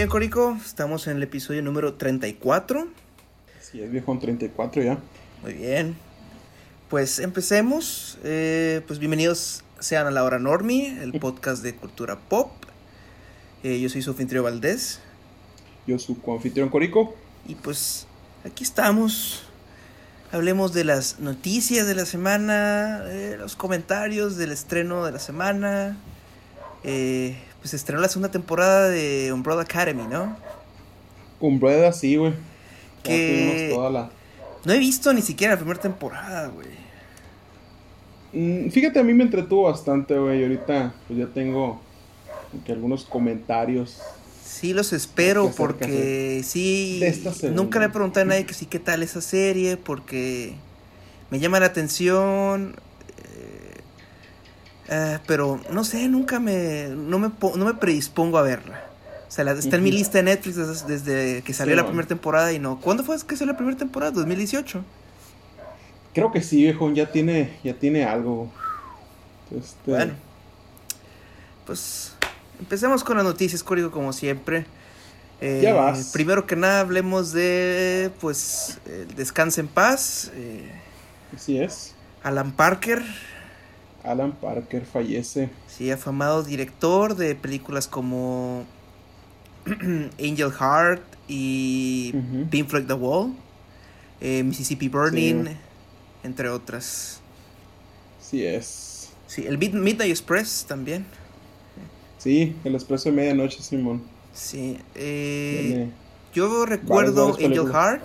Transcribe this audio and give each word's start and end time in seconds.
bien, 0.00 0.08
Corico. 0.08 0.56
Estamos 0.64 1.06
en 1.08 1.18
el 1.18 1.24
episodio 1.24 1.60
número 1.60 1.92
34. 1.92 2.88
Sí, 3.60 3.82
es 3.82 3.90
viejo 3.90 4.10
en 4.12 4.18
34 4.18 4.82
ya. 4.82 4.98
Muy 5.42 5.52
bien. 5.52 5.94
Pues 6.88 7.18
empecemos. 7.18 8.16
Eh, 8.24 8.80
pues 8.86 8.98
bienvenidos 8.98 9.62
sean 9.78 10.06
a 10.06 10.10
la 10.10 10.24
hora 10.24 10.38
Normi, 10.38 10.86
el 10.86 11.12
podcast 11.20 11.62
de 11.62 11.74
cultura 11.74 12.18
pop. 12.18 12.50
Eh, 13.62 13.78
yo 13.78 13.90
soy 13.90 14.00
su 14.00 14.12
anfitrión 14.12 14.44
Valdés. 14.44 15.02
Yo 15.86 15.98
soy 15.98 16.16
su 16.24 16.32
anfitrión 16.32 16.70
Corico. 16.70 17.14
Y 17.46 17.56
pues 17.56 18.06
aquí 18.46 18.64
estamos. 18.64 19.42
Hablemos 20.32 20.72
de 20.72 20.84
las 20.84 21.20
noticias 21.20 21.86
de 21.86 21.94
la 21.94 22.06
semana, 22.06 23.02
eh, 23.04 23.36
los 23.38 23.54
comentarios 23.54 24.38
del 24.38 24.52
estreno 24.52 25.04
de 25.04 25.12
la 25.12 25.18
semana. 25.18 25.98
Eh, 26.84 27.36
pues 27.60 27.74
estrenó 27.74 28.00
la 28.00 28.08
segunda 28.08 28.30
temporada 28.30 28.88
de 28.88 29.32
Umbrella 29.32 29.62
Academy, 29.62 30.04
¿no? 30.10 30.36
Umbrella, 31.38 31.92
sí, 31.92 32.16
güey. 32.16 32.34
Que 33.02 33.74
no 34.64 34.72
he 34.74 34.78
visto 34.78 35.12
ni 35.12 35.22
siquiera 35.22 35.54
la 35.54 35.58
primera 35.58 35.80
temporada, 35.80 36.48
güey. 36.48 36.68
Mm, 38.32 38.70
fíjate, 38.70 39.00
a 39.00 39.02
mí 39.02 39.14
me 39.14 39.24
entretuvo 39.24 39.64
bastante, 39.64 40.18
güey. 40.18 40.42
Ahorita 40.42 40.94
pues 41.06 41.18
ya 41.18 41.26
tengo 41.26 41.80
que 42.64 42.72
algunos 42.72 43.04
comentarios. 43.04 44.00
Sí, 44.44 44.74
los 44.74 44.92
espero 44.92 45.50
porque 45.56 46.42
sí. 46.44 47.00
Nunca 47.52 47.78
le 47.78 47.86
he 47.86 47.88
preguntado 47.88 48.24
a 48.26 48.28
nadie 48.28 48.44
que 48.44 48.54
sí, 48.54 48.66
qué 48.66 48.78
tal 48.78 49.02
esa 49.02 49.20
serie, 49.20 49.76
porque 49.76 50.54
me 51.30 51.38
llama 51.38 51.60
la 51.60 51.66
atención. 51.66 52.76
Eh, 54.90 55.18
pero 55.26 55.60
no 55.70 55.84
sé, 55.84 56.08
nunca 56.08 56.40
me 56.40 56.88
no, 56.88 57.18
me. 57.20 57.30
no 57.30 57.64
me 57.64 57.74
predispongo 57.74 58.38
a 58.38 58.42
verla. 58.42 58.82
O 59.28 59.32
sea, 59.32 59.48
está 59.52 59.76
en 59.76 59.84
mi 59.84 59.92
lista 59.92 60.18
de 60.18 60.24
Netflix 60.24 60.56
desde, 60.88 61.42
que 61.42 61.54
salió 61.54 61.76
la 61.76 61.86
primera 61.86 62.08
temporada 62.08 62.52
y 62.52 62.58
no. 62.58 62.80
¿Cuándo 62.80 63.04
fue 63.04 63.16
que 63.24 63.36
salió 63.36 63.52
la 63.52 63.56
primera 63.56 63.78
temporada? 63.78 64.10
¿2018? 64.12 64.82
Creo 66.12 66.32
que 66.32 66.42
sí, 66.42 66.56
viejo. 66.56 66.90
Ya 66.90 67.12
tiene, 67.12 67.56
ya 67.62 67.74
tiene 67.74 68.02
algo. 68.02 68.50
Este... 69.56 69.92
Bueno. 69.92 70.14
Pues 71.64 72.14
empecemos 72.58 73.04
con 73.04 73.18
las 73.18 73.24
noticias, 73.24 73.62
Código, 73.62 73.92
como 73.92 74.12
siempre. 74.12 74.66
Eh, 75.40 75.60
ya 75.62 75.74
vas. 75.74 76.10
Primero 76.12 76.44
que 76.44 76.56
nada, 76.56 76.80
hablemos 76.80 77.30
de, 77.30 78.10
pues, 78.20 78.80
el 78.86 79.14
Descanse 79.14 79.60
en 79.60 79.68
Paz. 79.68 80.32
Eh, 80.34 80.68
Así 81.36 81.60
es. 81.60 81.94
Alan 82.24 82.50
Parker 82.50 83.04
Alan 84.04 84.32
Parker 84.32 84.84
fallece. 84.84 85.50
Sí, 85.66 85.90
afamado 85.90 86.42
director 86.42 87.16
de 87.16 87.34
películas 87.34 87.86
como 87.86 88.64
Angel 89.66 90.50
Heart 90.52 91.02
y 91.28 92.12
Pink 92.50 92.68
Floyd 92.68 92.86
The 92.86 92.94
Wall, 92.94 93.34
eh, 94.20 94.42
Mississippi 94.42 94.88
Burning, 94.88 95.44
entre 96.24 96.48
otras. 96.48 97.20
Sí 98.20 98.44
es. 98.44 99.10
Sí, 99.26 99.46
el 99.46 99.58
Midnight 99.58 100.10
Express 100.10 100.64
también. 100.66 101.04
Sí, 102.18 102.54
el 102.64 102.74
Expreso 102.74 103.08
de 103.10 103.16
Medianoche, 103.16 103.62
Simón. 103.62 104.02
Sí. 104.32 104.76
Eh, 104.94 105.88
yo 106.34 106.66
recuerdo 106.66 107.34
Angel 107.34 107.72
Heart. 107.72 108.02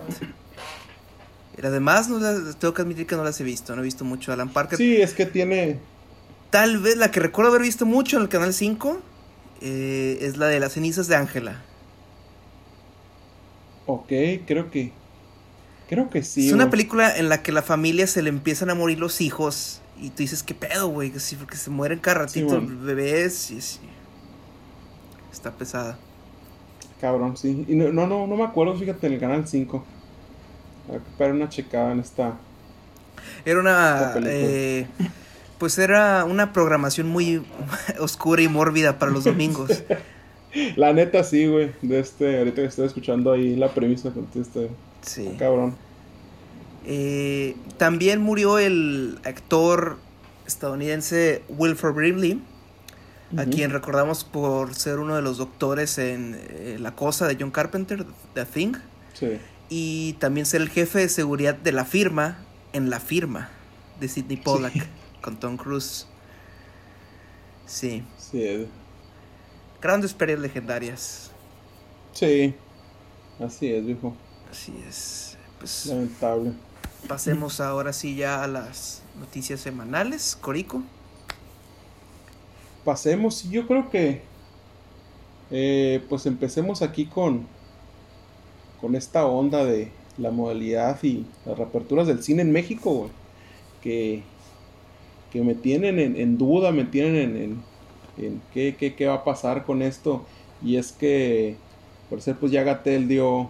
Además, 1.63 2.09
no 2.09 2.19
tengo 2.55 2.73
que 2.73 2.81
admitir 2.81 3.07
que 3.07 3.15
no 3.15 3.23
las 3.23 3.39
he 3.39 3.43
visto. 3.43 3.75
No 3.75 3.81
he 3.81 3.85
visto 3.85 4.03
mucho 4.05 4.33
Alan 4.33 4.49
Parker. 4.49 4.77
Sí, 4.77 5.01
es 5.01 5.13
que 5.13 5.25
tiene. 5.25 5.79
Tal 6.49 6.79
vez 6.79 6.97
la 6.97 7.11
que 7.11 7.19
recuerdo 7.19 7.51
haber 7.51 7.63
visto 7.63 7.85
mucho 7.85 8.17
en 8.17 8.23
el 8.23 8.29
canal 8.29 8.53
5 8.53 9.01
eh, 9.61 10.17
es 10.21 10.37
la 10.37 10.47
de 10.47 10.59
las 10.59 10.73
cenizas 10.73 11.07
de 11.07 11.15
Ángela. 11.15 11.63
Ok, 13.85 14.11
creo 14.45 14.69
que. 14.71 14.91
Creo 15.87 16.09
que 16.09 16.23
sí. 16.23 16.47
Es 16.47 16.53
una 16.53 16.69
película 16.69 17.15
en 17.15 17.29
la 17.29 17.43
que 17.43 17.51
la 17.51 17.61
familia 17.61 18.07
se 18.07 18.21
le 18.21 18.29
empiezan 18.29 18.69
a 18.69 18.75
morir 18.75 18.99
los 18.99 19.21
hijos. 19.21 19.81
Y 19.99 20.09
tú 20.09 20.17
dices, 20.17 20.43
¿qué 20.43 20.53
pedo, 20.53 20.89
güey? 20.89 21.11
Que 21.11 21.19
sí, 21.19 21.35
porque 21.35 21.55
se 21.55 21.69
mueren 21.69 21.99
cada 21.99 22.19
ratito 22.19 22.61
bebés. 22.61 23.51
Y, 23.51 23.61
sí. 23.61 23.79
Está 25.31 25.51
pesada. 25.51 25.97
Cabrón, 26.99 27.37
sí. 27.37 27.65
Y 27.67 27.75
no, 27.75 27.91
no, 27.91 28.07
no, 28.07 28.35
me 28.35 28.43
acuerdo, 28.43 28.75
fíjate, 28.75 29.07
en 29.07 29.13
el 29.13 29.19
canal 29.19 29.47
5. 29.47 29.85
Para 31.17 31.33
una 31.33 31.49
checada 31.49 31.91
en 31.91 31.99
esta. 31.99 32.37
Era 33.45 33.59
una. 33.59 34.13
Eh, 34.23 34.87
pues 35.57 35.77
era 35.77 36.25
una 36.25 36.53
programación 36.53 37.07
muy 37.07 37.43
oscura 37.99 38.41
y 38.41 38.47
mórbida 38.47 38.99
para 38.99 39.11
los 39.11 39.23
domingos. 39.23 39.83
la 40.75 40.93
neta 40.93 41.23
sí, 41.23 41.47
güey. 41.47 41.71
De 41.81 41.99
este, 41.99 42.39
ahorita 42.39 42.61
que 42.61 42.67
estoy 42.67 42.87
escuchando 42.87 43.31
ahí 43.31 43.55
la 43.55 43.73
premisa 43.73 44.11
con 44.11 44.27
este. 44.35 44.69
Sí. 45.01 45.35
Cabrón. 45.39 45.75
Eh, 46.85 47.55
también 47.77 48.21
murió 48.21 48.59
el 48.59 49.17
actor 49.23 49.97
estadounidense 50.45 51.41
Wilford 51.49 51.95
Brimley, 51.95 52.39
a 53.35 53.45
quien 53.45 53.71
recordamos 53.71 54.23
por 54.23 54.75
ser 54.75 54.99
uno 54.99 55.15
de 55.15 55.23
los 55.23 55.39
doctores 55.39 55.97
en 55.97 56.37
eh, 56.39 56.77
La 56.79 56.93
Cosa 56.93 57.27
de 57.27 57.37
John 57.39 57.49
Carpenter, 57.49 58.05
The 58.35 58.45
Thing. 58.45 58.73
Sí 59.13 59.39
y 59.69 60.13
también 60.13 60.45
ser 60.45 60.61
el 60.61 60.69
jefe 60.69 60.99
de 60.99 61.09
seguridad 61.09 61.55
de 61.55 61.71
la 61.71 61.85
firma 61.85 62.39
en 62.73 62.89
la 62.89 62.99
firma 62.99 63.49
de 63.99 64.07
Sidney 64.07 64.37
Pollack 64.37 64.87
con 65.21 65.39
Tom 65.39 65.57
Cruise. 65.57 66.07
Sí. 67.65 68.03
Sí. 68.17 68.67
Grandes 69.81 70.13
pérdidas 70.13 70.41
legendarias. 70.41 71.31
Sí. 72.13 72.53
Así 73.39 73.71
es, 73.71 73.85
viejo. 73.85 74.15
Así 74.51 74.73
es. 74.87 75.37
Pues, 75.59 75.87
Lamentable. 75.87 76.53
Pasemos 77.07 77.59
ahora 77.59 77.93
sí 77.93 78.15
ya 78.15 78.43
a 78.43 78.47
las 78.47 79.01
noticias 79.19 79.59
semanales. 79.59 80.37
Corico. 80.39 80.81
Pasemos, 82.83 83.49
yo 83.49 83.67
creo 83.67 83.89
que 83.89 84.21
eh, 85.51 86.03
pues 86.09 86.25
empecemos 86.25 86.81
aquí 86.81 87.05
con 87.05 87.47
con 88.85 88.95
esta 88.95 89.25
onda 89.25 89.65
de 89.65 89.89
la 90.19 90.29
modalidad 90.29 91.01
y 91.01 91.25
las 91.43 91.57
reaperturas 91.57 92.05
del 92.05 92.21
cine 92.21 92.43
en 92.43 92.51
México, 92.51 93.09
que, 93.81 94.21
que 95.31 95.41
me 95.41 95.55
tienen 95.55 95.97
en, 95.97 96.37
duda, 96.37 96.71
me 96.71 96.85
tienen 96.85 97.35
en, 97.35 97.63
en, 98.23 98.41
qué, 98.53 98.75
qué, 98.77 98.93
qué, 98.93 99.07
va 99.07 99.15
a 99.15 99.23
pasar 99.23 99.65
con 99.65 99.81
esto. 99.81 100.23
Y 100.61 100.75
es 100.75 100.91
que, 100.91 101.55
por 102.11 102.21
ser, 102.21 102.35
pues 102.35 102.51
ya 102.51 102.61
Gatel 102.61 103.07
dio, 103.07 103.49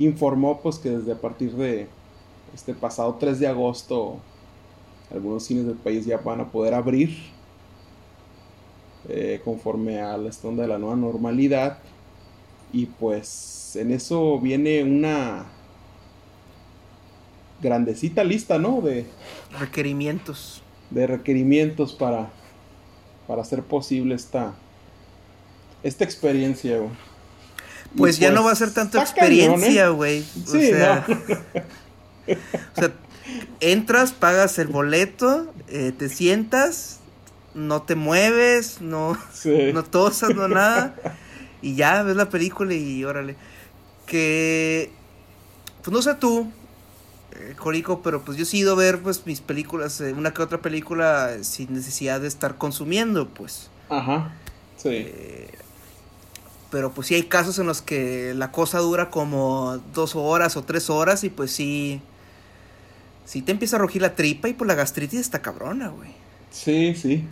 informó 0.00 0.60
pues 0.60 0.80
que 0.80 0.90
desde 0.90 1.12
a 1.12 1.20
partir 1.20 1.52
de 1.52 1.86
este 2.52 2.74
pasado 2.74 3.14
3 3.20 3.38
de 3.38 3.46
agosto, 3.46 4.16
algunos 5.12 5.44
cines 5.44 5.64
del 5.64 5.76
país 5.76 6.04
ya 6.04 6.16
van 6.16 6.40
a 6.40 6.50
poder 6.50 6.74
abrir 6.74 7.16
eh, 9.08 9.40
conforme 9.44 10.00
a 10.00 10.16
la 10.16 10.30
onda 10.42 10.62
de 10.62 10.68
la 10.68 10.78
nueva 10.78 10.96
normalidad. 10.96 11.78
Y 12.72 12.86
pues 12.86 13.76
en 13.76 13.92
eso 13.92 14.38
viene 14.40 14.82
una 14.82 15.46
grandecita 17.60 18.24
lista, 18.24 18.58
¿no? 18.58 18.80
De 18.80 19.06
requerimientos. 19.58 20.62
De 20.90 21.06
requerimientos 21.06 21.92
para, 21.92 22.30
para 23.26 23.42
hacer 23.42 23.62
posible 23.62 24.14
esta, 24.14 24.54
esta 25.82 26.04
experiencia, 26.04 26.78
güey. 26.78 26.90
Pues, 27.96 28.18
ya 28.18 28.30
no 28.30 28.42
va 28.42 28.52
a 28.52 28.54
ser 28.54 28.72
tanto 28.72 28.98
experiencia, 28.98 29.86
¿eh? 29.86 29.90
güey. 29.90 30.22
Sí, 30.22 30.72
o, 30.72 30.76
sea, 30.76 31.06
o 32.76 32.80
sea, 32.80 32.92
entras, 33.60 34.12
pagas 34.12 34.58
el 34.58 34.68
boleto, 34.68 35.52
eh, 35.68 35.92
te 35.96 36.08
sientas, 36.08 37.00
no 37.54 37.82
te 37.82 37.94
mueves, 37.94 38.80
no, 38.80 39.18
no 39.72 39.84
tosas, 39.84 40.34
no 40.34 40.48
nada. 40.48 40.94
Y 41.62 41.76
ya 41.76 42.02
ves 42.02 42.16
la 42.16 42.28
película 42.28 42.74
y 42.74 43.04
órale 43.04 43.36
que, 44.06 44.90
pues 45.82 45.92
no 45.92 46.02
sé 46.02 46.14
tú, 46.16 46.50
eh, 47.32 47.54
Corico, 47.56 48.02
pero 48.02 48.22
pues 48.22 48.36
yo 48.36 48.44
he 48.44 48.56
ido 48.56 48.72
a 48.72 48.76
ver 48.76 49.00
pues 49.00 49.26
mis 49.26 49.40
películas, 49.40 50.00
eh, 50.00 50.12
una 50.12 50.34
que 50.34 50.42
otra 50.42 50.60
película 50.60 51.38
sin 51.42 51.72
necesidad 51.72 52.20
de 52.20 52.28
estar 52.28 52.58
consumiendo, 52.58 53.28
pues. 53.28 53.70
Ajá, 53.88 54.34
sí. 54.76 54.88
Eh, 54.90 55.50
pero 56.70 56.92
pues 56.92 57.08
sí 57.08 57.14
hay 57.14 57.24
casos 57.24 57.58
en 57.58 57.66
los 57.66 57.82
que 57.82 58.32
la 58.34 58.50
cosa 58.50 58.78
dura 58.78 59.10
como 59.10 59.78
dos 59.94 60.16
horas 60.16 60.56
o 60.56 60.64
tres 60.64 60.88
horas 60.90 61.22
y 61.22 61.28
pues 61.28 61.52
sí, 61.52 62.00
sí 63.24 63.42
te 63.42 63.52
empieza 63.52 63.76
a 63.76 63.78
rugir 63.78 64.02
la 64.02 64.14
tripa 64.14 64.48
y 64.48 64.52
por 64.52 64.66
pues, 64.66 64.68
la 64.68 64.74
gastritis 64.74 65.20
está 65.20 65.42
cabrona, 65.42 65.88
güey. 65.88 66.10
Sí, 66.50 66.94
sí 66.94 67.26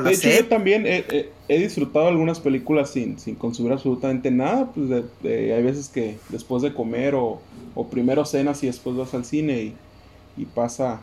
de 0.00 0.12
hecho, 0.12 0.30
yo 0.30 0.46
también 0.46 0.84
he, 0.86 1.58
disfrutado 1.58 2.08
algunas 2.08 2.40
películas 2.40 2.90
sin, 2.90 3.18
sin 3.18 3.34
consumir 3.34 3.72
absolutamente 3.72 4.30
nada. 4.30 4.72
Pues 4.72 4.90
hay 5.22 5.62
veces 5.62 5.88
que 5.88 6.16
después 6.30 6.62
de 6.62 6.72
comer 6.72 7.14
o, 7.14 7.40
o, 7.74 7.86
primero 7.88 8.24
cenas 8.24 8.62
y 8.62 8.66
después 8.66 8.96
vas 8.96 9.12
al 9.14 9.24
cine 9.24 9.74
y, 10.36 10.44
pasa. 10.46 11.00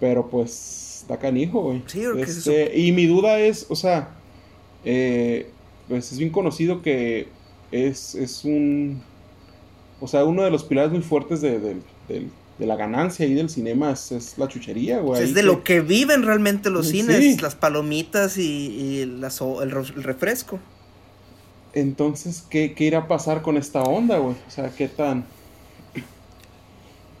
Pero 0.00 0.28
pues 0.28 1.00
está 1.02 1.18
canijo, 1.18 1.62
güey. 1.62 1.82
Sí, 1.86 2.02
este, 2.18 2.78
Y 2.78 2.92
mi 2.92 3.06
duda 3.06 3.38
es, 3.38 3.66
o 3.68 3.76
sea, 3.76 4.10
eh, 4.84 5.50
pues 5.88 6.12
es 6.12 6.18
bien 6.18 6.30
conocido 6.30 6.82
que 6.82 7.28
es, 7.70 8.14
es 8.14 8.44
un, 8.44 9.02
o 10.00 10.06
sea, 10.06 10.24
uno 10.24 10.42
de 10.42 10.50
los 10.50 10.64
pilares 10.64 10.92
muy 10.92 11.02
fuertes 11.02 11.40
de, 11.40 11.76
de 12.58 12.66
la 12.66 12.76
ganancia 12.76 13.24
ahí 13.24 13.34
del 13.34 13.48
cinema 13.48 13.92
es, 13.92 14.34
la 14.36 14.48
chuchería, 14.48 14.98
güey. 14.98 15.22
Es 15.22 15.34
de 15.34 15.42
lo 15.42 15.62
que 15.62 15.80
viven 15.80 16.24
realmente 16.24 16.70
los 16.70 16.88
cines, 16.88 17.40
las 17.40 17.54
palomitas 17.54 18.36
y, 18.36 19.00
el, 19.00 19.20
refresco. 20.02 20.58
Entonces, 21.72 22.44
¿qué, 22.50 22.74
¿qué, 22.74 22.84
irá 22.84 23.00
a 23.00 23.08
pasar 23.08 23.42
con 23.42 23.56
esta 23.56 23.82
onda, 23.82 24.18
güey? 24.18 24.34
O 24.46 24.50
sea, 24.50 24.70
¿qué 24.70 24.88
tan...? 24.88 25.24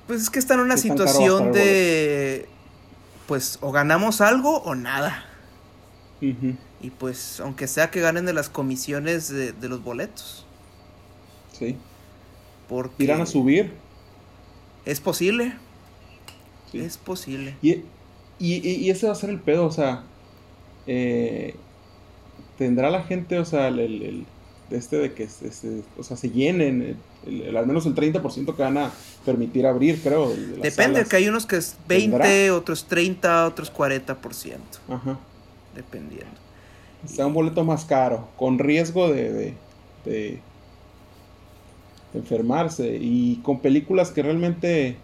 Pues 0.08 0.22
es 0.22 0.30
que 0.30 0.38
está 0.38 0.54
en 0.54 0.60
una 0.60 0.76
situación 0.76 1.52
de... 1.52 2.48
Pues 3.26 3.58
o 3.60 3.70
ganamos 3.70 4.22
algo 4.22 4.62
o 4.62 4.74
nada. 4.74 5.26
Y 6.20 6.90
pues, 6.98 7.40
aunque 7.40 7.68
sea 7.68 7.90
que 7.90 8.00
ganen 8.00 8.24
de 8.24 8.32
las 8.32 8.48
comisiones 8.48 9.28
de, 9.28 9.52
de 9.52 9.68
los 9.68 9.84
boletos. 9.84 10.46
Sí. 11.52 11.76
Porque... 12.68 13.04
Irán 13.04 13.20
a 13.20 13.26
subir. 13.26 13.72
Es 14.88 15.00
posible. 15.00 15.52
Es 16.72 16.96
posible. 16.96 17.54
Y, 17.60 17.84
y, 18.38 18.88
ese 18.88 19.06
va 19.06 19.12
a 19.12 19.16
ser 19.16 19.28
el 19.28 19.38
pedo, 19.38 19.66
o 19.66 19.70
sea, 19.70 20.04
eh, 20.86 21.54
tendrá 22.56 22.88
la 22.88 23.02
gente, 23.02 23.38
o 23.38 23.44
sea, 23.44 23.68
el, 23.68 23.80
el, 23.80 24.26
este 24.70 24.96
de 24.96 25.12
que 25.12 25.24
este, 25.24 25.82
o 25.98 26.02
sea, 26.02 26.16
se 26.16 26.30
llenen, 26.30 26.96
al 27.54 27.66
menos 27.66 27.84
el 27.84 27.94
30% 27.94 28.56
que 28.56 28.62
van 28.62 28.78
a 28.78 28.90
permitir 29.26 29.66
abrir, 29.66 30.00
creo. 30.00 30.32
Depende, 30.62 31.04
que 31.04 31.16
hay 31.16 31.28
unos 31.28 31.44
que 31.44 31.56
es 31.56 31.76
20, 31.86 32.50
otros 32.52 32.86
30, 32.86 33.46
otros 33.46 33.70
40%. 33.70 34.56
Ajá. 34.88 35.18
Dependiendo. 35.74 36.38
Sea 37.04 37.26
un 37.26 37.34
boleto 37.34 37.62
más 37.62 37.84
caro, 37.84 38.26
con 38.38 38.58
riesgo 38.58 39.10
de, 39.10 39.54
de 40.06 40.40
enfermarse 42.14 42.98
y 43.00 43.36
con 43.42 43.60
películas 43.60 44.10
que 44.10 44.22
realmente... 44.22 44.96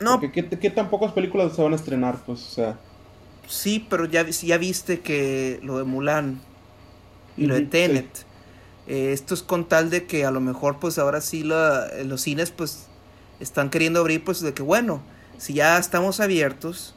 No. 0.00 0.20
¿qué, 0.20 0.42
tan 0.42 0.90
pocas 0.90 1.12
películas 1.12 1.54
se 1.54 1.62
van 1.62 1.72
a 1.72 1.76
estrenar? 1.76 2.18
Pues, 2.26 2.40
o 2.40 2.50
sea... 2.50 2.78
Sí, 3.46 3.86
pero 3.88 4.06
ya, 4.06 4.28
ya 4.28 4.58
viste 4.58 5.00
que 5.00 5.60
lo 5.62 5.78
de 5.78 5.84
Mulan 5.84 6.40
y 7.36 7.46
lo 7.46 7.54
de 7.54 7.62
Tenet. 7.62 8.24
Eh, 8.86 9.12
esto 9.12 9.34
es 9.34 9.42
con 9.42 9.68
tal 9.68 9.90
de 9.90 10.06
que 10.06 10.24
a 10.24 10.30
lo 10.30 10.40
mejor 10.40 10.78
pues 10.78 10.98
ahora 10.98 11.20
sí 11.20 11.44
los 11.44 12.20
cines 12.20 12.50
pues 12.50 12.88
están 13.40 13.70
queriendo 13.70 14.00
abrir 14.00 14.24
pues 14.24 14.40
de 14.40 14.54
que 14.54 14.62
bueno, 14.62 15.02
si 15.38 15.54
ya 15.54 15.78
estamos 15.78 16.20
abiertos, 16.20 16.94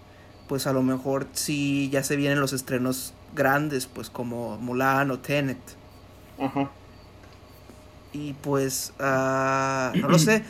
pues 0.48 0.68
a 0.68 0.74
lo 0.74 0.82
mejor 0.82 1.28
sí 1.34 1.90
ya 1.92 2.04
se 2.04 2.16
vienen 2.16 2.40
los 2.40 2.54
estrenos 2.54 3.14
grandes 3.36 3.88
pues 3.88 4.10
como 4.10 4.58
Mulan 4.58 5.12
o 5.12 5.20
Tenet. 5.20 5.58
Ajá. 6.40 6.72
Y 8.16 8.32
pues, 8.32 8.94
uh, 8.98 9.98
no 9.98 10.08
lo 10.08 10.18
sé. 10.18 10.42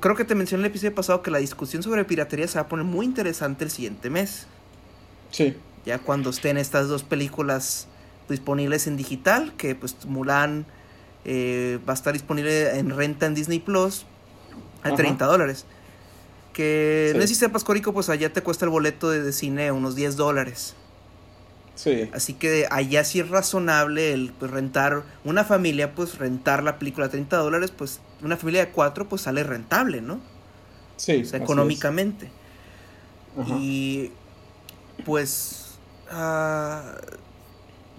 Creo 0.00 0.16
que 0.16 0.24
te 0.24 0.34
mencioné 0.34 0.62
en 0.62 0.64
el 0.64 0.70
episodio 0.72 0.96
pasado 0.96 1.22
que 1.22 1.30
la 1.30 1.38
discusión 1.38 1.80
sobre 1.80 2.04
piratería 2.04 2.48
se 2.48 2.58
va 2.58 2.62
a 2.62 2.68
poner 2.68 2.84
muy 2.84 3.06
interesante 3.06 3.62
el 3.62 3.70
siguiente 3.70 4.10
mes. 4.10 4.48
Sí. 5.30 5.56
Ya 5.86 6.00
cuando 6.00 6.30
estén 6.30 6.58
estas 6.58 6.88
dos 6.88 7.04
películas 7.04 7.86
disponibles 8.28 8.88
en 8.88 8.96
digital, 8.96 9.52
que 9.56 9.76
pues 9.76 9.94
Mulan 10.06 10.66
eh, 11.24 11.78
va 11.88 11.92
a 11.92 11.94
estar 11.94 12.12
disponible 12.14 12.76
en 12.78 12.90
renta 12.90 13.26
en 13.26 13.34
Disney 13.36 13.60
Plus 13.60 14.06
a 14.82 14.92
30 14.92 15.24
dólares. 15.24 15.66
Que 16.52 17.12
no 17.14 17.20
sé 17.20 17.28
si 17.28 17.36
sepas, 17.36 17.62
Corico, 17.62 17.92
pues 17.92 18.08
allá 18.08 18.32
te 18.32 18.42
cuesta 18.42 18.64
el 18.64 18.72
boleto 18.72 19.08
de, 19.08 19.22
de 19.22 19.32
cine 19.32 19.70
unos 19.70 19.94
10 19.94 20.16
dólares. 20.16 20.74
Así 22.12 22.34
que 22.34 22.66
allá 22.70 23.04
sí 23.04 23.20
es 23.20 23.28
razonable 23.28 24.12
el 24.12 24.32
pues, 24.38 24.50
rentar 24.50 25.02
una 25.24 25.44
familia, 25.44 25.94
pues 25.94 26.18
rentar 26.18 26.62
la 26.62 26.78
película 26.78 27.06
a 27.06 27.08
30 27.08 27.36
dólares, 27.36 27.72
pues 27.76 28.00
una 28.22 28.36
familia 28.36 28.66
de 28.66 28.72
cuatro 28.72 29.08
pues 29.08 29.22
sale 29.22 29.42
rentable, 29.42 30.00
¿no? 30.00 30.20
Sí. 30.96 31.22
O 31.22 31.24
sea, 31.24 31.40
económicamente. 31.40 32.30
Y 33.58 34.12
pues 35.04 35.78
ah, 36.10 36.94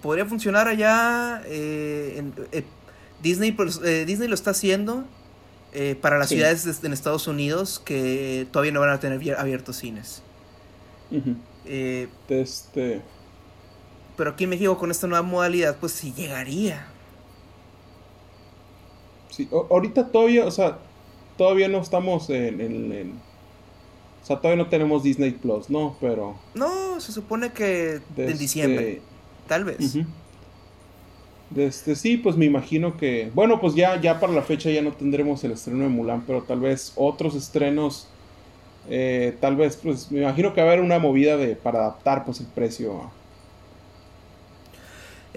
podría 0.00 0.24
funcionar 0.24 0.68
allá. 0.68 1.42
Eh, 1.46 2.24
eh, 2.52 2.64
Disney, 3.22 3.52
pues, 3.52 3.80
eh, 3.84 4.04
Disney 4.06 4.28
lo 4.28 4.34
está 4.34 4.50
haciendo 4.50 5.04
para 6.00 6.16
las 6.16 6.30
ciudades 6.30 6.82
en 6.82 6.94
Estados 6.94 7.26
Unidos 7.26 7.82
que 7.84 8.46
todavía 8.50 8.72
no 8.72 8.80
van 8.80 8.88
a 8.88 8.98
tener 8.98 9.38
abiertos 9.38 9.76
cines. 9.76 10.22
este 11.66 13.02
pero 14.16 14.30
aquí 14.30 14.44
en 14.44 14.50
México 14.50 14.76
con 14.78 14.90
esta 14.90 15.06
nueva 15.06 15.22
modalidad, 15.22 15.76
pues 15.78 15.92
sí 15.92 16.12
llegaría. 16.16 16.86
Sí, 19.30 19.48
ahorita 19.70 20.08
todavía, 20.08 20.46
o 20.46 20.50
sea, 20.50 20.78
todavía 21.36 21.68
no 21.68 21.78
estamos 21.78 22.30
en, 22.30 23.20
o 24.22 24.26
sea, 24.26 24.36
todavía 24.38 24.64
no 24.64 24.70
tenemos 24.70 25.02
Disney 25.02 25.32
Plus, 25.32 25.68
¿no? 25.68 25.96
Pero... 26.00 26.36
No, 26.54 27.00
se 27.00 27.12
supone 27.12 27.52
que 27.52 28.00
en 28.16 28.38
diciembre. 28.38 29.00
Tal 29.46 29.64
vez. 29.64 29.98
Desde, 31.50 31.94
sí, 31.94 32.16
pues 32.16 32.36
me 32.36 32.44
imagino 32.44 32.96
que... 32.96 33.30
Bueno, 33.34 33.60
pues 33.60 33.74
ya, 33.74 34.00
ya 34.00 34.18
para 34.18 34.32
la 34.32 34.42
fecha 34.42 34.70
ya 34.70 34.82
no 34.82 34.92
tendremos 34.92 35.44
el 35.44 35.52
estreno 35.52 35.84
de 35.84 35.90
Mulan, 35.90 36.24
pero 36.26 36.42
tal 36.42 36.60
vez 36.60 36.92
otros 36.96 37.34
estrenos... 37.34 38.08
Eh, 38.88 39.36
tal 39.40 39.56
vez, 39.56 39.76
pues 39.76 40.10
me 40.10 40.22
imagino 40.22 40.54
que 40.54 40.60
va 40.60 40.68
a 40.68 40.72
haber 40.72 40.84
una 40.84 40.98
movida 40.98 41.36
de, 41.36 41.56
para 41.56 41.80
adaptar 41.80 42.24
pues 42.24 42.40
el 42.40 42.46
precio 42.46 43.02
a, 43.02 43.10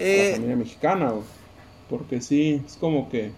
la 0.00 0.06
eh, 0.06 0.32
familia 0.34 0.56
mexicana, 0.56 1.12
porque 1.88 2.20
sí, 2.20 2.62
es 2.66 2.76
como 2.76 3.08
que... 3.08 3.32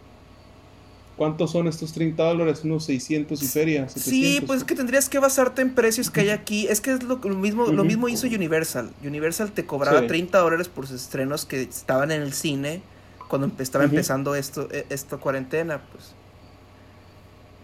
¿Cuántos 1.16 1.52
son 1.52 1.68
estos 1.68 1.92
30 1.92 2.22
dólares? 2.24 2.62
Unos 2.64 2.84
600 2.86 3.40
y 3.42 3.46
ferias. 3.46 3.92
Sí, 3.92 4.42
pues 4.46 4.60
es 4.60 4.64
que 4.64 4.74
tendrías 4.74 5.10
que 5.10 5.18
basarte 5.18 5.60
en 5.60 5.74
precios 5.74 6.10
que 6.10 6.22
hay 6.22 6.30
aquí. 6.30 6.66
Es 6.68 6.80
que 6.80 6.94
es 6.94 7.02
lo, 7.02 7.18
mismo 7.18 7.66
lo 7.66 7.84
mismo 7.84 8.08
hizo 8.08 8.26
Universal. 8.26 8.90
Universal 9.04 9.52
te 9.52 9.66
cobraba 9.66 10.06
30 10.06 10.38
dólares 10.38 10.68
por 10.68 10.86
sus 10.86 11.02
estrenos 11.02 11.44
que 11.44 11.60
estaban 11.60 12.10
en 12.10 12.22
el 12.22 12.32
cine 12.32 12.80
cuando 13.28 13.50
estaba 13.62 13.84
empezando 13.84 14.34
esto, 14.34 14.68
e, 14.72 14.86
esta 14.88 15.18
cuarentena. 15.18 15.82
pues 15.92 16.14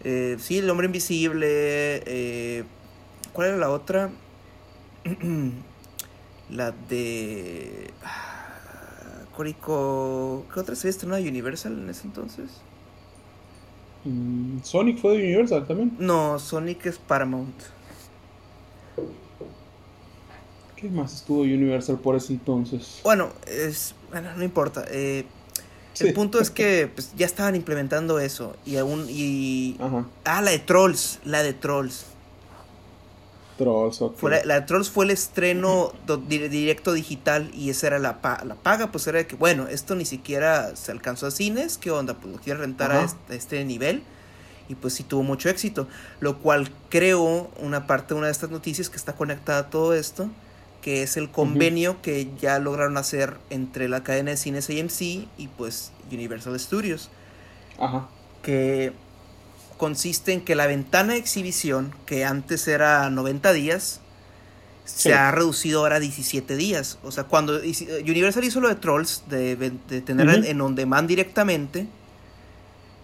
eh, 0.04 0.36
Sí, 0.38 0.58
El 0.58 0.70
Hombre 0.70 0.86
Invisible. 0.86 1.46
Eh, 2.06 2.64
¿Cuál 3.32 3.48
era 3.48 3.56
la 3.56 3.70
otra? 3.70 4.10
la 6.50 6.72
de... 6.88 7.90
¿Qué 9.44 10.60
otra 10.60 10.74
serie 10.74 10.90
estrenó 10.90 11.14
de 11.14 11.28
Universal 11.28 11.72
en 11.72 11.88
ese 11.88 12.06
entonces? 12.06 12.50
Mm, 14.04 14.60
¿Sonic 14.62 14.98
fue 14.98 15.12
de 15.12 15.24
Universal 15.24 15.66
también? 15.66 15.96
No, 15.98 16.38
Sonic 16.38 16.86
es 16.86 16.98
Paramount. 16.98 17.54
¿Qué 20.76 20.88
más 20.88 21.14
estuvo 21.14 21.40
Universal 21.40 21.98
por 21.98 22.16
ese 22.16 22.34
entonces? 22.34 23.00
Bueno, 23.02 23.30
es. 23.46 23.94
Bueno, 24.10 24.30
no 24.36 24.44
importa. 24.44 24.84
Eh, 24.90 25.24
el 26.00 26.14
punto 26.14 26.40
es 26.40 26.50
que 26.50 26.88
pues, 26.94 27.12
ya 27.16 27.26
estaban 27.26 27.56
implementando 27.56 28.20
eso. 28.20 28.56
Y 28.64 28.76
aún. 28.76 29.06
Y... 29.08 29.76
Ah, 30.24 30.40
la 30.40 30.50
de 30.50 30.58
Trolls. 30.60 31.18
La 31.24 31.42
de 31.42 31.52
Trolls. 31.52 32.06
Trolls, 33.58 34.00
la, 34.44 34.66
Trolls 34.66 34.88
fue 34.88 35.04
el 35.04 35.10
estreno 35.10 35.92
directo 36.28 36.92
digital 36.92 37.50
y 37.52 37.70
esa 37.70 37.88
era 37.88 37.98
la, 37.98 38.20
la 38.44 38.54
paga, 38.54 38.92
pues 38.92 39.06
era 39.08 39.18
de 39.18 39.26
que, 39.26 39.34
bueno, 39.34 39.66
esto 39.66 39.96
ni 39.96 40.04
siquiera 40.04 40.76
se 40.76 40.92
alcanzó 40.92 41.26
a 41.26 41.30
cines, 41.32 41.76
¿qué 41.76 41.90
onda? 41.90 42.14
Pues 42.14 42.32
lo 42.34 42.40
quiero 42.40 42.60
rentar 42.60 42.92
a 42.92 43.06
este, 43.30 43.64
nivel 43.64 44.02
y 44.68 44.76
pues 44.76 44.94
sí 44.94 45.02
tuvo 45.02 45.24
mucho 45.24 45.48
éxito, 45.48 45.88
lo 46.20 46.38
cual 46.38 46.70
creo 46.88 47.50
una 47.58 47.88
parte, 47.88 48.14
una 48.14 48.26
de 48.26 48.32
estas 48.32 48.50
noticias 48.50 48.88
que 48.88 48.96
está 48.96 49.14
conectada 49.14 49.58
a 49.58 49.70
todo 49.70 49.92
esto, 49.92 50.30
que 50.80 51.02
es 51.02 51.16
el 51.16 51.28
convenio 51.28 52.00
que 52.00 52.30
ya 52.40 52.60
lograron 52.60 52.96
hacer 52.96 53.38
entre 53.50 53.88
la 53.88 54.04
cadena 54.04 54.30
de 54.30 54.36
cines 54.36 54.70
AMC 54.70 55.00
y 55.36 55.48
pues 55.56 55.90
Universal 56.12 56.58
Studios. 56.60 57.10
Ajá. 57.76 58.08
Que 58.42 58.92
consiste 59.78 60.32
en 60.34 60.42
que 60.42 60.54
la 60.54 60.66
ventana 60.66 61.14
de 61.14 61.18
exhibición, 61.18 61.94
que 62.04 62.26
antes 62.26 62.68
era 62.68 63.08
90 63.08 63.54
días, 63.54 64.00
se 64.84 65.14
ha 65.14 65.30
reducido 65.30 65.80
ahora 65.80 65.96
a 65.96 66.00
17 66.00 66.56
días. 66.56 66.98
O 67.02 67.12
sea, 67.12 67.24
cuando 67.24 67.58
Universal 67.58 68.44
hizo 68.44 68.60
lo 68.60 68.68
de 68.68 68.74
Trolls, 68.74 69.24
de, 69.28 69.56
tener 70.04 70.44
en 70.44 70.60
on 70.60 70.74
demand 70.74 71.08
directamente, 71.08 71.86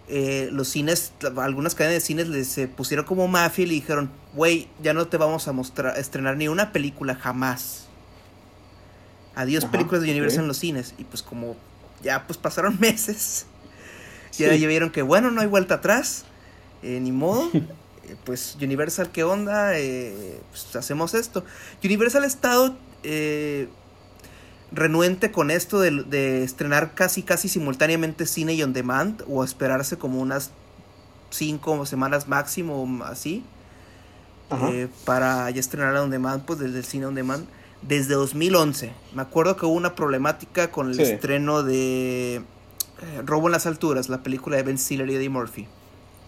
eh, 0.07 0.49
los 0.51 0.67
cines, 0.67 1.13
algunas 1.37 1.73
cadenas 1.73 1.95
de 1.95 2.01
cines 2.01 2.27
les 2.27 2.47
se 2.47 2.67
pusieron 2.67 3.05
como 3.05 3.27
mafia 3.27 3.63
y 3.63 3.67
le 3.67 3.73
dijeron, 3.73 4.11
güey, 4.33 4.67
ya 4.83 4.93
no 4.93 5.07
te 5.07 5.17
vamos 5.17 5.47
a 5.47 5.51
mostrar, 5.51 5.97
estrenar 5.97 6.37
ni 6.37 6.47
una 6.47 6.71
película 6.71 7.15
jamás. 7.15 7.87
Adiós 9.33 9.65
películas 9.65 10.01
de 10.01 10.11
Universal 10.11 10.41
en 10.41 10.47
los 10.47 10.57
cines. 10.57 10.93
Y 10.97 11.05
pues 11.05 11.23
como 11.23 11.55
ya 12.03 12.25
pues 12.27 12.37
pasaron 12.37 12.77
meses, 12.79 13.45
ya 14.33 14.49
vieron 14.49 14.91
que 14.91 15.01
bueno, 15.01 15.31
no 15.31 15.41
hay 15.41 15.47
vuelta 15.47 15.75
atrás 15.75 16.25
eh, 16.85 16.99
ni 16.99 17.11
modo. 17.11 17.49
Eh, 18.07 18.15
pues 18.23 18.55
Universal, 18.61 19.09
¿qué 19.11 19.23
onda? 19.23 19.79
Eh, 19.79 20.39
pues 20.51 20.75
hacemos 20.75 21.15
esto. 21.15 21.43
Universal 21.83 22.23
ha 22.23 22.27
estado 22.27 22.75
renuente 24.71 25.31
con 25.31 25.51
esto 25.51 25.79
de, 25.79 26.43
estrenar 26.43 26.93
casi 26.93 27.23
casi 27.23 27.49
simultáneamente 27.49 28.25
cine 28.25 28.53
y 28.53 28.63
on 28.63 28.73
demand 28.73 29.23
o 29.27 29.43
esperarse 29.43 29.97
como 29.97 30.19
unas 30.19 30.51
cinco 31.29 31.85
semanas 31.85 32.27
máximo 32.27 33.03
así 33.05 33.43
eh, 34.51 34.87
para 35.05 35.49
ya 35.49 35.59
estrenar 35.59 35.95
on 35.95 36.09
demand 36.09 36.45
pues 36.45 36.59
desde 36.59 36.79
el 36.79 36.85
cine 36.85 37.05
on 37.07 37.15
demand 37.15 37.47
desde 37.81 38.13
2011 38.13 38.91
me 39.13 39.21
acuerdo 39.21 39.55
que 39.55 39.65
hubo 39.65 39.73
una 39.73 39.95
problemática 39.95 40.71
con 40.71 40.91
el 40.91 40.99
estreno 40.99 41.63
de 41.63 42.35
eh, 42.35 42.41
Robo 43.23 43.47
en 43.47 43.53
las 43.53 43.65
alturas 43.65 44.09
la 44.09 44.23
película 44.23 44.57
de 44.57 44.63
Ben 44.63 44.77
Stiller 44.77 45.09
y 45.09 45.15
Eddie 45.15 45.29
Murphy 45.29 45.67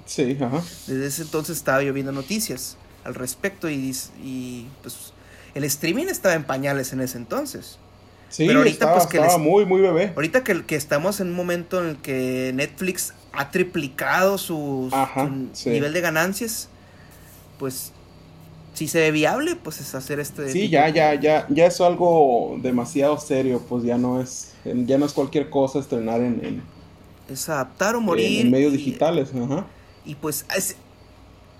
sí 0.08 0.36
ajá 0.42 0.64
desde 0.88 1.06
ese 1.06 1.22
entonces 1.22 1.58
estaba 1.58 1.84
lloviendo 1.84 2.12
noticias 2.12 2.78
al 3.04 3.14
respecto 3.14 3.70
y, 3.70 3.96
y 4.24 4.66
pues 4.82 5.14
el 5.54 5.64
streaming 5.64 6.08
estaba 6.08 6.34
en 6.34 6.44
pañales 6.44 6.92
en 6.94 7.02
ese 7.02 7.18
entonces 7.18 7.78
Sí, 8.30 8.46
pero 8.46 8.60
ahorita 8.60 8.94
pues 8.94 9.08
que 9.08 9.18
estaba 9.18 9.38
muy, 9.38 9.66
muy 9.66 9.82
bebé. 9.82 10.12
Ahorita 10.16 10.44
que, 10.44 10.66
que 10.66 10.76
estamos 10.76 11.22
en 11.22 11.30
un 11.30 11.36
momento 11.36 11.82
en 11.82 11.92
el 11.92 11.98
que 11.98 12.52
Netflix 12.54 13.14
ha 13.32 13.52
triplicado 13.52 14.38
su, 14.38 14.90
nivel 15.66 15.94
de 15.94 16.02
ganancias, 16.02 16.70
pues 17.58 17.94
si 18.74 18.88
se 18.88 19.00
ve 19.00 19.12
viable, 19.12 19.56
pues 19.56 19.80
es 19.80 19.96
hacer 19.96 20.20
este. 20.20 20.52
Sí, 20.52 20.70
ya, 20.70 20.90
ya, 20.90 21.16
ya, 21.16 21.48
ya 21.50 21.66
es 21.68 21.80
algo 21.80 22.58
demasiado 22.62 23.18
serio, 23.18 23.62
pues 23.68 23.84
ya 23.84 23.98
no 23.98 24.22
es, 24.22 24.54
ya 24.66 24.98
no 24.98 25.06
es 25.06 25.14
cualquier 25.14 25.50
cosa 25.50 25.80
estrenar 25.80 26.20
en, 26.22 26.62
es 27.30 27.50
adaptar 27.50 27.96
o 27.96 28.02
morir. 28.02 28.46
En, 28.46 28.52
medios 28.52 28.74
digitales, 28.74 29.30
ajá. 29.34 29.66
Y 30.08 30.16
pues 30.16 30.46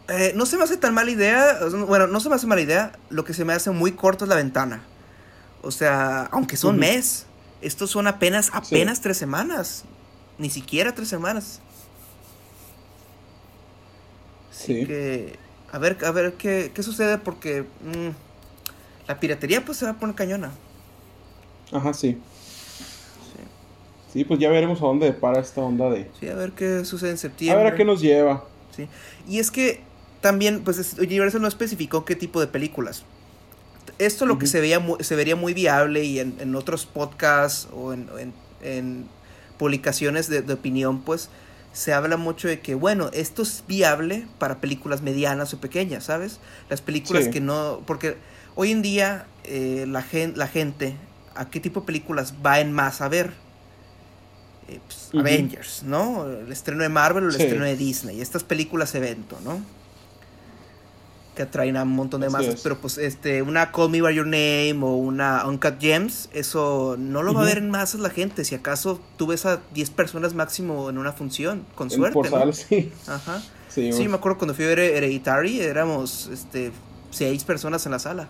eh, 0.08 0.32
no 0.36 0.46
se 0.46 0.58
me 0.58 0.64
hace 0.64 0.78
tan 0.78 0.94
mala 0.94 1.12
idea, 1.12 1.60
bueno, 1.86 2.08
no 2.08 2.22
se 2.22 2.30
me 2.30 2.36
hace 2.36 2.48
mala 2.48 2.62
idea, 2.62 2.94
lo 3.10 3.26
que 3.26 3.34
se 3.34 3.44
me 3.44 3.52
hace 3.52 3.72
muy 3.72 3.92
corto 3.92 4.24
es 4.24 4.30
la 4.30 4.36
ventana. 4.36 4.82
O 5.62 5.70
sea, 5.70 6.30
aunque 6.32 6.56
son 6.56 6.80
mes, 6.80 7.26
estos 7.62 7.92
son 7.92 8.08
apenas, 8.08 8.50
apenas 8.54 9.02
tres 9.02 9.18
semanas. 9.18 9.84
Ni 10.38 10.50
siquiera 10.50 10.96
tres 10.96 11.10
semanas. 11.10 11.60
Sí. 14.52 14.86
que, 14.86 15.38
a 15.72 15.78
ver, 15.78 15.98
a 16.06 16.12
ver 16.12 16.34
qué, 16.34 16.72
qué 16.74 16.84
sucede 16.84 17.18
porque 17.18 17.62
mm, 17.62 18.10
la 19.08 19.20
piratería 19.20 19.64
pues 19.64 19.78
se 19.78 19.86
va 19.86 19.92
a 19.92 19.94
poner 19.96 20.16
cañona. 20.16 20.52
Ajá, 21.72 21.94
sí. 21.94 22.18
Sí. 24.12 24.24
pues 24.24 24.40
ya 24.40 24.50
veremos 24.50 24.82
a 24.82 24.86
dónde 24.86 25.12
para 25.14 25.40
esta 25.40 25.62
onda 25.62 25.90
de... 25.90 26.10
Sí, 26.20 26.28
a 26.28 26.36
ver 26.36 26.52
qué 26.52 26.86
sucede 26.86 27.12
en 27.12 27.18
septiembre. 27.18 27.62
A 27.62 27.64
ver 27.64 27.74
a 27.74 27.76
qué 27.76 27.86
nos 27.86 28.02
lleva. 28.02 28.46
Sí. 28.76 28.88
Y 29.28 29.40
es 29.40 29.52
que 29.52 29.82
también, 30.22 30.64
pues 30.64 30.96
Universal 31.00 31.42
no 31.42 31.48
especificó 31.48 32.06
qué 32.06 32.16
tipo 32.16 32.40
de 32.40 32.48
películas 32.48 33.06
esto 34.00 34.26
lo 34.26 34.38
que 34.38 34.48
se, 34.48 34.62
veía 34.62 34.82
se 35.00 35.16
vería 35.16 35.36
muy 35.36 35.54
viable 35.54 36.04
y 36.04 36.20
en, 36.20 36.56
otros 36.56 36.86
podcasts 36.86 37.68
o 37.74 37.94
en, 37.94 39.06
publicaciones 39.58 40.30
de, 40.30 40.54
opinión, 40.54 41.02
pues 41.02 41.30
se 41.74 41.94
habla 41.94 42.18
mucho 42.18 42.48
de 42.48 42.60
que, 42.60 42.76
bueno, 42.76 43.10
esto 43.14 43.42
es 43.42 43.64
viable 43.68 44.28
para 44.40 44.60
películas 44.62 45.02
medianas 45.02 45.54
o 45.54 45.60
pequeñas, 45.60 46.06
¿sabes? 46.06 46.40
Las 46.70 46.82
películas 46.82 47.28
que 47.28 47.40
no, 47.40 47.82
porque 47.86 48.18
hoy 48.56 48.72
en 48.72 48.82
día 48.82 49.26
eh, 49.44 49.86
la, 49.88 50.06
la 50.36 50.48
gente, 50.48 50.96
¿a 51.36 51.50
qué 51.50 51.60
tipo 51.60 51.82
de 51.82 51.86
películas 51.88 52.36
va 52.46 52.60
en 52.60 52.72
más 52.72 53.02
a 53.02 53.10
ver? 53.10 53.34
Eh, 54.68 54.80
pues, 54.86 55.10
Avengers, 55.14 55.84
¿no? 55.84 56.28
El 56.28 56.52
estreno 56.52 56.84
de 56.84 56.90
Marvel 56.90 57.26
o 57.26 57.30
el 57.30 57.36
estreno 57.36 57.66
de 57.66 57.76
Disney, 57.76 58.22
estas 58.22 58.44
películas 58.44 58.94
evento, 58.96 59.38
¿no? 59.44 59.62
que 61.38 61.44
atraen 61.44 61.78
a 61.78 61.84
un 61.84 61.90
montón 61.90 62.22
de 62.22 62.32
masas, 62.32 62.62
pero 62.64 62.80
pues 62.80 62.98
este, 62.98 63.44
una 63.44 63.72
Call 63.72 63.92
Me 63.92 64.02
By 64.02 64.16
Your 64.16 64.26
Name 64.26 64.80
o 64.82 64.96
una 64.96 65.46
Uncut 65.46 65.80
Gems, 65.80 66.30
eso 66.34 66.96
no 66.98 67.22
lo 67.22 67.36
va 67.36 67.44
a 67.44 67.46
ver 67.46 67.60
en 67.60 67.70
masas 67.70 68.02
la 68.02 68.10
gente, 68.10 68.44
si 68.44 68.56
acaso 68.56 69.00
tú 69.18 69.28
ves 69.28 69.46
a 69.46 69.62
10 69.76 69.92
personas 69.92 70.34
máximo 70.34 70.90
en 70.90 70.98
una 70.98 71.14
función, 71.14 71.64
con 71.76 71.92
suerte. 71.92 72.28
sí. 72.54 72.92
Ajá. 73.06 73.44
Sí, 73.70 74.08
me 74.08 74.16
acuerdo 74.16 74.40
cuando 74.40 74.56
fui 74.56 74.66
a 74.66 74.70
ver 74.70 74.80
Hereditary, 74.80 75.62
éramos 75.62 76.28
este, 76.34 76.72
6 77.12 77.44
personas 77.44 77.86
en 77.86 77.92
la 77.92 78.00
sala. 78.00 78.30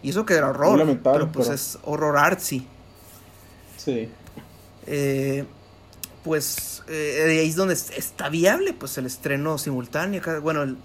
Y 0.00 0.10
eso 0.10 0.24
que 0.24 0.34
era 0.34 0.50
horror, 0.50 1.00
pero 1.02 1.32
pues 1.32 1.48
es 1.48 1.78
horror 1.82 2.16
artsy. 2.16 2.66
Sí. 3.76 4.08
Eh, 4.86 5.44
pues 6.24 6.82
eh, 6.88 7.38
ahí 7.40 7.48
es 7.48 7.56
donde 7.56 7.74
está 7.74 8.28
viable 8.28 8.72
pues 8.72 8.96
el 8.98 9.06
estreno 9.06 9.58
simultáneo. 9.58 10.22
Bueno, 10.40 10.62
el, 10.62 10.76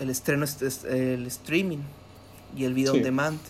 el 0.00 0.10
estreno 0.10 0.44
es, 0.44 0.84
el 0.84 1.26
streaming 1.26 1.78
y 2.56 2.64
el 2.64 2.74
video 2.74 2.92
on 2.92 3.02
demand. 3.02 3.40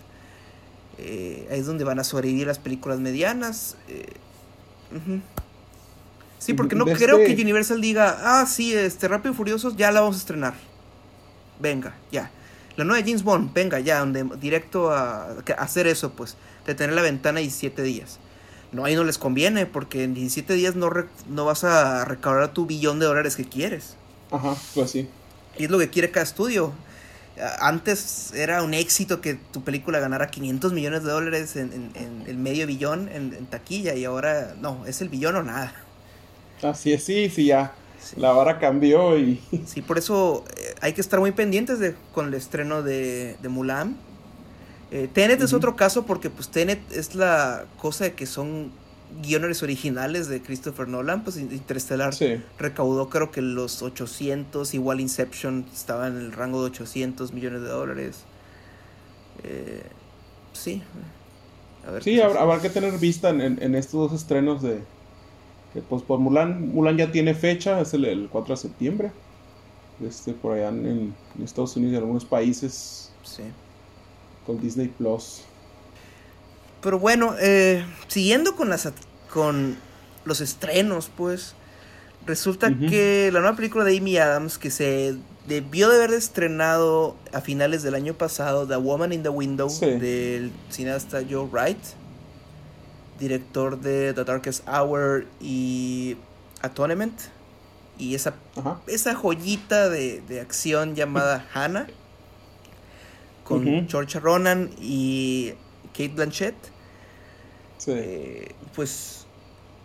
Eh, 0.98 1.48
ahí 1.50 1.60
es 1.60 1.66
donde 1.66 1.84
van 1.84 1.98
a 1.98 2.04
sobrevivir 2.04 2.46
las 2.46 2.58
películas 2.58 3.00
medianas. 3.00 3.76
Eh, 3.88 4.06
sí, 6.38 6.54
porque 6.54 6.76
no 6.76 6.84
creo 6.84 7.18
que 7.18 7.32
Universal 7.32 7.80
diga, 7.80 8.18
ah, 8.22 8.46
sí, 8.46 8.74
este 8.74 9.08
Rápido 9.08 9.32
y 9.32 9.36
Furiosos 9.36 9.76
ya 9.76 9.90
la 9.90 10.00
vamos 10.00 10.16
a 10.16 10.18
estrenar. 10.18 10.54
Venga, 11.60 11.94
ya. 12.10 12.30
La 12.76 12.84
nueva 12.84 13.04
James 13.04 13.22
Bond, 13.22 13.52
venga, 13.52 13.80
ya, 13.80 14.00
donde 14.00 14.24
directo 14.40 14.90
a, 14.90 15.36
hacer 15.58 15.86
eso, 15.86 16.12
pues, 16.12 16.36
de 16.66 16.74
tener 16.74 16.94
la 16.94 17.02
ventana 17.02 17.40
17 17.40 17.82
días. 17.82 18.18
No, 18.72 18.86
ahí 18.86 18.96
no 18.96 19.04
les 19.04 19.18
conviene, 19.18 19.66
porque 19.66 20.04
en 20.04 20.14
17 20.14 20.54
días 20.54 20.76
no, 20.76 20.90
no 21.28 21.44
vas 21.44 21.64
a 21.64 22.04
recaudar 22.06 22.52
tu 22.52 22.66
billón 22.66 22.98
de 22.98 23.06
dólares 23.06 23.36
que 23.36 23.44
quieres. 23.44 23.96
Ajá, 24.30 24.56
pues 24.74 24.90
sí. 24.90 25.08
Y 25.58 25.64
es 25.64 25.70
lo 25.70 25.78
que 25.78 25.90
quiere 25.90 26.10
cada 26.10 26.24
estudio. 26.24 26.72
Antes 27.60 28.32
era 28.34 28.62
un 28.62 28.74
éxito 28.74 29.20
que 29.20 29.34
tu 29.34 29.62
película 29.62 30.00
ganara 30.00 30.30
500 30.30 30.72
millones 30.72 31.02
de 31.02 31.10
dólares 31.10 31.56
en, 31.56 31.92
el 32.26 32.36
medio 32.36 32.66
billón 32.66 33.08
en, 33.08 33.46
taquilla 33.46 33.94
y 33.94 34.04
ahora 34.04 34.54
no, 34.60 34.84
es 34.86 35.00
el 35.00 35.08
billón 35.08 35.36
o 35.36 35.42
nada. 35.42 35.74
Así 36.62 36.92
es, 36.92 37.04
sí, 37.04 37.30
sí, 37.30 37.46
ya. 37.46 37.74
La 38.16 38.32
vara 38.32 38.58
cambió 38.58 39.18
y... 39.18 39.40
Sí, 39.66 39.80
por 39.80 39.96
eso 39.96 40.44
eh, 40.56 40.74
hay 40.80 40.92
que 40.92 41.00
estar 41.00 41.20
muy 41.20 41.32
pendientes 41.32 41.78
de, 41.78 41.94
con 42.12 42.28
el 42.28 42.34
estreno 42.34 42.82
de, 42.82 43.36
de 43.40 43.48
Mulan. 43.48 43.96
Eh, 44.94 45.08
Tenet 45.10 45.40
es 45.40 45.54
otro 45.54 45.74
caso 45.74 46.04
porque 46.04 46.28
pues 46.28 46.50
Tenet 46.50 46.78
es 46.92 47.14
la 47.14 47.64
cosa 47.80 48.04
de 48.04 48.12
que 48.12 48.26
son 48.26 48.70
guiones 49.22 49.62
originales 49.62 50.28
de 50.28 50.42
Christopher 50.42 50.86
Nolan, 50.86 51.24
pues 51.24 51.38
Interstellar 51.38 52.14
recaudó 52.58 53.08
creo 53.08 53.30
que 53.30 53.40
los 53.40 53.80
800, 53.80 54.74
igual 54.74 55.00
Inception 55.00 55.64
estaba 55.72 56.08
en 56.08 56.18
el 56.18 56.32
rango 56.32 56.60
de 56.60 56.66
800 56.66 57.32
millones 57.32 57.62
de 57.62 57.68
dólares. 57.68 58.24
Eh, 59.44 59.82
sí. 60.52 60.82
A 61.86 61.90
ver 61.90 62.02
sí, 62.02 62.20
habrá, 62.20 62.60
que 62.60 62.68
tener 62.68 62.98
vista 62.98 63.30
en, 63.30 63.74
estos 63.74 64.10
dos 64.10 64.20
estrenos 64.20 64.60
de... 64.60 64.82
pues 65.88 66.02
por 66.02 66.18
Mulan, 66.18 66.68
Mulan 66.68 66.98
ya 66.98 67.10
tiene 67.10 67.34
fecha, 67.34 67.80
es 67.80 67.94
el, 67.94 68.28
4 68.30 68.54
de 68.54 68.60
septiembre. 68.60 69.12
Este, 70.06 70.34
por 70.34 70.52
allá 70.52 70.68
en, 70.68 71.14
Estados 71.42 71.76
Unidos 71.76 71.94
y 71.94 71.96
en 71.96 72.02
algunos 72.02 72.26
países. 72.26 73.10
Sí. 73.22 73.42
Con 74.46 74.60
Disney 74.60 74.88
Plus. 74.88 75.42
Pero 76.80 76.98
bueno, 76.98 77.34
eh, 77.40 77.84
siguiendo 78.08 78.56
con 78.56 78.68
las 78.68 78.90
con 79.32 79.76
los 80.24 80.40
estrenos, 80.40 81.10
pues 81.16 81.54
resulta 82.26 82.72
que 82.76 83.30
la 83.32 83.40
nueva 83.40 83.56
película 83.56 83.84
de 83.84 83.96
Amy 83.96 84.16
Adams 84.18 84.58
que 84.58 84.70
se 84.70 85.16
debió 85.46 85.88
de 85.88 85.96
haber 85.96 86.12
estrenado 86.12 87.16
a 87.32 87.40
finales 87.40 87.82
del 87.82 87.94
año 87.94 88.14
pasado, 88.14 88.66
The 88.66 88.76
Woman 88.76 89.12
in 89.12 89.22
the 89.22 89.28
Window 89.28 89.68
del 89.80 90.52
cineasta 90.70 91.22
Joe 91.28 91.48
Wright, 91.50 91.78
director 93.18 93.80
de 93.80 94.12
The 94.12 94.24
Darkest 94.24 94.66
Hour 94.68 95.26
y 95.40 96.16
Atonement 96.60 97.14
y 97.98 98.14
esa 98.14 98.34
esa 98.86 99.14
joyita 99.14 99.88
de, 99.88 100.40
acción 100.40 100.94
llamada 100.94 101.46
Hannah 101.54 101.86
con 103.44 103.88
George 103.88 104.20
Ronan 104.20 104.70
y 104.80 105.52
Kate 105.92 106.08
Blanchett. 106.14 106.54
Eh, 107.86 108.52
pues 108.74 109.26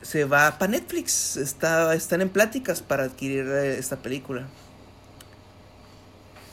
se 0.01 0.25
va 0.25 0.57
para 0.57 0.71
Netflix. 0.71 1.37
Está, 1.37 1.93
están 1.93 2.21
en 2.21 2.29
pláticas 2.29 2.81
para 2.81 3.03
adquirir 3.03 3.45
eh, 3.47 3.77
esta 3.77 3.97
película. 3.97 4.47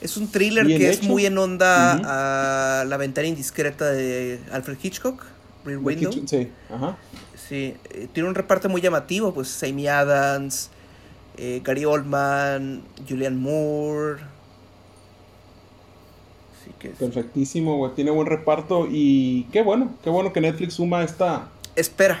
Es 0.01 0.17
un 0.17 0.29
thriller 0.29 0.67
que 0.67 0.89
es 0.89 1.03
muy 1.03 1.25
en 1.25 1.37
onda 1.37 2.81
a 2.81 2.85
La 2.85 2.97
ventana 2.97 3.27
indiscreta 3.27 3.91
de 3.91 4.39
Alfred 4.51 4.77
Hitchcock, 4.81 5.23
Rear 5.63 5.79
Window. 5.79 6.11
sí, 6.11 6.51
ajá. 6.69 6.97
Sí, 7.47 7.75
eh, 7.91 8.07
tiene 8.11 8.27
un 8.29 8.35
reparto 8.35 8.69
muy 8.69 8.81
llamativo, 8.81 9.33
pues 9.33 9.63
Amy 9.63 9.87
Adams, 9.87 10.69
Gary 11.37 11.85
Oldman, 11.85 12.83
Julian 13.07 13.37
Moore, 13.37 14.21
Perfectísimo, 16.99 17.77
güey. 17.77 17.93
Tiene 17.93 18.11
buen 18.11 18.27
reparto 18.27 18.87
y 18.89 19.43
qué 19.51 19.61
bueno, 19.61 19.95
qué 20.03 20.09
bueno 20.09 20.33
que 20.33 20.41
Netflix 20.41 20.75
suma 20.75 21.03
esta. 21.03 21.49
Espera. 21.75 22.19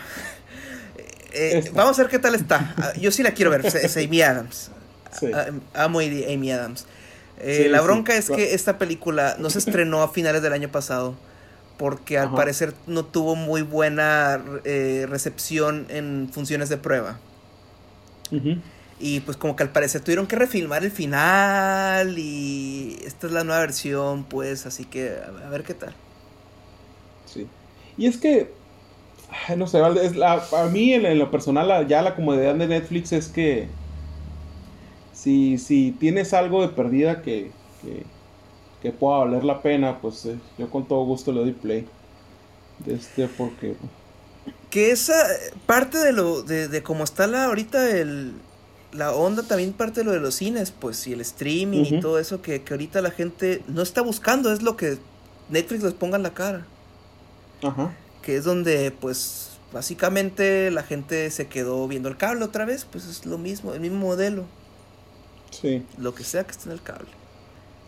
Eh, 1.33 1.63
eh, 1.65 1.71
vamos 1.73 1.99
a 1.99 2.03
ver 2.03 2.11
qué 2.11 2.19
tal 2.19 2.33
está. 2.35 2.73
Ah, 2.77 2.93
yo 2.99 3.11
sí 3.11 3.21
la 3.21 3.31
quiero 3.31 3.51
ver. 3.51 3.65
Es 3.65 3.97
Amy 3.97 4.21
Adams. 4.21 4.71
Sí. 5.19 5.27
Ah, 5.33 5.47
amo 5.73 5.99
a 5.99 6.03
Amy 6.03 6.51
Adams. 6.51 6.85
Eh, 7.39 7.67
la 7.69 7.81
bronca 7.81 8.15
es 8.15 8.29
que 8.29 8.53
esta 8.53 8.77
película 8.77 9.35
no 9.39 9.49
se 9.49 9.59
estrenó 9.59 10.01
a 10.01 10.09
finales 10.09 10.41
del 10.41 10.53
año 10.53 10.69
pasado 10.69 11.15
porque 11.77 12.17
al 12.17 12.33
parecer 12.33 12.73
no 12.87 13.05
tuvo 13.05 13.35
muy 13.35 13.61
buena 13.61 14.41
eh, 14.63 15.05
recepción 15.09 15.85
en 15.89 16.29
funciones 16.31 16.69
de 16.69 16.77
prueba. 16.77 17.19
Y 18.99 19.19
pues 19.21 19.35
como 19.35 19.55
que 19.55 19.63
al 19.63 19.71
parecer 19.71 20.01
tuvieron 20.01 20.25
que 20.25 20.37
refilmar 20.37 20.83
el 20.85 20.91
final 20.91 22.17
y 22.17 22.97
esta 23.05 23.27
es 23.27 23.33
la 23.33 23.43
nueva 23.43 23.59
versión, 23.59 24.23
pues, 24.23 24.65
así 24.65 24.85
que 24.85 25.11
a, 25.43 25.49
ver 25.49 25.63
qué 25.63 25.73
tal. 25.73 25.93
Sí. 27.25 27.47
Y 27.97 28.07
es 28.07 28.17
que, 28.17 28.53
no 29.57 29.67
sé, 29.67 29.81
es 30.01 30.15
la, 30.15 30.41
a 30.53 30.65
mí 30.67 30.93
en, 30.93 31.19
lo 31.19 31.29
personal 31.29 31.87
ya 31.87 32.01
la 32.01 32.15
comodidad 32.15 32.55
de 32.55 32.67
Netflix 32.67 33.11
es 33.11 33.27
que 33.27 33.67
si, 35.11 35.57
si 35.57 35.91
tienes 35.91 36.33
algo 36.33 36.61
de 36.61 36.69
perdida 36.69 37.21
que, 37.21 37.51
que, 38.81 38.91
pueda 38.91 39.17
valer 39.17 39.43
la 39.43 39.63
pena, 39.63 39.99
pues 39.99 40.25
eh, 40.25 40.37
yo 40.59 40.69
con 40.69 40.87
todo 40.87 41.03
gusto 41.05 41.31
le 41.31 41.39
doy 41.39 41.53
play. 41.53 41.87
Este, 42.85 43.27
porque... 43.27 43.75
Que 44.69 44.91
esa 44.91 45.15
parte 45.65 45.97
de 45.97 46.13
lo, 46.13 46.43
de, 46.43 46.67
de 46.67 46.83
cómo 46.83 47.03
está 47.03 47.25
la, 47.25 47.45
ahorita 47.45 47.89
el, 47.89 48.35
la 48.95 49.13
onda 49.13 49.43
también 49.43 49.73
parte 49.73 50.01
de 50.01 50.05
lo 50.05 50.11
de 50.11 50.19
los 50.19 50.35
cines, 50.35 50.71
pues, 50.71 51.05
y 51.07 51.13
el 51.13 51.21
streaming 51.21 51.83
y 51.85 51.99
todo 51.99 52.19
eso 52.19 52.41
que, 52.41 52.63
ahorita 52.69 53.01
la 53.01 53.11
gente 53.11 53.63
no 53.67 53.81
está 53.81 54.01
buscando, 54.01 54.51
es 54.51 54.61
lo 54.61 54.77
que 54.77 54.97
Netflix 55.49 55.83
les 55.83 55.93
ponga 55.93 56.17
en 56.17 56.23
la 56.23 56.33
cara. 56.33 56.65
Ajá. 57.61 57.93
Que 58.21 58.37
es 58.37 58.43
donde, 58.43 58.91
pues, 58.91 59.57
básicamente 59.73 60.71
la 60.71 60.83
gente 60.83 61.29
se 61.31 61.47
quedó 61.47 61.87
viendo 61.87 62.09
el 62.09 62.17
cable 62.17 62.45
otra 62.45 62.65
vez, 62.65 62.85
pues 62.85 63.05
es 63.05 63.25
lo 63.25 63.37
mismo, 63.37 63.73
el 63.73 63.81
mismo 63.81 63.99
modelo. 63.99 64.45
Sí. 65.51 65.85
Lo 65.97 66.15
que 66.15 66.23
sea 66.23 66.43
que 66.43 66.51
esté 66.51 66.65
en 66.65 66.71
el 66.73 66.81
cable. 66.81 67.09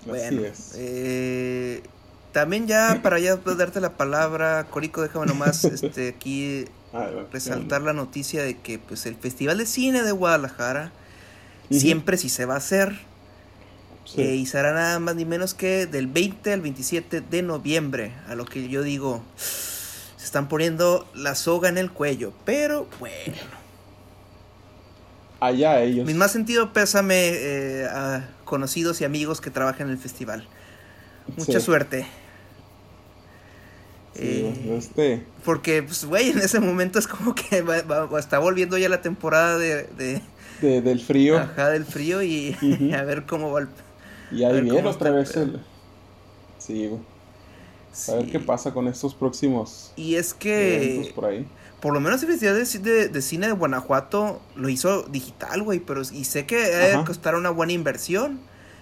bueno, 0.06 0.42
Eh, 0.76 1.84
también 2.32 2.68
ya 2.68 3.00
para 3.02 3.20
ya 3.20 3.38
darte 3.38 3.82
la 3.82 3.98
palabra, 3.98 4.68
Corico, 4.70 5.02
déjame 5.02 5.26
nomás 5.26 5.64
este, 5.66 6.10
aquí 6.10 6.66
resaltar 7.32 7.82
la 7.82 7.94
noticia 7.94 8.44
de 8.44 8.58
que 8.58 8.80
pues 8.80 9.06
el 9.06 9.16
Festival 9.16 9.58
de 9.58 9.66
Cine 9.66 10.04
de 10.04 10.12
Guadalajara 10.12 10.92
siempre 11.70 12.18
sí 12.18 12.30
se 12.30 12.46
va 12.46 12.56
a 12.56 12.58
hacer. 12.58 13.00
Eh, 14.16 14.36
y 14.36 14.46
será 14.46 14.74
nada 14.74 15.00
más 15.00 15.16
ni 15.16 15.26
menos 15.26 15.54
que 15.54 15.86
del 15.86 16.08
20 16.08 16.54
al 16.54 16.62
27 16.62 17.22
de 17.22 17.42
noviembre. 17.42 18.14
A 18.30 18.36
lo 18.36 18.46
que 18.46 18.70
yo 18.70 18.82
digo, 18.82 19.22
se 19.36 20.26
están 20.26 20.48
poniendo 20.48 21.06
la 21.14 21.36
soga 21.36 21.68
en 21.68 21.78
el 21.78 21.92
cuello. 21.92 22.32
Pero 22.46 22.88
bueno. 23.00 23.36
Allá 25.40 25.82
ellos. 25.82 26.06
Mi 26.06 26.14
más 26.14 26.32
sentido 26.32 26.72
pésame 26.72 27.30
eh, 27.34 27.86
a 27.86 28.30
conocidos 28.46 29.02
y 29.02 29.06
amigos 29.06 29.42
que 29.42 29.52
trabajan 29.52 29.88
en 29.88 29.94
el 29.94 30.00
festival. 30.00 30.48
Mucha 31.36 31.60
suerte. 31.60 32.08
Eh, 34.20 34.76
este. 34.78 35.24
Porque, 35.46 35.84
pues, 35.84 36.06
güey, 36.06 36.30
en 36.32 36.40
ese 36.40 36.60
momento 36.60 36.98
es 36.98 37.08
como 37.08 37.36
que 37.36 37.64
está 38.18 38.40
volviendo 38.40 38.78
ya 38.78 38.90
la 38.90 39.02
temporada 39.02 39.58
de, 39.58 40.22
del 40.62 41.00
frío. 41.00 41.38
Ajá, 41.38 41.70
del 41.70 41.86
frío 41.86 42.24
y 42.24 42.56
a 42.98 43.04
ver 43.04 43.26
cómo 43.26 43.52
va 43.52 43.62
el... 43.62 43.68
Y 44.32 44.44
ahí 44.44 44.62
viene 44.62 44.88
otra 44.88 45.12
vez 45.12 45.36
el... 45.38 45.62
Sí, 46.58 46.90
A 48.10 48.16
ver 48.16 48.32
qué 48.32 48.40
pasa 48.40 48.74
con 48.74 48.88
estos 48.88 49.14
próximos... 49.14 49.94
Y 49.96 50.16
es 50.16 50.34
que... 50.34 51.12
Por, 51.14 51.26
ahí. 51.26 51.48
por 51.80 51.94
lo 51.94 52.00
menos 52.00 52.22
el 52.24 52.30
Festival 52.30 52.66
de, 52.84 53.08
de, 53.10 53.22
Cine 53.22 53.48
de 53.48 53.54
Guanajuato 53.54 54.42
lo 54.56 54.68
hizo 54.68 55.04
digital, 55.04 55.62
güey, 55.62 55.80
pero... 55.80 56.02
Y 56.02 56.26
sé 56.26 56.46
que 56.48 56.58
debe 56.58 57.06
costar 57.06 57.36
una 57.36 57.52
buena 57.52 57.74
inversión. 57.74 58.40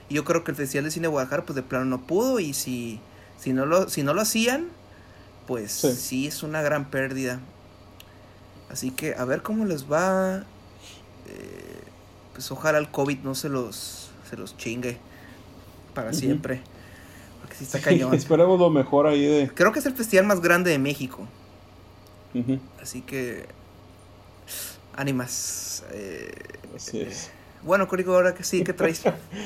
Y 0.07 0.15
yo 0.15 0.23
creo 0.23 0.45
que 0.45 0.51
el 0.51 0.57
Festival 0.57 0.85
de 0.85 0.91
Cine 0.91 1.03
de 1.03 1.11
Guadalajara, 1.11 1.45
pues, 1.45 1.55
de 1.55 1.61
plano 1.61 1.85
no 1.85 2.07
pudo. 2.07 2.39
Y 2.39 2.53
si, 2.53 3.01
si, 3.37 3.53
no, 3.53 3.65
lo, 3.65 3.89
si 3.89 4.01
no 4.01 4.13
lo 4.13 4.21
hacían 4.21 4.69
pues 5.47 5.71
sí. 5.71 6.27
es 6.27 6.43
una 6.43 6.61
gran 6.61 6.89
pérdida. 6.89 7.39
Así 8.69 8.91
que 8.91 9.15
a 9.15 9.25
ver 9.25 9.41
cómo 9.41 9.65
les 9.65 9.91
va. 9.91 10.43
Eh, 11.27 11.83
pues 12.33 12.51
ojalá 12.51 12.77
el 12.77 12.89
COVID 12.89 13.19
no 13.19 13.35
se 13.35 13.49
los, 13.49 14.09
se 14.29 14.37
los 14.37 14.57
chingue 14.57 14.97
para 15.93 16.13
siempre. 16.13 16.61
Porque 17.41 17.55
sí 17.55 17.63
está 17.63 17.79
cañón. 17.79 18.13
esperemos 18.15 18.59
lo 18.59 18.69
mejor 18.69 19.07
ahí 19.07 19.25
de... 19.25 19.49
Creo 19.49 19.71
que 19.71 19.79
es 19.79 19.85
el 19.85 19.93
festival 19.93 20.25
más 20.25 20.41
grande 20.41 20.71
de 20.71 20.79
México. 20.79 21.27
Así 22.81 23.01
que... 23.01 23.45
Ánimas. 24.95 25.83
Eh, 25.91 26.31
Así 26.75 27.01
es. 27.01 27.31
Bueno, 27.63 27.87
Córico, 27.87 28.13
ahora 28.13 28.35
que 28.35 28.43
sí, 28.43 28.63
¿qué 28.63 28.73
traes? 28.73 29.03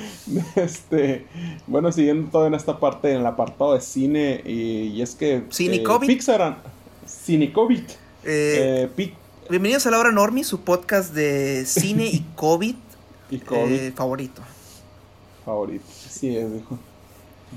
este, 0.55 1.25
bueno, 1.67 1.91
siguiendo 1.91 2.29
todo 2.29 2.47
en 2.47 2.53
esta 2.53 2.79
parte, 2.79 3.11
en 3.11 3.21
el 3.21 3.25
apartado 3.25 3.73
de 3.73 3.81
cine, 3.81 4.41
y, 4.45 5.01
es 5.01 5.15
que... 5.15 5.43
Cine 5.49 5.77
eh, 5.77 5.83
COVID. 5.83 6.07
Pixar, 6.07 6.57
Cine 7.05 7.53
COVID. 7.53 7.83
Eh, 8.25 8.89
eh 8.97 9.13
bienvenidos 9.49 9.87
a 9.87 9.91
la 9.91 9.99
hora 9.99 10.11
Normi, 10.11 10.43
su 10.43 10.61
podcast 10.61 11.13
de 11.13 11.65
cine 11.65 12.07
y 12.07 12.25
COVID, 12.35 12.75
y 13.31 13.39
COVID. 13.39 13.73
Eh, 13.73 13.91
favorito. 13.95 14.41
Favorito, 15.45 15.85
sí 15.87 16.35
es. 16.35 16.47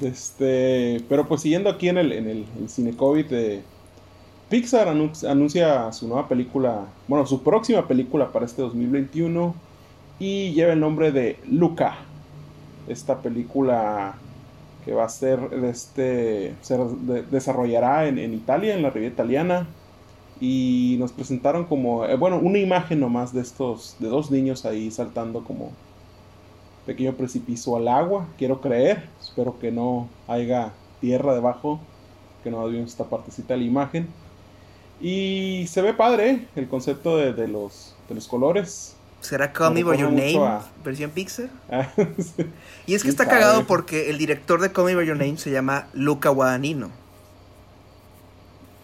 Este, 0.01 1.05
pero 1.09 1.27
pues 1.27 1.43
siguiendo 1.43 1.69
aquí 1.69 1.89
en 1.89 1.99
el, 1.99 2.13
en 2.13 2.29
el, 2.29 2.47
cine 2.69 2.97
COVID, 2.97 3.27
Pixar 4.49 4.87
anuncia 4.89 5.91
su 5.93 6.07
nueva 6.07 6.29
película, 6.29 6.87
bueno, 7.09 7.27
su 7.27 7.43
próxima 7.43 7.89
película 7.89 8.31
para 8.31 8.47
este 8.47 8.63
2021 8.63 9.55
y 10.23 10.53
lleva 10.53 10.73
el 10.73 10.79
nombre 10.79 11.11
de 11.11 11.37
Luca. 11.51 11.97
Esta 12.87 13.21
película 13.21 14.15
que 14.85 14.93
va 14.93 15.05
a 15.05 15.09
ser, 15.09 15.41
este, 15.65 16.55
se 16.61 16.79
desarrollará 17.29 18.07
en, 18.07 18.33
Italia, 18.33 18.75
en 18.77 18.83
la 18.83 18.91
Riviera 18.91 19.15
Italiana. 19.15 19.67
Y 20.41 20.95
nos 21.01 21.11
presentaron 21.11 21.65
como, 21.65 22.05
eh, 22.05 22.15
bueno, 22.15 22.39
una 22.39 22.59
imagen 22.59 23.01
nomás 23.01 23.35
de 23.35 23.41
estos, 23.41 23.97
de 23.99 24.07
dos 24.09 24.31
niños 24.31 24.65
ahí 24.65 24.93
saltando 24.93 25.43
como 25.43 25.73
pequeño 26.87 27.15
precipicio 27.15 27.75
al 27.77 27.89
agua, 27.89 28.29
quiero 28.39 28.61
creer. 28.61 29.09
Espero 29.21 29.59
que 29.59 29.73
no 29.73 30.09
haya 30.29 30.73
tierra 31.01 31.35
debajo, 31.35 31.81
que 32.45 32.51
no 32.53 32.65
vimos 32.69 32.91
esta 32.91 33.05
partecita 33.05 33.55
de 33.55 33.61
la 33.61 33.67
imagen. 33.67 34.09
Y 35.01 35.65
se 35.67 35.83
ve 35.83 35.95
padre 35.95 36.47
el 36.55 36.69
concepto 36.69 37.17
de, 37.17 37.49
los, 37.49 37.97
de 38.09 38.15
los 38.15 38.29
colores. 38.29 38.97
¿Será 39.23 39.53
Call 39.53 39.73
Me 39.73 39.85
By 39.85 39.99
Your 39.99 40.11
Name? 40.11 40.61
¿Versión 40.85 41.11
Pixar? 41.11 41.49
Ah, 41.71 41.89
y 42.87 42.95
es 42.95 43.03
que 43.03 43.09
está 43.09 43.27
cagado 43.27 43.67
porque 43.67 44.11
el 44.11 44.19
director 44.19 44.61
de 44.61 44.73
Call 44.73 44.87
Me 44.87 44.95
By 44.97 45.07
Your 45.07 45.17
Name 45.17 45.39
se 45.39 45.51
llama 45.51 45.87
Luca 45.95 46.29
Guadagnino. 46.29 46.91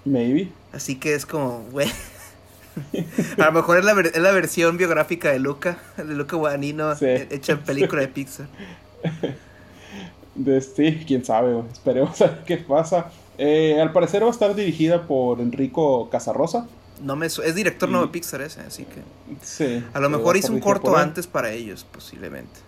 Maybe. 0.05 0.51
Así 0.73 0.97
que 0.97 1.15
es 1.15 1.27
como, 1.27 1.65
güey. 1.71 1.89
A 3.39 3.47
lo 3.47 3.53
mejor 3.53 3.79
es 3.79 3.85
la, 3.85 4.01
es 4.01 4.19
la, 4.19 4.31
versión 4.31 4.77
biográfica 4.77 5.33
de 5.33 5.41
Luca, 5.41 5.79
de 5.97 6.15
Luca 6.15 6.37
Guadagnino, 6.37 6.93
hecha 6.93 7.53
en 7.53 7.59
película 7.59 8.01
de 8.01 8.09
Pixar. 8.09 8.47
De, 10.37 10.61
sí, 10.61 11.03
quién 11.05 11.25
sabe, 11.25 11.65
esperemos 11.73 12.23
a 12.23 12.27
ver 12.29 12.45
qué 12.45 12.59
pasa. 12.59 13.11
Eh, 13.39 13.81
al 13.81 13.93
parecer 13.93 14.23
va 14.23 14.29
a 14.29 14.31
estar 14.31 14.55
dirigida 14.55 15.09
por 15.09 15.41
Enrico 15.41 16.09
Casarrosa. 16.11 16.69
No 17.01 17.17
me 17.17 17.27
es 17.27 17.55
director 17.55 17.89
nuevo 17.89 18.07
de 18.07 18.13
Pixar 18.13 18.41
ese, 18.43 18.61
así 18.61 18.85
que. 18.85 19.03
Sí. 19.43 19.85
A 19.93 20.01
lo 20.01 20.09
mejor 20.09 20.37
hizo 20.37 20.53
un 20.53 20.61
corto 20.61 20.97
antes 20.97 21.27
para 21.27 21.53
ellos, 21.53 21.87
posiblemente. 21.91 22.61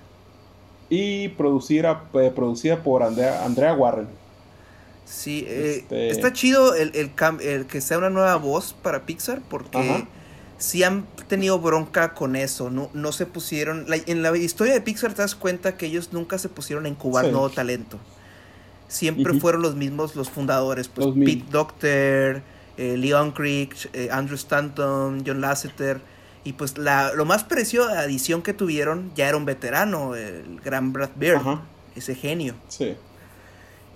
Y 0.88 1.28
producida, 1.28 2.04
eh, 2.14 2.32
producida 2.34 2.82
por 2.82 3.02
Andrea, 3.02 3.44
Andrea 3.44 3.72
Warren. 3.74 4.08
Sí, 5.04 5.44
eh, 5.48 5.78
este 5.82 6.10
está 6.10 6.32
chido 6.32 6.74
el, 6.74 6.92
el, 6.94 7.66
que 7.66 7.80
sea 7.80 7.98
una 7.98 8.10
nueva 8.10 8.36
voz 8.36 8.74
para 8.80 9.06
Pixar, 9.06 9.40
porque 9.48 10.06
sí 10.58 10.84
han 10.84 11.06
tenido 11.28 11.58
bronca 11.58 12.14
con 12.14 12.36
eso. 12.36 12.70
No, 12.70 12.90
no 12.92 13.12
se 13.12 13.26
pusieron. 13.26 13.86
en 14.06 14.22
la 14.22 14.36
historia 14.36 14.72
de 14.72 14.80
Pixar 14.80 15.14
te 15.14 15.22
das 15.22 15.34
cuenta 15.34 15.76
que 15.76 15.86
ellos 15.86 16.12
nunca 16.12 16.38
se 16.38 16.48
pusieron 16.48 16.86
a 16.86 16.88
incubar 16.88 17.24
nuevo 17.26 17.50
talento. 17.50 17.98
Siempre 18.86 19.34
fueron 19.34 19.62
los 19.62 19.76
mismos 19.76 20.16
los 20.16 20.30
fundadores, 20.30 20.88
pues 20.88 21.08
Pete 21.14 21.44
Doctor 21.50 22.42
eh, 22.76 22.96
Leon 22.96 23.33
Creek, 23.33 23.90
eh, 23.92 24.09
Andrew 24.11 24.37
Stanton, 24.37 25.22
John 25.26 25.40
Lasseter. 25.40 26.00
Y 26.42 26.54
pues 26.54 26.78
la, 26.78 27.12
lo 27.12 27.24
más 27.26 27.44
precioso 27.44 27.90
de 27.90 27.98
adición 27.98 28.42
que 28.42 28.54
tuvieron 28.54 29.12
ya 29.14 29.28
era 29.28 29.37
un 29.37 29.44
veterano, 29.44 30.14
el 30.14 30.61
gran 30.61 30.92
Brad 30.92 31.11
Bird, 31.16 31.42
ese 31.94 32.14
genio. 32.14 32.54
Sí. 32.68 32.96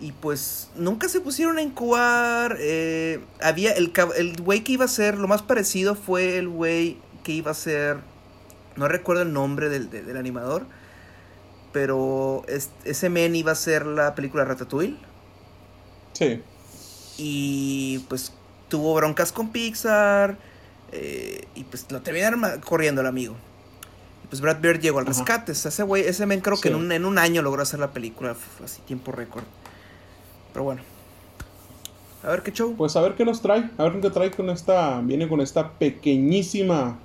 Y 0.01 0.13
pues 0.13 0.71
nunca 0.77 1.09
se 1.09 1.21
pusieron 1.21 1.57
a 1.57 1.63
incubar. 1.63 2.59
Eh, 2.61 3.25
había 3.41 3.73
el, 3.73 3.93
el 4.17 4.37
güey 4.43 4.63
que 4.63 4.73
iba 4.73 4.85
a 4.85 4.89
ser, 4.89 5.17
lo 5.17 5.27
más 5.29 5.41
parecido 5.41 5.95
fue 5.95 6.37
el 6.37 6.49
güey 6.49 6.99
que 7.23 7.33
iba 7.33 7.51
a 7.51 7.55
ser, 7.55 7.99
no 8.77 8.89
recuerdo 8.89 9.23
el 9.23 9.33
nombre 9.33 9.71
del, 9.71 9.89
del 9.89 10.17
animador, 10.19 10.67
pero 11.73 12.45
ese 12.85 13.09
men 13.09 13.35
iba 13.35 13.53
a 13.53 13.55
ser 13.55 13.87
la 13.87 14.15
película 14.15 14.45
Ratatouille. 14.45 14.99
Sí. 16.13 16.43
Y 17.17 18.01
pues 18.09 18.33
tuvo 18.75 18.93
broncas 18.95 19.31
con 19.31 19.51
Pixar 19.51 20.37
eh, 20.91 21.47
y 21.55 21.63
pues 21.63 21.87
lo 21.93 22.03
terminaron 22.03 22.43
corriendo 22.61 23.03
el 23.03 23.07
amigo. 23.07 23.37
Y 24.25 24.27
pues 24.27 24.41
Brad 24.41 24.61
Bird 24.61 24.81
llegó 24.81 24.99
al 24.99 25.07
rescate. 25.07 25.53
ese 25.53 25.83
güey, 25.85 26.03
ese 26.03 26.27
men 26.27 26.41
creo 26.41 26.61
que 26.61 26.71
en 26.71 26.75
un, 26.75 26.91
en 26.91 27.05
un, 27.05 27.19
año 27.19 27.41
logró 27.41 27.63
hacer 27.63 27.79
la 27.79 27.93
película, 27.93 28.35
así 28.65 28.81
tiempo 28.83 29.13
récord. 29.13 29.45
Pero 30.53 30.65
bueno. 30.65 30.83
A 32.25 32.31
ver 32.31 32.43
qué 32.43 32.51
show. 32.51 32.75
Pues 32.77 32.97
a 32.97 33.01
ver 33.01 33.15
qué 33.15 33.25
nos 33.25 33.41
trae. 33.41 33.71
A 33.79 33.85
ver 33.85 34.01
qué 34.01 34.11
trae 34.11 34.33
con 34.33 34.51
esta. 34.51 35.01
Viene 35.03 35.29
con 35.29 35.41
esta 35.41 35.71
pequeñísima 35.71 36.99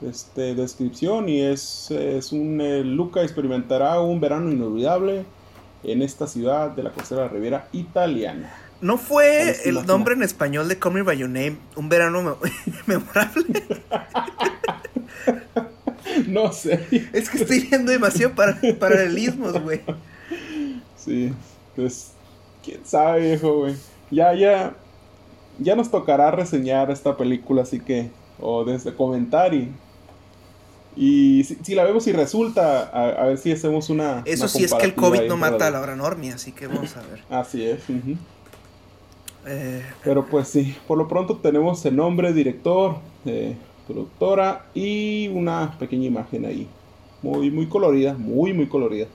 este, 0.00 0.54
descripción. 0.54 1.28
Y 1.28 1.42
es, 1.42 1.90
es 1.90 2.32
un. 2.32 2.62
Eh, 2.62 2.82
Luca 2.82 3.22
experimentará 3.22 4.00
un 4.00 4.20
verano 4.20 4.50
inolvidable 4.50 5.26
en 5.84 6.00
esta 6.00 6.26
ciudad 6.26 6.70
de 6.70 6.82
la 6.82 6.92
costera 6.92 7.28
Riviera 7.28 7.68
italiana. 7.72 8.67
¿No 8.80 8.96
fue 8.96 9.68
el 9.68 9.86
nombre 9.86 10.14
en 10.14 10.22
español 10.22 10.68
de 10.68 10.78
Call 10.78 10.94
Me 10.94 11.02
By 11.02 11.18
Your 11.18 11.28
Name 11.28 11.58
un 11.74 11.88
verano 11.88 12.38
memorable? 12.86 13.44
no 16.28 16.52
sé. 16.52 16.86
Es 17.12 17.28
que 17.28 17.38
estoy 17.38 17.60
viendo 17.60 17.90
demasiado 17.90 18.34
para, 18.34 18.58
paralelismos, 18.78 19.60
güey. 19.60 19.80
Sí, 20.96 21.32
pues, 21.74 22.12
quién 22.64 22.80
sabe, 22.84 23.22
viejo, 23.22 23.58
güey. 23.58 23.74
Ya, 24.10 24.34
ya, 24.34 24.74
ya 25.58 25.74
nos 25.74 25.90
tocará 25.90 26.30
reseñar 26.30 26.90
esta 26.90 27.16
película, 27.16 27.62
así 27.62 27.80
que, 27.80 28.10
o 28.38 28.64
desde 28.64 28.94
comentar 28.94 29.54
y 29.54 29.72
y 31.00 31.44
si, 31.44 31.76
la 31.76 31.84
vemos 31.84 32.08
y 32.08 32.12
resulta, 32.12 32.82
a, 32.82 33.26
ver 33.26 33.38
si 33.38 33.52
hacemos 33.52 33.88
una. 33.88 34.22
Eso 34.24 34.48
sí 34.48 34.64
es 34.64 34.74
que 34.74 34.84
el 34.84 34.94
COVID 34.96 35.28
no 35.28 35.36
mata 35.36 35.68
a 35.68 35.70
la 35.70 35.80
hora 35.80 35.94
normia, 35.94 36.34
así 36.34 36.50
que 36.50 36.66
vamos 36.66 36.96
a 36.96 37.02
ver. 37.02 37.22
Así 37.30 37.64
es. 37.64 37.82
Eh, 39.48 39.82
Pero 40.04 40.26
pues 40.26 40.48
sí, 40.48 40.76
por 40.86 40.98
lo 40.98 41.08
pronto 41.08 41.36
tenemos 41.36 41.84
el 41.86 41.96
nombre, 41.96 42.32
director, 42.34 42.96
eh, 43.24 43.56
productora 43.86 44.66
y 44.74 45.28
una 45.28 45.76
pequeña 45.78 46.06
imagen 46.06 46.44
ahí. 46.44 46.68
Muy, 47.22 47.50
muy 47.50 47.66
colorida, 47.66 48.12
muy, 48.14 48.52
muy 48.52 48.66
colorida. 48.66 49.06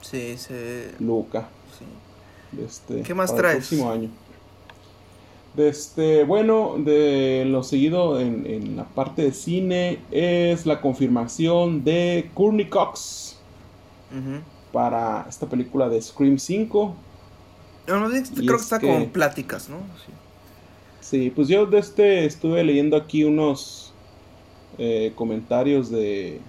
Sí, 0.00 0.36
se. 0.38 0.92
Luca. 1.00 1.48
Sí. 1.76 2.62
Este, 2.64 3.02
¿Qué 3.02 3.14
más 3.14 3.34
traes? 3.34 3.56
El 3.56 3.60
próximo 3.62 3.90
año. 3.90 4.10
Este, 5.56 6.24
bueno, 6.24 6.74
de 6.78 7.44
lo 7.46 7.62
seguido 7.62 8.20
en, 8.20 8.76
la 8.76 8.84
parte 8.84 9.22
de 9.22 9.32
cine 9.32 10.00
es 10.10 10.66
la 10.66 10.80
confirmación 10.80 11.84
de 11.84 12.30
Courtney 12.34 12.68
Cox 12.68 13.38
para 14.72 15.26
esta 15.28 15.46
película 15.46 15.88
de 15.88 16.00
Scream 16.00 16.38
5. 16.38 16.94
Creo 17.86 18.56
que 18.56 18.62
está 18.62 18.80
con 18.80 19.06
pláticas, 19.10 19.68
¿no? 19.68 19.78
Sí. 21.00 21.30
pues 21.34 21.48
yo 21.48 21.66
de 21.66 21.78
este 21.78 22.24
estuve 22.24 22.64
leyendo 22.64 22.96
aquí 22.96 23.24
unos 23.24 23.92
eh, 24.78 25.12
comentarios 25.14 25.90
de, 25.90 26.40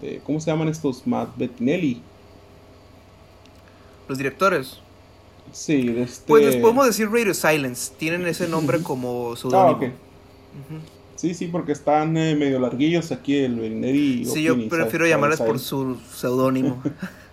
de, 0.00 0.20
¿Cómo 0.24 0.40
se 0.40 0.50
llaman 0.50 0.68
estos? 0.68 1.06
Matt 1.06 1.36
Bettinelli. 1.36 2.00
Los 4.08 4.18
directores. 4.18 4.78
Sí, 5.52 5.94
este... 5.98 6.24
Pues 6.26 6.44
les 6.44 6.56
podemos 6.56 6.86
decir 6.86 7.10
Radio 7.10 7.34
Silence. 7.34 7.92
Tienen 7.98 8.26
ese 8.26 8.48
nombre 8.48 8.78
como 8.82 9.36
seudónimo. 9.36 9.78
Ah, 9.82 10.94
Sí, 11.16 11.32
sí, 11.32 11.46
porque 11.46 11.72
están 11.72 12.16
eh, 12.16 12.34
medio 12.34 12.58
larguillos 12.58 13.12
aquí 13.12 13.36
el 13.36 13.58
Berineri. 13.58 14.24
Sí, 14.26 14.42
yo 14.42 14.68
prefiero 14.68 15.06
llamarles 15.06 15.40
por 15.40 15.58
su 15.58 15.96
seudónimo. 16.12 16.82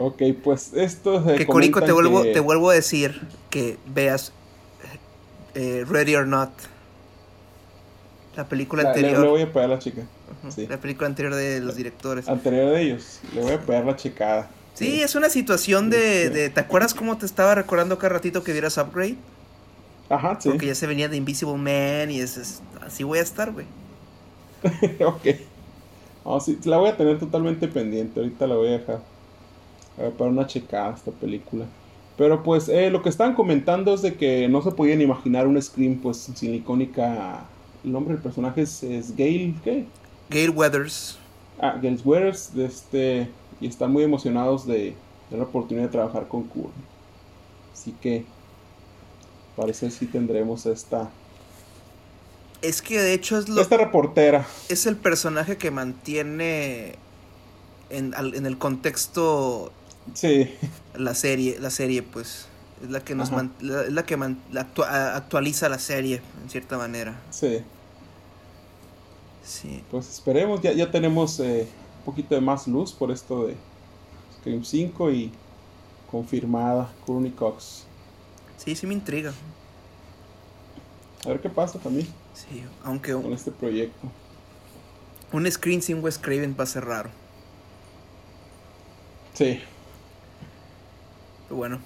ok, 0.00 0.22
pues 0.42 0.72
esto. 0.74 1.24
que 1.24 1.46
Corico, 1.46 1.82
te 1.82 1.92
vuelvo, 1.92 2.22
te 2.22 2.40
vuelvo 2.40 2.70
a 2.70 2.74
decir 2.74 3.20
que 3.50 3.76
veas 3.86 4.32
eh, 5.54 5.84
Ready 5.88 6.16
or 6.16 6.26
Not. 6.26 6.50
La 8.36 8.48
película 8.48 8.88
anterior. 8.88 9.20
Le, 9.20 9.28
voy 9.28 9.42
a 9.42 9.52
pegar 9.52 9.68
la 9.68 9.78
chica. 9.78 10.02
La 10.68 10.78
película 10.78 11.06
anterior 11.06 11.34
de 11.34 11.60
los 11.60 11.76
directores. 11.76 12.28
Anterior 12.28 12.70
de 12.70 12.82
ellos. 12.82 13.20
Le 13.34 13.42
voy 13.42 13.52
a 13.52 13.60
pegar 13.60 13.84
la 13.84 13.96
checada. 13.96 14.48
Sí, 14.74 15.02
es 15.02 15.14
una 15.14 15.28
situación 15.28 15.90
de, 15.90 16.50
¿Te 16.54 16.60
acuerdas 16.60 16.94
cómo 16.94 17.18
te 17.18 17.26
estaba 17.26 17.54
recordando 17.54 17.98
cada 17.98 18.14
ratito 18.14 18.42
que 18.42 18.52
vieras 18.52 18.78
Upgrade? 18.78 19.16
Ajá, 20.08 20.38
sí. 20.40 20.48
Porque 20.48 20.66
ya 20.66 20.74
se 20.74 20.86
venía 20.86 21.08
de 21.08 21.16
Invisible 21.16 21.56
Man 21.56 22.10
y 22.10 22.20
es, 22.20 22.62
así 22.80 23.04
voy 23.04 23.18
a 23.18 23.22
estar, 23.22 23.52
güey. 23.52 23.66
ok. 25.04 25.36
Oh, 26.24 26.40
sí, 26.40 26.58
la 26.64 26.78
voy 26.78 26.88
a 26.88 26.96
tener 26.96 27.18
totalmente 27.18 27.68
pendiente. 27.68 28.20
Ahorita 28.20 28.46
la 28.46 28.56
voy 28.56 28.68
a 28.68 28.72
dejar 28.72 29.00
para 30.16 30.30
una 30.30 30.46
checada 30.46 30.94
esta 30.94 31.10
película. 31.10 31.66
Pero 32.16 32.42
pues 32.42 32.68
eh, 32.68 32.90
lo 32.90 33.02
que 33.02 33.08
están 33.08 33.34
comentando 33.34 33.94
es 33.94 34.02
de 34.02 34.14
que 34.14 34.48
no 34.48 34.62
se 34.62 34.72
podían 34.72 35.00
imaginar 35.00 35.46
un 35.46 35.60
Scream 35.60 35.96
pues 35.96 36.30
sin 36.34 36.54
icónica... 36.54 37.44
El 37.82 37.92
nombre 37.92 38.12
del 38.14 38.22
personaje 38.22 38.62
es, 38.62 38.82
es 38.82 39.16
Gail... 39.16 39.54
¿Qué? 39.64 39.86
Gail 40.28 40.50
Weathers. 40.50 41.18
Ah, 41.58 41.78
Gail 41.80 41.98
Weathers. 42.04 42.54
De 42.54 42.66
este 42.66 43.30
y 43.60 43.66
están 43.66 43.92
muy 43.92 44.02
emocionados 44.02 44.66
de, 44.66 44.94
la 45.30 45.42
oportunidad 45.42 45.86
de 45.86 45.92
trabajar 45.92 46.28
con 46.28 46.44
Kurt. 46.44 46.72
Así 47.72 47.94
que 48.00 48.24
parece 49.56 49.86
que 49.86 49.92
sí 49.92 50.06
tendremos 50.06 50.66
esta. 50.66 51.10
Es 52.62 52.82
que 52.82 53.00
de 53.00 53.12
hecho 53.14 53.38
es 53.38 53.48
lo. 53.48 53.60
Esta 53.60 53.76
reportera. 53.76 54.46
Es 54.68 54.86
el 54.86 54.96
personaje 54.96 55.56
que 55.56 55.70
mantiene 55.70 56.96
en, 57.90 58.14
el 58.14 58.58
contexto. 58.58 59.72
Sí. 60.14 60.54
La 60.94 61.14
serie, 61.14 61.58
la 61.58 61.70
serie, 61.70 62.02
pues. 62.02 62.46
Es 62.82 62.90
la 62.90 63.00
que 63.00 63.14
nos 63.14 63.30
es 63.30 63.92
la 63.92 64.06
que 64.06 64.16
actualiza 64.84 65.68
la 65.68 65.78
serie, 65.78 66.22
en 66.42 66.50
cierta 66.50 66.78
manera. 66.78 67.20
Sí. 67.30 67.62
Sí. 69.44 69.84
Pues 69.90 70.08
esperemos, 70.08 70.62
ya, 70.62 70.72
ya 70.72 70.90
tenemos 70.90 71.40
eh, 71.40 71.68
un 71.98 72.04
poquito 72.04 72.34
de 72.34 72.40
más 72.40 72.66
luz 72.66 72.92
por 72.92 73.10
esto 73.10 73.46
de 73.46 73.56
Scream 74.38 74.64
5 74.64 75.10
y 75.10 75.32
confirmada 76.10 76.90
Courtney 77.04 77.32
Cox. 77.32 77.84
Sí, 78.56 78.74
sí 78.74 78.86
me 78.86 78.94
intriga. 78.94 79.32
A 81.24 81.28
ver 81.28 81.40
qué 81.40 81.50
pasa 81.50 81.78
también. 81.78 82.06
Sí, 82.32 82.64
aunque 82.82 83.12
con 83.12 83.32
este 83.32 83.50
proyecto. 83.50 84.08
Un 85.32 85.50
screen 85.50 85.82
sin 85.82 86.02
Wes 86.02 86.18
Craven 86.18 86.56
va 86.58 86.64
a 86.64 86.66
ser 86.66 86.84
raro. 86.84 87.10
Sí. 89.34 89.60
Pero 91.50 91.58
bueno. 91.58 91.80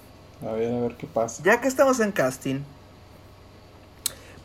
A 0.47 0.51
ver, 0.51 0.71
a 0.71 0.79
ver 0.79 0.95
qué 0.95 1.07
pasa. 1.07 1.41
Ya 1.43 1.59
que 1.59 1.67
estamos 1.67 1.99
en 1.99 2.11
casting, 2.11 2.59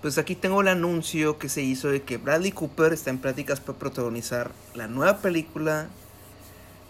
pues 0.00 0.16
aquí 0.16 0.35
tengo 0.35 0.62
el 0.62 0.68
anuncio 0.68 1.38
que 1.38 1.50
se 1.50 1.61
hizo 1.61 1.88
de 1.88 2.00
que 2.00 2.16
Bradley 2.16 2.52
Cooper 2.52 2.94
está 2.94 3.11
en 3.11 3.18
prácticas 3.18 3.61
para 3.61 3.78
protagonizar 3.78 4.50
la 4.74 4.88
nueva 4.88 5.18
película 5.18 5.88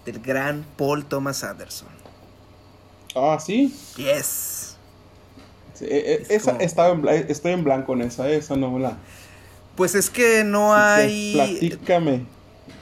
del 0.05 0.21
gran 0.21 0.65
Paul 0.77 1.05
Thomas 1.07 1.43
Anderson. 1.43 1.89
Ah, 3.17 3.37
sí. 3.45 3.75
Yes. 3.97 4.77
Sí, 5.75 5.87
e, 5.87 6.13
e, 6.13 6.27
esa, 6.29 6.57
estoy 6.59 7.53
en 7.53 7.65
blanco 7.65 7.95
en 7.95 8.03
esa, 8.03 8.31
esa 8.31 8.55
no 8.55 8.79
la. 8.79 8.97
Pues 9.75 9.97
es 9.97 10.09
que 10.09 10.45
no 10.45 10.73
hay. 10.73 11.33
Platícame. 11.33 12.27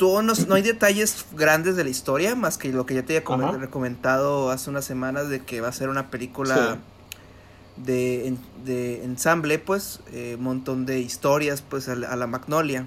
No, 0.00 0.22
no, 0.22 0.54
hay 0.54 0.62
detalles 0.62 1.24
grandes 1.32 1.76
de 1.76 1.84
la 1.84 1.90
historia, 1.90 2.34
más 2.34 2.58
que 2.58 2.68
lo 2.72 2.86
que 2.86 2.94
ya 2.94 3.02
te 3.04 3.16
había 3.18 3.70
comentado 3.70 4.50
hace 4.50 4.70
unas 4.70 4.84
semanas 4.84 5.28
de 5.28 5.44
que 5.44 5.60
va 5.60 5.68
a 5.68 5.72
ser 5.72 5.88
una 5.88 6.10
película 6.10 6.78
de, 7.76 8.36
de 8.64 9.04
ensamble, 9.04 9.58
pues, 9.58 10.00
un 10.08 10.14
eh, 10.14 10.36
montón 10.38 10.86
de 10.86 11.00
historias, 11.00 11.62
pues, 11.62 11.88
a, 11.88 11.94
la 11.94 12.26
Magnolia. 12.26 12.86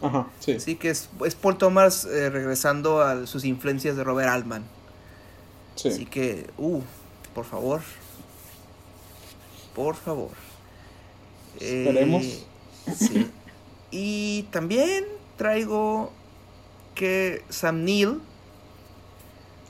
Ajá, 0.00 0.28
sí. 0.38 0.52
Así 0.52 0.76
que 0.76 0.90
es, 0.90 1.08
es 1.24 1.34
Paul 1.34 1.58
Thomas 1.58 2.04
eh, 2.04 2.30
regresando 2.30 3.02
a 3.02 3.26
sus 3.26 3.44
influencias 3.44 3.96
de 3.96 4.04
Robert 4.04 4.28
Altman. 4.28 4.64
Sí. 5.74 5.88
Así 5.88 6.06
que, 6.06 6.48
uh, 6.56 6.80
por 7.34 7.44
favor. 7.44 7.80
Por 9.74 9.96
favor. 9.96 10.30
Esperemos. 11.60 12.24
Eh, 12.24 12.44
sí. 12.96 13.30
Y 13.90 14.42
también 14.50 15.04
traigo 15.38 16.12
que 16.94 17.42
Sam 17.48 17.84
Neill 17.84 18.20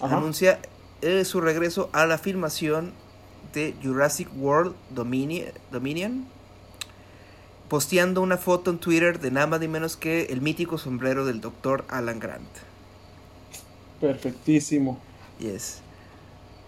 anuncia 0.01 0.59
su 1.23 1.41
regreso 1.41 1.91
a 1.93 2.07
la 2.07 2.19
filmación 2.19 2.93
de 3.55 3.75
Jurassic 3.83 4.29
World 4.37 4.75
Dominion, 4.91 6.27
posteando 7.69 8.23
una 8.23 8.37
foto 8.37 8.71
en 8.71 8.79
Twitter 8.79 9.21
de 9.21 9.31
nada 9.31 9.47
más 9.47 9.61
ni 9.61 9.69
menos 9.69 9.97
que 9.97 10.25
el 10.25 10.41
mítico 10.41 10.79
sombrero 10.79 11.25
del 11.25 11.41
doctor 11.41 11.85
Alan 11.89 12.19
Grant. 12.19 12.49
Perfectísimo. 14.01 14.99
Yes. 15.39 15.81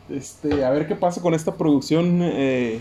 Este, 0.08 0.64
a 0.64 0.70
ver 0.70 0.88
qué 0.88 0.96
pasa 0.96 1.20
con 1.20 1.34
esta 1.34 1.54
producción. 1.54 2.20
Eh, 2.22 2.80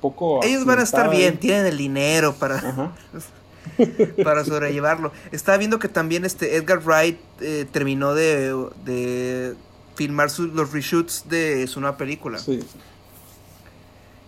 poco. 0.00 0.42
Ellos 0.44 0.64
van 0.64 0.78
a 0.78 0.82
estar 0.82 1.10
bien, 1.10 1.38
tienen 1.38 1.66
el 1.66 1.76
dinero 1.76 2.34
para. 2.34 2.92
para 4.24 4.44
sobrellevarlo. 4.44 5.12
Estaba 5.30 5.58
viendo 5.58 5.78
que 5.78 5.88
también 5.88 6.24
este 6.24 6.56
Edgar 6.56 6.80
Wright 6.84 7.18
eh, 7.40 7.66
terminó 7.70 8.14
de, 8.14 8.54
de 8.84 9.54
filmar 9.94 10.28
los 10.38 10.72
reshoots 10.72 11.28
de 11.28 11.66
su 11.66 11.80
nueva 11.80 11.96
película. 11.96 12.38
Sí. 12.38 12.60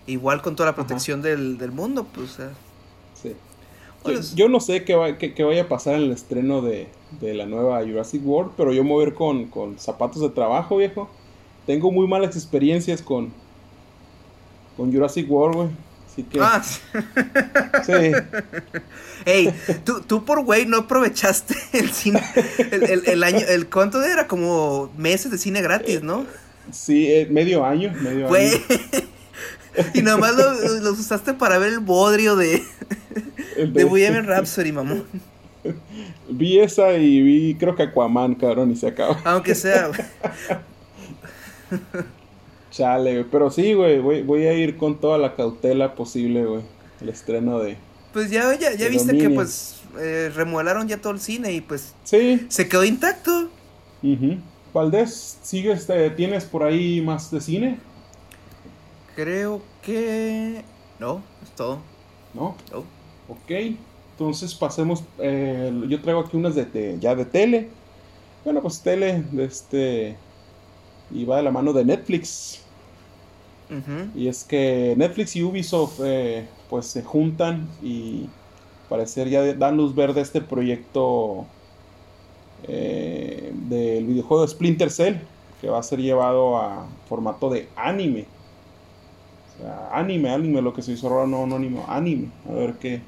Igual 0.07 0.41
con 0.41 0.55
toda 0.55 0.69
la 0.69 0.75
protección 0.75 1.21
del, 1.21 1.71
mundo, 1.71 2.05
pues. 2.13 2.37
Sí. 3.21 3.35
Yo, 4.35 4.49
no 4.49 4.59
sé 4.59 4.83
qué, 4.83 4.95
vaya 5.43 5.63
a 5.63 5.67
pasar 5.67 5.95
en 5.95 6.03
el 6.03 6.11
estreno 6.11 6.61
de, 6.61 6.87
la 7.21 7.45
nueva 7.45 7.81
Jurassic 7.81 8.21
World, 8.23 8.51
pero 8.55 8.71
yo 8.71 8.83
me 8.83 8.91
voy 8.91 9.03
a 9.03 9.05
ver 9.05 9.15
con, 9.15 9.45
con 9.45 9.79
zapatos 9.79 10.21
de 10.21 10.29
trabajo, 10.29 10.77
viejo. 10.77 11.09
Tengo 11.65 11.91
muy 11.91 12.07
malas 12.07 12.35
experiencias 12.35 13.01
con, 13.01 13.33
con 14.77 14.93
Jurassic 14.93 15.29
World, 15.29 15.55
güey. 15.55 15.69
Así 16.15 16.23
que. 16.23 16.39
Ah, 16.39 16.63
sí. 17.85 17.93
Ey, 19.25 19.53
tú, 19.83 20.01
tú 20.01 20.23
por 20.23 20.45
güey 20.45 20.65
no 20.65 20.77
aprovechaste 20.77 21.55
el 21.73 21.91
cine. 21.91 22.23
El, 22.71 23.03
el, 23.05 23.23
año. 23.23 23.45
El, 23.45 23.67
¿Cuánto 23.67 24.01
era? 24.01 24.25
Como 24.25 24.93
meses 24.97 25.29
de 25.29 25.37
cine 25.37 25.61
gratis, 25.61 26.03
¿no? 26.03 26.25
Sí, 26.71 27.11
eh, 27.11 27.27
medio 27.29 27.65
año. 27.65 27.93
Medio 28.01 28.27
güey. 28.29 28.53
año. 28.53 28.61
Y 29.93 30.01
nomás 30.01 30.33
los 30.37 30.81
lo 30.81 30.91
usaste 30.93 31.33
para 31.33 31.57
ver 31.57 31.73
el 31.73 31.79
bodrio 31.79 32.37
de. 32.37 32.63
de, 33.57 33.67
de 33.67 33.83
Bohemian 33.83 34.25
Rhapsody, 34.25 34.71
mamón. 34.71 35.03
Vi 36.29 36.59
esa 36.59 36.93
y 36.93 37.21
vi, 37.21 37.55
creo 37.55 37.75
que 37.75 37.83
Aquaman, 37.83 38.35
cabrón, 38.35 38.71
y 38.71 38.77
se 38.77 38.87
acaba. 38.87 39.19
Aunque 39.25 39.53
sea, 39.53 39.87
güey. 39.87 39.99
Chale, 42.75 43.23
Pero 43.31 43.49
sí, 43.49 43.73
güey, 43.73 43.99
voy, 43.99 44.47
a 44.47 44.53
ir 44.53 44.75
con 44.75 44.99
toda 44.99 45.17
la 45.17 45.33
cautela 45.33 45.95
posible, 45.95 46.45
güey. 46.45 46.61
El 46.99 47.07
estreno 47.07 47.59
de. 47.59 47.77
Pues 48.11 48.29
ya, 48.29 48.53
ya, 48.59 48.73
ya 48.73 48.89
viste 48.89 49.17
que 49.17 49.29
pues 49.29 49.81
eh, 49.97 50.29
remodelaron 50.35 50.85
ya 50.85 50.97
todo 50.99 51.13
el 51.13 51.21
cine 51.21 51.53
y 51.53 51.61
pues. 51.61 51.95
Sí. 52.03 52.45
Se 52.49 52.67
quedó 52.67 52.83
intacto. 52.83 53.49
Uh 54.03 54.35
Valdés, 54.73 55.39
¿sigues, 55.41 55.87
tienes 56.17 56.43
por 56.43 56.63
ahí 56.63 56.99
más 56.99 57.31
de 57.31 57.39
cine? 57.39 57.79
Creo 59.15 59.61
que. 59.81 60.61
No, 60.99 61.21
es 61.43 61.51
todo. 61.51 61.79
¿No? 62.33 62.57
No. 62.73 62.79
Ok. 63.29 63.51
Entonces 64.11 64.53
pasemos. 64.53 65.01
Eh, 65.19 65.71
yo 65.87 66.01
traigo 66.01 66.19
aquí 66.19 66.35
unas 66.35 66.55
de, 66.55 66.97
ya 66.99 67.15
de 67.15 67.23
tele. 67.23 67.69
Bueno, 68.43 68.61
pues 68.61 68.81
tele 68.81 69.23
de 69.31 69.45
este. 69.45 70.17
Y 71.09 71.23
va 71.23 71.37
de 71.37 71.43
la 71.43 71.51
mano 71.51 71.71
de 71.71 71.85
Netflix. 71.85 72.64
Y 74.15 74.27
es 74.27 74.43
que 74.43 74.93
Netflix 74.95 75.35
y 75.35 75.43
Ubisoft 75.43 75.99
eh, 76.03 76.47
pues 76.69 76.85
se 76.85 77.03
juntan 77.03 77.67
y 77.81 78.27
parecer 78.89 79.27
ya 79.29 79.41
dan 79.55 79.77
luz 79.77 79.95
verde 79.95 80.19
a 80.19 80.23
este 80.23 80.39
proyecto 80.41 81.45
eh, 82.67 83.51
del 83.67 84.05
videojuego 84.05 84.47
Splinter 84.47 84.91
Cell 84.91 85.15
que 85.61 85.69
va 85.69 85.79
a 85.79 85.83
ser 85.83 85.99
llevado 85.99 86.57
a 86.57 86.85
formato 87.07 87.49
de 87.49 87.67
anime. 87.75 88.25
O 89.47 89.61
sea, 89.61 89.89
anime, 89.93 90.29
anime, 90.29 90.61
lo 90.61 90.73
que 90.73 90.81
se 90.81 90.91
hizo 90.91 91.07
ahora 91.07 91.27
no 91.27 91.43
anónimo, 91.43 91.85
anime. 91.87 92.29
A 92.49 92.53
ver 92.53 92.73
qué, 92.73 93.01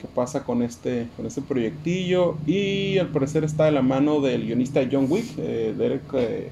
qué 0.00 0.08
pasa 0.14 0.44
con 0.44 0.62
este, 0.62 1.08
con 1.16 1.26
este 1.26 1.42
proyectillo. 1.42 2.36
Y 2.46 2.98
al 2.98 3.08
parecer 3.08 3.42
está 3.44 3.64
de 3.64 3.72
la 3.72 3.82
mano 3.82 4.20
del 4.20 4.46
guionista 4.46 4.82
John 4.90 5.06
Wick, 5.08 5.26
eh, 5.38 5.74
Derek 5.76 6.02
eh, 6.12 6.50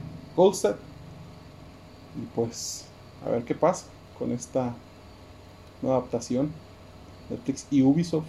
Y 2.16 2.26
pues 2.34 2.83
a 3.24 3.30
ver 3.30 3.44
qué 3.44 3.54
pasa 3.54 3.86
con 4.18 4.32
esta 4.32 4.74
nueva 5.82 5.98
adaptación. 5.98 6.50
Netflix 7.30 7.66
y 7.70 7.82
Ubisoft. 7.82 8.26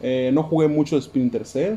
Eh, 0.00 0.30
no 0.32 0.42
jugué 0.42 0.68
mucho 0.68 0.96
de 0.96 1.02
Splinter 1.02 1.46
Cell. 1.46 1.76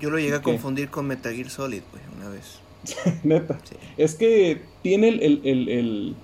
Yo 0.00 0.10
lo 0.10 0.18
llegué 0.18 0.36
a 0.36 0.42
confundir 0.42 0.90
con 0.90 1.06
Metal 1.06 1.34
Gear 1.34 1.50
Solid, 1.50 1.82
güey, 1.90 2.02
una 2.16 2.28
vez. 2.30 2.60
Neta. 3.24 3.58
Es 3.96 4.14
que 4.14 4.62
tiene 4.82 5.08
el, 5.08 6.16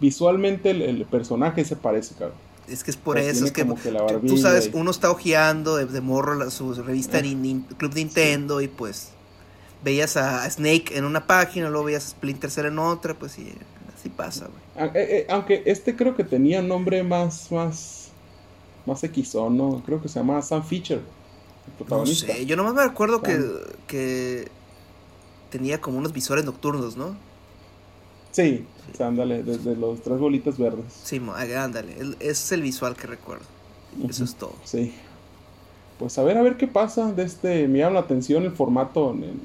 visualmente 0.00 0.70
el, 0.70 1.04
personaje 1.06 1.64
se 1.64 1.76
parece, 1.76 2.14
cabrón. 2.14 2.38
Es 2.68 2.84
que 2.84 2.92
es 2.92 2.96
por 2.96 3.18
eso, 3.18 3.44
es 3.44 3.50
que, 3.50 3.64
tú 3.64 4.38
sabes, 4.38 4.70
uno 4.72 4.92
está 4.92 5.10
ojeando 5.10 5.76
de, 5.76 6.00
morro 6.00 6.48
su 6.50 6.74
revista 6.74 7.18
eh. 7.18 7.60
Club 7.76 7.94
Nintendo 7.94 8.60
y 8.60 8.68
pues 8.68 9.10
veías 9.82 10.16
a 10.16 10.48
Snake 10.48 10.96
en 10.96 11.04
una 11.04 11.26
página, 11.26 11.68
luego 11.68 11.86
veías 11.86 12.06
a 12.06 12.08
Splinter 12.10 12.50
Cell 12.50 12.66
en 12.66 12.78
otra, 12.78 13.14
pues 13.14 13.32
sí, 13.32 13.52
así 14.02 14.08
pasa, 14.08 14.48
güey. 14.48 14.62
Ah, 14.76 14.90
eh, 14.94 15.06
eh, 15.10 15.26
aunque 15.30 15.62
este 15.64 15.94
creo 15.94 16.16
que 16.16 16.24
tenía 16.24 16.60
nombre 16.60 17.04
más, 17.04 17.52
más, 17.52 18.10
más 18.84 19.02
¿no? 19.50 19.82
Creo 19.86 20.02
que 20.02 20.08
se 20.08 20.18
llamaba 20.18 20.42
Sam 20.42 20.64
Fisher, 20.64 20.98
el 20.98 21.72
protagonista. 21.78 22.26
No 22.26 22.34
sé, 22.34 22.46
yo 22.46 22.56
nomás 22.56 22.74
me 22.74 22.82
acuerdo 22.82 23.22
que, 23.22 23.38
que 23.86 24.48
tenía 25.50 25.80
como 25.80 25.98
unos 25.98 26.12
visores 26.12 26.44
nocturnos, 26.44 26.96
¿no? 26.96 27.14
Sí, 28.32 28.66
ándale, 28.98 29.44
desde 29.44 29.76
los 29.76 30.00
tres 30.00 30.18
bolitas 30.18 30.58
verdes. 30.58 30.84
Sí, 31.04 31.20
ándale, 31.56 31.94
ese 32.18 32.30
es 32.30 32.52
el 32.52 32.62
visual 32.62 32.96
que 32.96 33.06
recuerdo. 33.06 33.44
Eso 34.08 34.24
es 34.24 34.34
todo. 34.34 34.54
Sí. 34.64 34.92
Pues 35.98 36.18
a 36.18 36.24
ver, 36.24 36.38
a 36.38 36.42
ver 36.42 36.56
qué 36.56 36.66
pasa 36.66 37.12
de 37.12 37.22
este. 37.22 37.68
Me 37.68 37.80
llama 37.80 37.94
la 37.94 38.00
atención 38.00 38.42
el 38.42 38.52
formato 38.52 39.12
en, 39.12 39.40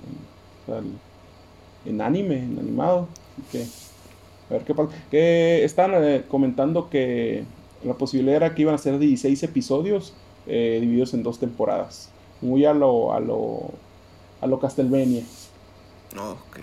en, 1.86 2.02
anime, 2.02 2.39
en 2.46 2.58
animado. 2.58 3.10
que 3.52 3.67
a 4.50 4.54
ver 4.54 4.64
qué 4.64 4.74
pasa. 4.74 4.90
Que 5.12 5.64
están 5.64 5.92
eh, 5.96 6.24
comentando 6.28 6.90
que 6.90 7.44
la 7.84 7.94
posibilidad 7.94 8.38
era 8.38 8.56
que 8.56 8.64
iban 8.64 8.76
a 8.76 8.78
ser 8.78 8.98
16 8.98 9.44
episodios 9.44 10.14
eh, 10.48 10.78
divididos 10.82 11.14
en 11.14 11.24
dos 11.24 11.40
temporadas. 11.40 12.10
Muy 12.42 12.66
a 12.66 12.74
lo, 12.74 13.14
a 13.14 13.20
lo, 13.20 13.72
a 14.42 14.48
lo 14.48 14.60
Castlevania. 14.60 15.24
Oh, 16.18 16.32
ok. 16.32 16.60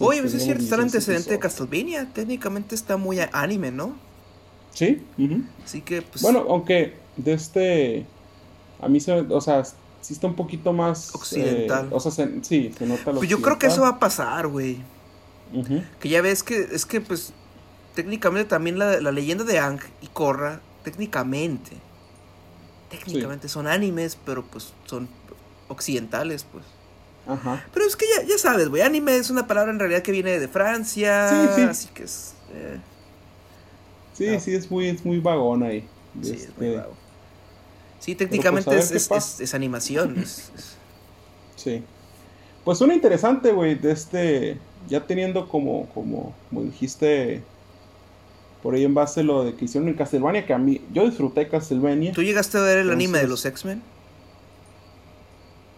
Oye, 0.00 0.22
pues 0.22 0.32
es 0.32 0.42
cierto, 0.42 0.62
está 0.62 0.76
el 0.76 0.82
antecedente 0.82 1.30
de 1.30 1.38
Castlevania. 1.38 2.08
Técnicamente 2.12 2.74
está 2.74 2.96
muy 2.96 3.18
anime, 3.32 3.70
¿no? 3.70 3.94
Sí. 4.72 5.02
Así 5.64 5.82
que, 5.82 6.02
pues. 6.02 6.22
Bueno, 6.22 6.44
aunque 6.48 6.94
de 7.16 7.32
este. 7.34 8.06
A 8.80 8.88
mí 8.88 9.00
se. 9.00 9.12
O 9.12 9.40
sea, 9.40 9.64
sí 10.00 10.14
está 10.14 10.26
un 10.26 10.34
poquito 10.34 10.72
más. 10.72 11.14
Occidental. 11.14 11.86
Eh, 11.86 11.92
o 11.92 12.00
sea, 12.00 12.10
sí, 12.42 12.72
se 12.76 12.86
nota 12.86 13.12
lo 13.12 13.18
Pues 13.18 13.28
yo 13.28 13.42
creo 13.42 13.58
que 13.58 13.66
eso 13.66 13.82
va 13.82 13.88
a 13.88 13.98
pasar, 13.98 14.48
güey. 14.48 14.78
Que 16.00 16.08
ya 16.08 16.22
ves 16.22 16.42
que. 16.42 16.68
Es 16.72 16.86
que, 16.86 17.00
pues. 17.00 17.32
Técnicamente 17.94 18.48
también 18.48 18.78
la, 18.78 19.00
leyenda 19.00 19.44
de 19.44 19.58
Ang 19.58 19.80
y 20.02 20.08
Korra. 20.08 20.60
Técnicamente. 20.84 21.72
Técnicamente 22.90 23.48
son 23.48 23.66
animes, 23.66 24.18
pero 24.24 24.44
pues 24.44 24.74
son 24.84 25.08
occidentales, 25.68 26.44
pues. 26.44 26.64
Ajá. 27.26 27.64
Pero 27.72 27.86
es 27.86 27.96
que 27.96 28.06
ya, 28.06 28.26
ya 28.26 28.38
sabes, 28.38 28.68
güey, 28.68 28.82
anime 28.82 29.16
es 29.16 29.30
una 29.30 29.46
palabra 29.46 29.72
en 29.72 29.78
realidad 29.78 30.02
que 30.02 30.12
viene 30.12 30.38
de 30.38 30.48
Francia, 30.48 31.28
sí, 31.28 31.48
sí. 31.56 31.62
así 31.62 31.88
que 31.88 32.04
es... 32.04 32.34
Eh. 32.52 32.78
Sí, 34.12 34.40
sí, 34.40 34.54
es 34.54 34.70
muy, 34.70 34.88
es 34.88 35.04
muy 35.04 35.18
vagón 35.18 35.62
ahí. 35.62 35.86
Sí, 36.22 36.32
es 36.32 36.56
muy 36.56 36.68
este, 36.68 36.76
vago. 36.76 36.96
Sí, 37.98 38.14
técnicamente 38.14 38.70
pues, 38.70 38.90
es, 38.92 39.40
es, 39.40 39.54
animación. 39.54 40.24
Sí. 41.56 41.82
Pues 42.64 42.78
suena 42.78 42.94
interesante, 42.94 43.52
güey, 43.52 43.74
de 43.74 43.92
este... 43.92 44.58
Ya 44.88 45.06
teniendo 45.06 45.48
como, 45.48 45.86
como, 45.94 46.34
como 46.48 46.62
dijiste 46.62 47.42
por 48.62 48.74
ahí 48.74 48.84
en 48.84 48.94
base 48.94 49.22
lo 49.22 49.44
de 49.44 49.54
que 49.54 49.66
hicieron 49.66 49.88
en 49.88 49.94
Castlevania, 49.94 50.44
que 50.44 50.52
a 50.52 50.58
mí, 50.58 50.80
yo 50.92 51.06
disfruté 51.06 51.48
Castlevania. 51.48 52.12
¿Tú 52.12 52.22
llegaste 52.22 52.58
a 52.58 52.62
ver 52.62 52.78
el 52.78 52.90
anime 52.90 53.18
de 53.20 53.28
los 53.28 53.44
X-Men? 53.44 53.80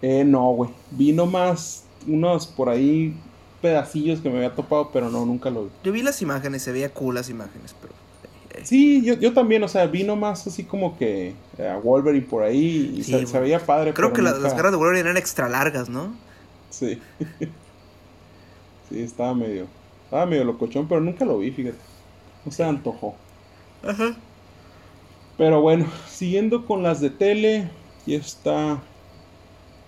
Eh, 0.00 0.24
no, 0.24 0.52
güey. 0.52 0.70
Vi 0.92 1.12
nomás 1.12 1.84
unos 2.06 2.46
por 2.46 2.68
ahí 2.68 3.14
pedacillos 3.60 4.20
que 4.20 4.30
me 4.30 4.36
había 4.36 4.54
topado, 4.54 4.90
pero 4.90 5.10
no, 5.10 5.26
nunca 5.26 5.50
lo 5.50 5.64
vi. 5.64 5.70
Yo 5.84 5.92
vi 5.92 6.02
las 6.02 6.22
imágenes, 6.22 6.62
se 6.62 6.72
veía 6.72 6.88
cool 6.88 7.16
las 7.16 7.28
imágenes, 7.28 7.74
pero... 7.80 7.92
Eh, 8.54 8.62
sí, 8.64 9.02
yo, 9.04 9.14
yo 9.14 9.34
también, 9.34 9.62
o 9.64 9.68
sea, 9.68 9.86
vi 9.86 10.04
nomás 10.04 10.46
así 10.46 10.64
como 10.64 10.96
que 10.96 11.34
a 11.58 11.76
Wolverine 11.76 12.24
por 12.24 12.42
ahí 12.42 12.94
y 12.96 13.02
se, 13.02 13.38
veía 13.38 13.58
padre. 13.58 13.92
Creo 13.92 14.12
que 14.12 14.22
las 14.22 14.40
garras 14.54 14.72
de 14.72 14.78
Wolverine 14.78 15.00
eran 15.00 15.16
extra 15.16 15.48
largas, 15.48 15.88
¿no? 15.88 16.14
Sí. 16.70 17.00
sí, 18.88 19.00
estaba 19.00 19.34
medio... 19.34 19.66
Estaba 20.04 20.24
medio 20.24 20.44
locochón, 20.44 20.88
pero 20.88 21.02
nunca 21.02 21.24
lo 21.26 21.38
vi, 21.38 21.50
fíjate. 21.50 21.76
No 22.44 22.50
se 22.50 22.64
antojó. 22.64 23.14
Ajá. 23.86 24.16
Pero 25.36 25.60
bueno, 25.60 25.86
siguiendo 26.08 26.64
con 26.64 26.82
las 26.82 27.00
de 27.00 27.10
tele, 27.10 27.70
y 28.06 28.14
está 28.14 28.80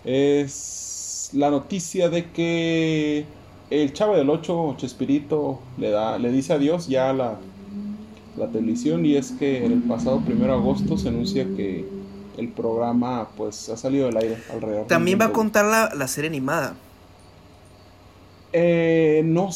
es 0.04 1.30
la 1.32 1.50
noticia 1.50 2.08
de 2.08 2.30
que 2.30 3.24
el 3.70 3.92
Chavo 3.92 4.16
del 4.16 4.30
8, 4.30 4.74
Chespirito, 4.76 5.60
le, 5.78 5.90
da, 5.90 6.18
le 6.18 6.30
dice 6.32 6.52
adiós 6.52 6.88
ya 6.88 7.10
a 7.10 7.12
la, 7.12 7.38
la 8.36 8.48
televisión 8.48 9.04
y 9.06 9.16
es 9.16 9.32
que 9.32 9.64
en 9.64 9.72
el 9.72 9.82
pasado 9.82 10.20
primero 10.20 10.52
de 10.52 10.58
agosto 10.58 10.96
se 10.96 11.08
anuncia 11.08 11.44
que 11.44 11.86
el 12.36 12.48
programa 12.48 13.28
pues 13.36 13.68
ha 13.68 13.76
salido 13.76 14.06
del 14.06 14.16
aire 14.16 14.38
alrededor. 14.52 14.86
También 14.86 15.20
va 15.20 15.26
a 15.26 15.32
contar 15.32 15.64
la, 15.66 15.94
la 15.94 16.08
serie 16.08 16.28
animada. 16.28 16.74
Eh, 18.52 19.22
no, 19.24 19.50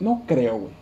no 0.00 0.22
creo, 0.26 0.58
güey. 0.58 0.72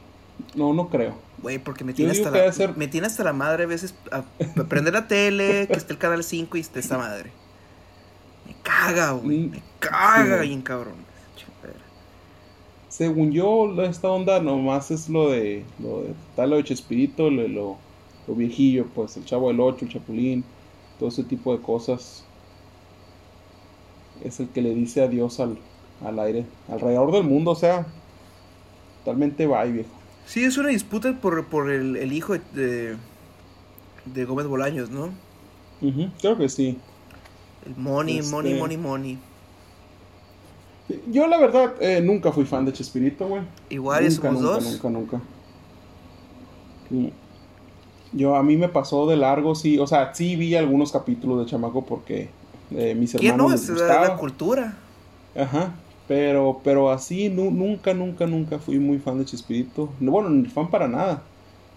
No, 0.55 0.73
no 0.73 0.89
creo. 0.89 1.15
Güey, 1.43 1.59
porque 1.59 1.85
me 1.85 1.93
tiene, 1.93 2.13
hasta 2.13 2.31
la, 2.31 2.73
me 2.77 2.87
tiene 2.87 3.07
hasta 3.07 3.25
la 3.25 3.33
madre 3.33 3.65
a 3.65 3.67
veces 3.67 3.95
a 4.13 4.23
prender 4.69 4.95
la 4.95 5.09
tele, 5.09 5.67
que 5.67 5.75
esté 5.75 5.93
el 5.93 5.99
canal 5.99 6.23
5 6.23 6.57
y 6.57 6.61
esté 6.61 6.81
esta 6.81 6.99
madre 6.99 7.33
caga, 8.63 9.13
güey. 9.13 9.49
Me 9.49 9.63
caga 9.79 10.41
bien 10.41 10.63
cabrón. 10.63 10.95
Según 12.89 13.33
yo, 13.33 13.73
esta 13.83 14.11
onda 14.11 14.41
nomás 14.41 14.91
es 14.91 15.09
lo 15.09 15.31
de. 15.31 15.65
Lo 15.79 16.03
de 16.03 16.15
tal 16.37 16.51
lo 16.51 16.57
de 16.57 16.65
Chespirito, 16.65 17.31
lo, 17.31 17.49
lo, 17.49 17.77
lo 18.27 18.35
viejillo, 18.35 18.87
pues 18.95 19.17
el 19.17 19.25
chavo 19.25 19.49
del 19.49 19.61
8, 19.61 19.87
el 19.87 19.93
chapulín, 19.93 20.45
todo 20.99 21.09
ese 21.09 21.25
tipo 21.25 21.57
de 21.57 21.63
cosas. 21.63 22.25
Es 24.23 24.41
el 24.41 24.49
que 24.51 24.63
le 24.63 24.75
dice 24.75 25.03
adiós 25.03 25.41
al, 25.41 25.57
al 26.05 26.19
aire. 26.19 26.47
Alrededor 26.69 27.13
del 27.13 27.25
mundo, 27.25 27.53
o 27.53 27.57
sea. 27.57 27.87
Totalmente 29.05 29.47
bye, 29.47 29.73
viejo. 29.73 29.91
Sí, 30.27 30.45
es 30.45 30.57
una 30.57 30.69
disputa 30.69 31.13
por, 31.21 31.45
por 31.47 31.71
el, 31.71 31.97
el 31.97 32.13
hijo 32.13 32.35
de, 32.55 32.97
de 34.05 34.25
Gómez 34.25 34.47
Bolaños, 34.47 34.91
¿no? 34.91 35.11
creo 36.21 36.39
que 36.39 36.49
sí. 36.49 36.79
El 37.67 37.77
money, 37.77 38.23
money, 38.23 38.53
este 38.53 38.61
money, 38.61 38.77
money. 38.77 39.19
Yo 41.11 41.27
la 41.27 41.39
verdad 41.39 41.75
eh, 41.81 42.01
nunca 42.01 42.31
fui 42.31 42.45
fan 42.45 42.65
de 42.65 42.73
Chespirito, 42.73 43.27
güey. 43.27 43.43
Igual 43.71 44.05
nunca, 44.05 44.15
somos 44.15 44.43
nunca, 44.43 44.55
dos. 44.55 44.65
Nunca, 44.65 44.91
nunca, 44.91 45.21
nunca. 46.91 47.15
Yo 48.13 48.37
a 48.37 48.43
mí 48.43 48.57
me 48.57 48.69
pasó 48.69 49.07
de 49.07 49.17
largo, 49.17 49.55
sí, 49.55 49.79
o 49.79 49.87
sea, 49.87 50.15
sí 50.15 50.37
vi 50.37 50.55
algunos 50.55 50.93
capítulos 50.93 51.41
de 51.41 51.51
Chamaco 51.51 51.85
porque 51.85 52.29
eh, 52.71 52.95
mis 52.95 53.15
hermanos 53.15 53.69
no? 53.69 53.75
es 53.75 53.81
la 53.81 54.17
cultura. 54.17 54.77
Ajá, 55.35 55.75
pero, 56.09 56.61
pero 56.65 56.91
así 56.91 57.29
nunca, 57.29 57.95
nunca, 57.95 58.27
nunca 58.27 58.59
fui 58.59 58.79
muy 58.79 58.99
fan 58.99 59.19
de 59.19 59.25
Chespirito. 59.25 59.93
Bueno, 60.01 60.31
ni 60.31 60.49
fan 60.49 60.71
para 60.71 60.89
nada. 60.89 61.23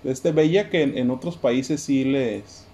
Este, 0.03 0.31
veía 0.31 0.69
que 0.69 0.83
en, 0.83 1.09
otros 1.09 1.37
países 1.37 1.81
sí 1.81 2.03
les... 2.03 2.65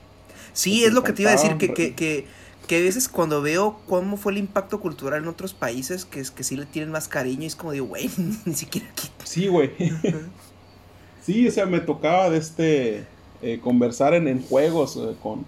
Sí, 0.54 0.84
es 0.84 0.94
lo 0.94 1.04
que 1.04 1.14
te 1.14 1.22
iba 1.22 1.32
a 1.32 1.36
decir, 1.36 1.58
que, 1.58 1.74
que, 1.74 1.94
que, 1.94 2.26
que, 2.68 2.78
a 2.78 2.80
veces 2.82 3.08
cuando 3.08 3.42
veo 3.42 3.80
cómo 3.88 4.18
fue 4.18 4.34
el 4.34 4.38
impacto 4.38 4.82
cultural 4.82 5.22
en 5.22 5.30
otros 5.30 5.54
países, 5.54 6.04
que, 6.04 6.20
es, 6.20 6.30
que 6.30 6.44
sí 6.44 6.58
le 6.58 6.66
tienen 6.66 6.92
más 6.92 7.08
cariño, 7.08 7.44
y 7.44 7.46
es 7.46 7.56
como 7.56 7.72
digo, 7.72 7.86
güey, 7.86 8.10
ni 8.46 8.54
siquiera 8.54 8.88
aquí. 8.90 9.08
Sí, 9.24 9.48
güey. 9.48 9.72
sí, 11.22 11.48
o 11.48 11.52
sea, 11.52 11.66
me 11.66 11.80
tocaba 11.80 12.30
de 12.30 12.38
este... 12.38 13.06
Eh, 13.44 13.60
conversar 13.60 14.14
en, 14.14 14.28
en 14.28 14.40
juegos 14.44 14.98
eh, 14.98 15.16
con, 15.24 15.44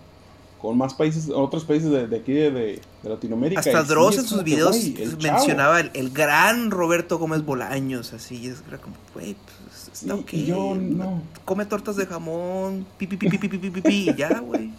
con 0.59 0.75
más 0.75 0.95
países, 0.95 1.29
otros 1.29 1.63
países 1.63 1.91
de, 1.91 2.07
de 2.07 2.17
aquí 2.17 2.33
de, 2.33 2.49
de, 2.49 2.81
de 3.03 3.09
Latinoamérica. 3.09 3.59
Hasta 3.59 3.83
Dross 3.83 4.17
en 4.17 4.25
sus 4.25 4.43
videos 4.43 4.77
mencionaba 5.21 5.81
el, 5.81 6.09
gran 6.11 6.71
Roberto 6.71 7.17
Gómez 7.19 7.43
Bolaños, 7.43 8.13
así, 8.13 8.47
es 8.47 8.63
como, 8.81 8.95
güey, 9.13 9.35
pues 9.35 9.89
está 9.93 10.15
ok. 10.15 10.33
Y 10.33 10.45
yo 10.45 10.75
no. 10.75 11.21
Come 11.45 11.65
tortas 11.65 11.97
de 11.97 12.05
jamón, 12.05 12.85
pi, 12.97 13.07
pi, 13.07 13.17
pi, 13.17 14.13
ya, 14.17 14.39
güey. 14.39 14.71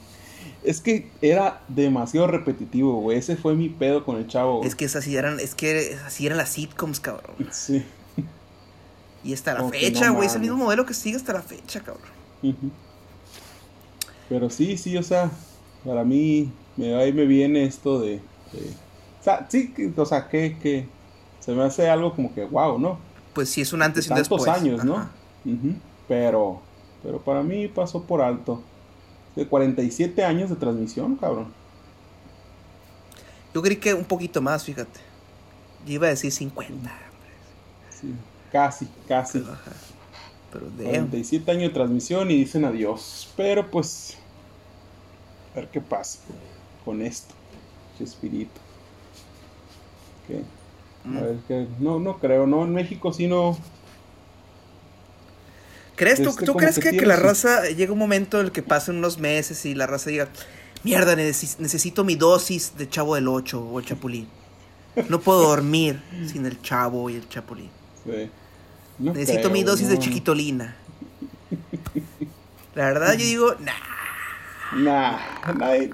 Es 0.62 0.80
que 0.80 1.10
era 1.20 1.60
demasiado 1.68 2.26
repetitivo, 2.26 2.98
güey. 3.02 3.18
Ese 3.18 3.37
fue 3.37 3.54
mi 3.54 3.68
pedo 3.68 4.02
con 4.02 4.16
el 4.16 4.26
chavo. 4.26 4.60
Wey. 4.60 4.68
Es 4.68 4.74
que 4.74 4.87
así 4.87 5.14
eran, 5.14 5.38
es 5.38 5.54
que 5.54 5.98
así 6.06 6.24
eran 6.24 6.38
las 6.38 6.48
sitcoms, 6.48 7.00
cabrón. 7.00 7.37
Sí. 7.50 7.84
Y 9.22 9.34
hasta 9.34 9.54
la 9.54 9.68
fecha, 9.68 10.08
güey. 10.08 10.26
Es 10.26 10.34
el 10.34 10.40
mismo 10.40 10.56
modelo 10.56 10.87
que 10.87 10.94
sigue 10.94 11.16
hasta 11.16 11.34
la 11.34 11.42
fecha, 11.42 11.80
cabrón. 11.80 12.08
Pero 14.28 14.48
sí, 14.48 14.78
sí, 14.78 14.96
o 14.96 15.02
sea, 15.02 15.30
para 15.84 16.02
mí 16.02 16.50
me, 16.76 16.94
ahí 16.94 17.12
me 17.12 17.24
viene 17.26 17.64
esto 17.64 18.00
de, 18.00 18.20
o 19.20 19.24
sea, 19.24 19.46
sí, 19.48 19.72
o 19.96 20.04
sea, 20.04 20.28
que, 20.28 20.58
que 20.58 20.87
se 21.40 21.52
me 21.52 21.62
hace 21.62 21.88
algo 21.88 22.14
como 22.14 22.34
que 22.34 22.44
wow, 22.44 22.78
¿no? 22.78 22.98
Pues 23.32 23.48
sí, 23.48 23.60
es 23.60 23.72
un 23.72 23.82
antes 23.82 24.06
y 24.06 24.10
un 24.10 24.16
después. 24.16 24.46
años, 24.48 24.84
¿no? 24.84 25.08
Pero, 26.08 26.60
pero 27.02 27.20
para 27.20 27.42
mí 27.42 27.68
pasó 27.68 28.02
por 28.02 28.20
alto. 28.20 28.62
De 29.34 29.48
47 29.48 30.24
años 30.24 30.50
de 30.50 30.56
transmisión, 30.56 31.16
cabrón. 31.16 31.52
Yo 33.52 33.62
creí 33.62 33.76
que 33.76 33.92
un 33.92 34.04
poquito 34.04 34.40
más, 34.40 34.62
fíjate. 34.64 35.00
Yo 35.87 35.94
iba 35.94 36.06
a 36.06 36.10
decir 36.10 36.30
50. 36.30 36.92
Sí, 37.90 38.14
casi, 38.52 38.88
casi. 39.08 39.40
Pero, 40.52 40.66
pero 40.76 40.84
47 40.84 41.50
años 41.50 41.62
de 41.62 41.70
transmisión 41.70 42.30
y 42.30 42.37
dicen 42.37 42.64
adiós. 42.64 43.32
Pero 43.37 43.70
pues 43.70 44.16
a 45.52 45.56
ver 45.56 45.68
qué 45.68 45.80
pasa 45.80 46.20
con 46.85 47.03
esto. 47.03 47.35
Chespirito. 47.99 48.61
A 51.05 51.09
mm. 51.09 51.14
ver 51.14 51.37
qué. 51.47 51.66
No, 51.79 51.99
no 51.99 52.18
creo, 52.18 52.47
¿no? 52.47 52.64
En 52.64 52.73
México 52.73 53.12
sí 53.12 53.27
no. 53.27 53.59
¿Crees 55.97 56.23
tú, 56.23 56.31
este, 56.31 56.44
¿tú 56.44 56.55
crees 56.55 56.79
que, 56.79 56.97
que, 56.97 57.07
la 57.07 57.14
raza 57.14 57.68
llega 57.68 57.92
un 57.92 57.99
momento 57.99 58.40
en 58.40 58.47
el 58.47 58.53
que 58.53 58.62
pasen 58.62 58.97
unos 58.97 59.18
meses 59.18 59.64
y 59.64 59.77
la 59.77 59.87
raza 59.87 60.11
diga, 60.11 60.29
mierda, 60.83 61.14
necesito 61.14 62.03
mi 62.03 62.16
dosis 62.16 62.77
de 62.77 62.88
Chavo 62.88 63.14
del 63.14 63.29
8 63.29 63.61
o 63.61 63.79
el 63.79 63.87
Chapulín? 63.87 64.29
No 65.09 65.20
puedo 65.20 65.42
dormir 65.49 66.03
sin 66.27 66.47
el 66.47 66.61
Chavo 66.62 67.11
y 67.11 67.16
el 67.16 67.29
Chapulín. 67.29 67.70
Sí. 68.05 68.31
necesito 68.99 69.51
mi 69.51 69.62
dosis 69.62 69.88
de 69.88 69.99
chiquitolina. 69.99 70.77
La 72.75 72.87
verdad 72.87 73.12
yo 73.12 73.25
digo, 73.25 73.55
nah. 73.61 73.73
Nah, 74.77 75.53
nadie. 75.57 75.92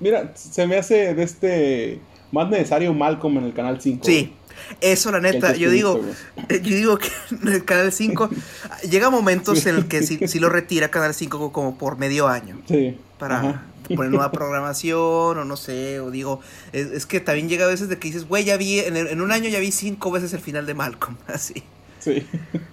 Mira, 0.00 0.32
se 0.34 0.66
me 0.66 0.76
hace 0.76 1.14
de 1.14 1.22
este 1.22 2.00
más 2.32 2.50
necesario 2.50 2.92
Malcolm 2.92 3.38
en 3.38 3.44
el 3.44 3.54
canal 3.54 3.80
5. 3.80 4.04
Sí. 4.04 4.32
Eso, 4.80 5.10
la 5.10 5.20
neta, 5.20 5.54
yo 5.54 5.70
digo, 5.70 6.00
yo 6.48 6.58
digo 6.58 6.98
que 6.98 7.08
en 7.42 7.48
el 7.48 7.64
Canal 7.64 7.92
5 7.92 8.30
llega 8.90 9.10
momentos 9.10 9.66
en 9.66 9.76
el 9.76 9.88
que 9.88 10.02
si, 10.02 10.38
lo 10.38 10.48
retira 10.48 10.88
Canal 10.88 11.14
5 11.14 11.52
como 11.52 11.76
por 11.76 11.98
medio 11.98 12.28
año. 12.28 12.60
Sí. 12.66 12.96
Para 13.18 13.64
poner 13.94 14.10
nueva 14.10 14.32
programación 14.32 15.38
o 15.38 15.44
no 15.44 15.56
sé, 15.56 16.00
o 16.00 16.10
digo, 16.10 16.40
es, 16.72 17.06
que 17.06 17.20
también 17.20 17.48
llega 17.48 17.64
a 17.64 17.68
veces 17.68 17.88
de 17.88 17.98
que 17.98 18.08
dices, 18.08 18.26
güey, 18.26 18.44
ya 18.44 18.56
vi, 18.56 18.80
en, 18.80 18.96
en, 18.96 19.20
un 19.20 19.32
año 19.32 19.48
ya 19.48 19.58
vi 19.58 19.72
cinco 19.72 20.10
veces 20.10 20.32
el 20.32 20.40
final 20.40 20.66
de 20.66 20.74
Malcolm, 20.74 21.16
así. 21.26 21.62
Sí. 22.00 22.26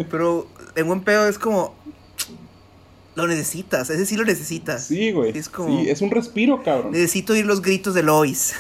Pero 0.10 0.48
en 0.76 0.88
buen 0.88 1.02
pedo 1.02 1.28
es 1.28 1.38
como, 1.38 1.76
lo 3.16 3.28
necesitas, 3.28 3.90
ese 3.90 4.06
sí 4.06 4.16
lo 4.16 4.24
necesitas. 4.24 4.86
Sí, 4.86 5.12
güey. 5.12 5.38
Es 5.38 5.50
como. 5.50 5.82
Sí, 5.82 5.90
es 5.90 6.02
un 6.02 6.12
respiro, 6.12 6.64
cabrón. 6.64 6.92
Necesito 6.92 7.34
oír 7.34 7.46
los 7.46 7.62
gritos 7.62 7.94
de 7.94 8.04
Lois. 8.04 8.54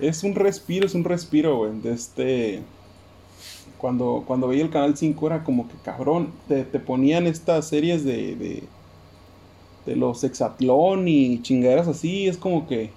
es 0.00 0.22
un 0.22 0.34
respiro, 0.34 0.86
es 0.86 0.94
un 0.94 1.04
respiro, 1.04 1.56
güey. 1.56 1.80
De 1.80 1.92
este. 1.92 2.62
Cuando, 3.78 4.24
cuando 4.26 4.48
veía 4.48 4.62
el 4.62 4.70
canal 4.70 4.96
5 4.96 5.26
era 5.26 5.42
como 5.42 5.68
que 5.68 5.74
cabrón. 5.82 6.32
Te, 6.48 6.64
ponían 6.64 7.26
estas 7.26 7.66
series 7.68 8.04
de. 8.04 8.36
de, 8.36 8.62
de 9.86 9.96
los 9.96 10.22
Exatlón 10.24 11.08
y 11.08 11.40
chingaderas 11.40 11.88
así. 11.88 12.26
Es 12.26 12.36
como 12.36 12.68
que. 12.68 12.90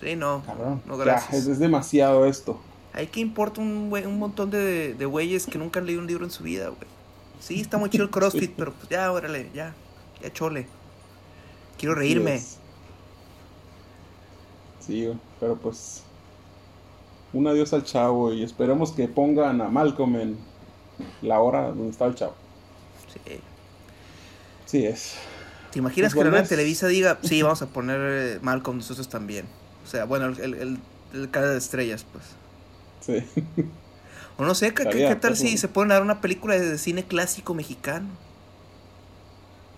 Sí, 0.00 0.16
no. 0.16 0.42
Cabrón. 0.44 0.82
No, 0.84 0.96
gracias. 0.96 1.46
es, 1.46 1.58
demasiado 1.60 2.26
esto. 2.26 2.58
Hay 2.92 3.06
que 3.06 3.20
importa 3.20 3.60
un, 3.60 3.92
un 3.92 4.18
montón 4.18 4.50
de, 4.50 4.94
de 4.94 5.06
güeyes 5.06 5.46
que 5.46 5.58
nunca 5.58 5.78
han 5.78 5.86
leído 5.86 6.00
un 6.00 6.08
libro 6.08 6.24
en 6.24 6.30
su 6.32 6.42
vida, 6.42 6.68
güey. 6.68 7.01
Sí, 7.42 7.60
está 7.60 7.76
muy 7.76 7.90
chido 7.90 8.04
el 8.04 8.10
CrossFit, 8.10 8.52
pero 8.56 8.72
pues 8.72 8.88
ya, 8.88 9.10
órale, 9.10 9.50
ya, 9.52 9.74
ya 10.22 10.32
chole. 10.32 10.66
Quiero 11.76 11.94
reírme. 11.96 12.40
Sí, 14.80 15.12
pero 15.40 15.56
pues 15.56 16.02
un 17.32 17.46
adiós 17.46 17.72
al 17.72 17.84
chavo 17.84 18.32
y 18.32 18.42
esperemos 18.42 18.92
que 18.92 19.08
pongan 19.08 19.60
a 19.60 19.68
Malcolm 19.68 20.16
en 20.16 20.38
la 21.22 21.40
hora 21.40 21.68
donde 21.68 21.90
está 21.90 22.06
el 22.06 22.14
chavo. 22.14 22.34
Sí. 23.12 23.40
Sí 24.66 24.86
es. 24.86 25.14
¿Te 25.72 25.78
imaginas 25.78 26.14
pues 26.14 26.24
que 26.24 26.30
la 26.30 26.44
Televisa 26.44 26.86
diga, 26.86 27.18
sí, 27.22 27.42
vamos 27.42 27.62
a 27.62 27.66
poner 27.66 28.00
eh, 28.00 28.38
Malcolm 28.42 28.78
nosotros 28.78 29.08
también? 29.08 29.46
O 29.84 29.88
sea, 29.88 30.04
bueno, 30.04 30.26
el, 30.26 30.38
el, 30.40 30.78
el, 31.12 31.30
de 31.32 31.56
estrellas, 31.56 32.06
pues. 32.12 32.24
Sí. 33.00 33.42
O 34.38 34.44
no 34.44 34.54
sé, 34.54 34.72
¿qué, 34.74 34.84
qué 34.84 35.16
tal 35.16 35.36
si 35.36 35.56
se 35.58 35.68
pueden 35.68 35.90
dar 35.90 36.02
una 36.02 36.20
película 36.20 36.58
de 36.58 36.78
cine 36.78 37.04
clásico 37.04 37.54
mexicano? 37.54 38.06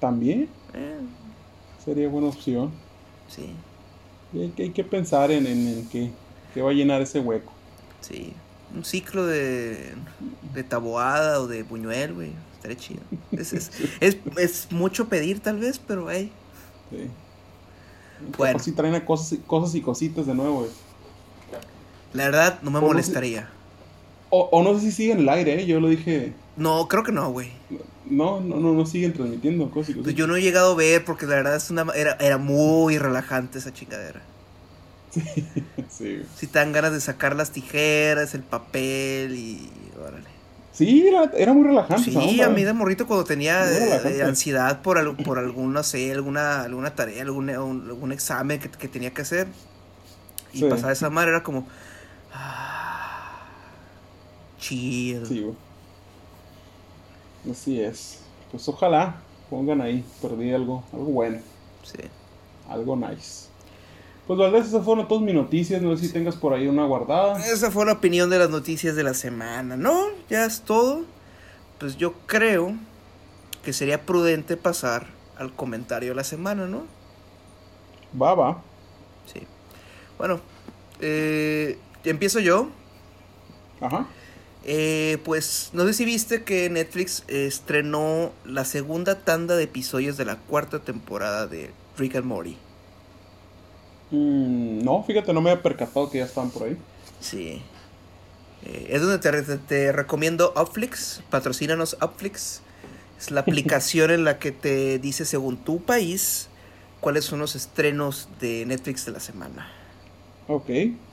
También. 0.00 0.48
Eh. 0.74 1.00
Sería 1.84 2.08
buena 2.08 2.28
opción. 2.28 2.70
Sí. 3.28 3.50
hay, 4.32 4.50
que, 4.50 4.62
hay 4.64 4.70
que 4.70 4.84
pensar 4.84 5.30
en, 5.30 5.46
en, 5.46 5.88
qué, 5.88 6.62
va 6.62 6.70
a 6.70 6.74
llenar 6.74 7.02
ese 7.02 7.20
hueco. 7.20 7.52
Sí. 8.00 8.32
Un 8.74 8.84
ciclo 8.84 9.26
de, 9.26 9.94
de 10.54 10.62
taboada 10.64 11.40
o 11.40 11.46
de 11.46 11.62
buñuel, 11.62 12.14
güey. 12.14 12.32
Estaría 12.54 12.76
chido. 12.76 13.00
Es, 13.32 13.52
es, 13.52 13.70
es, 14.00 14.16
es, 14.36 14.72
mucho 14.72 15.08
pedir, 15.08 15.40
tal 15.40 15.58
vez, 15.58 15.78
pero, 15.78 16.10
hey. 16.10 16.32
Sí. 16.90 17.10
Bueno. 18.38 18.58
Si 18.58 18.72
traen 18.72 18.98
cosas, 19.04 19.38
cosas 19.46 19.74
y 19.74 19.80
cositas 19.80 20.26
de 20.26 20.34
nuevo, 20.34 20.60
güey. 20.60 20.70
La 22.12 22.24
verdad, 22.26 22.60
no 22.62 22.70
me 22.70 22.80
molestaría. 22.80 23.50
O, 24.36 24.62
no 24.64 24.74
sé 24.74 24.86
si 24.86 24.92
siguen 24.92 25.20
el 25.20 25.28
aire, 25.28 25.60
¿eh? 25.60 25.66
Yo 25.66 25.78
lo 25.78 25.88
dije. 25.88 26.32
No, 26.56 26.88
creo 26.88 27.04
que 27.04 27.12
no, 27.12 27.30
güey. 27.30 27.50
No, 28.06 28.40
no, 28.40 28.56
no, 28.56 28.72
no 28.72 28.84
siguen 28.84 29.12
transmitiendo 29.12 29.70
cosas. 29.70 29.94
Pues 30.02 30.14
yo 30.16 30.26
no 30.26 30.34
he 30.34 30.42
llegado 30.42 30.72
a 30.72 30.74
ver 30.74 31.04
porque 31.04 31.24
la 31.26 31.36
verdad 31.36 31.56
es 31.56 31.70
una, 31.70 31.86
era, 31.94 32.16
era 32.20 32.36
muy 32.36 32.98
relajante 32.98 33.58
esa 33.58 33.72
chingadera. 33.72 34.22
Sí, 35.12 35.22
sí. 35.88 36.22
Si 36.36 36.46
te 36.48 36.58
dan 36.58 36.72
ganas 36.72 36.92
de 36.92 37.00
sacar 37.00 37.36
las 37.36 37.52
tijeras, 37.52 38.34
el 38.34 38.42
papel 38.42 39.36
y. 39.36 39.70
Órale. 40.04 40.28
Sí, 40.72 41.06
era, 41.06 41.30
era 41.36 41.52
muy 41.52 41.68
relajante. 41.68 42.10
Sí, 42.10 42.42
a 42.42 42.48
mí 42.48 42.64
de 42.64 42.72
morrito 42.72 43.06
cuando 43.06 43.24
tenía 43.24 43.64
eh, 43.70 44.24
ansiedad 44.24 44.82
por, 44.82 45.16
por 45.22 45.38
alguna, 45.38 45.74
no 45.74 45.82
sé, 45.84 46.10
alguna, 46.10 46.62
alguna 46.62 46.96
tarea, 46.96 47.22
algún, 47.22 47.48
algún 47.48 48.10
examen 48.10 48.58
que, 48.58 48.68
que 48.68 48.88
tenía 48.88 49.14
que 49.14 49.22
hacer. 49.22 49.46
Y 50.52 50.64
pasar 50.64 50.90
esa 50.90 51.08
madre 51.10 51.30
era 51.30 51.44
como. 51.44 51.68
Ah, 52.32 52.83
Chido. 54.64 55.26
Sí, 55.26 55.46
Así 57.50 57.80
es. 57.82 58.20
Pues 58.50 58.66
ojalá 58.66 59.16
pongan 59.50 59.82
ahí, 59.82 60.02
perdí 60.22 60.54
algo, 60.54 60.82
algo 60.90 61.04
bueno. 61.04 61.40
Sí. 61.82 61.98
Algo 62.70 62.96
nice. 62.96 63.48
Pues 64.26 64.38
Valdés, 64.38 64.68
esas 64.68 64.82
fueron 64.82 65.06
todas 65.06 65.22
mis 65.22 65.34
noticias, 65.34 65.82
no 65.82 65.94
sé 65.94 66.06
si 66.06 66.12
tengas 66.14 66.36
por 66.36 66.54
ahí 66.54 66.66
una 66.66 66.86
guardada. 66.86 67.38
Esa 67.44 67.70
fue 67.70 67.84
la 67.84 67.92
opinión 67.92 68.30
de 68.30 68.38
las 68.38 68.48
noticias 68.48 68.96
de 68.96 69.02
la 69.02 69.12
semana, 69.12 69.76
¿no? 69.76 70.06
Ya 70.30 70.46
es 70.46 70.62
todo. 70.62 71.04
Pues 71.78 71.98
yo 71.98 72.14
creo 72.24 72.72
que 73.62 73.74
sería 73.74 74.06
prudente 74.06 74.56
pasar 74.56 75.08
al 75.36 75.52
comentario 75.52 76.10
de 76.10 76.14
la 76.14 76.24
semana, 76.24 76.66
¿no? 76.66 76.84
Va, 78.20 78.34
va. 78.34 78.62
Sí. 79.30 79.46
Bueno, 80.16 80.40
eh, 81.00 81.78
empiezo 82.04 82.40
yo. 82.40 82.70
Ajá. 83.82 84.06
Eh, 84.66 85.18
pues 85.24 85.70
no 85.74 85.86
sé 85.86 85.92
si 85.92 86.04
viste 86.06 86.42
que 86.42 86.70
Netflix 86.70 87.22
estrenó 87.28 88.32
la 88.46 88.64
segunda 88.64 89.18
tanda 89.18 89.56
de 89.56 89.64
episodios 89.64 90.16
de 90.16 90.24
la 90.24 90.36
cuarta 90.36 90.78
temporada 90.78 91.46
de 91.46 91.70
Rick 91.98 92.16
and 92.16 92.24
Morty. 92.24 92.56
Mm, 94.10 94.82
no, 94.82 95.04
fíjate, 95.04 95.34
no 95.34 95.42
me 95.42 95.52
he 95.52 95.56
percatado 95.58 96.10
que 96.10 96.18
ya 96.18 96.24
estaban 96.24 96.50
por 96.50 96.64
ahí. 96.64 96.78
Sí. 97.20 97.60
Eh, 98.64 98.86
es 98.88 99.02
donde 99.02 99.18
te, 99.18 99.58
te, 99.58 99.92
recomiendo 99.92 100.54
Upflix. 100.56 101.22
Patrocínanos 101.28 101.98
Upflix. 102.02 102.62
Es 103.18 103.30
la 103.30 103.40
aplicación 103.42 104.10
en 104.10 104.24
la 104.24 104.38
que 104.38 104.50
te 104.50 104.98
dice 104.98 105.26
según 105.26 105.58
tu 105.58 105.82
país 105.82 106.48
cuáles 107.00 107.26
son 107.26 107.38
los 107.38 107.54
estrenos 107.54 108.30
de 108.40 108.64
Netflix 108.64 109.04
de 109.04 109.12
la 109.12 109.20
semana. 109.20 109.70
Ok. 110.48 110.70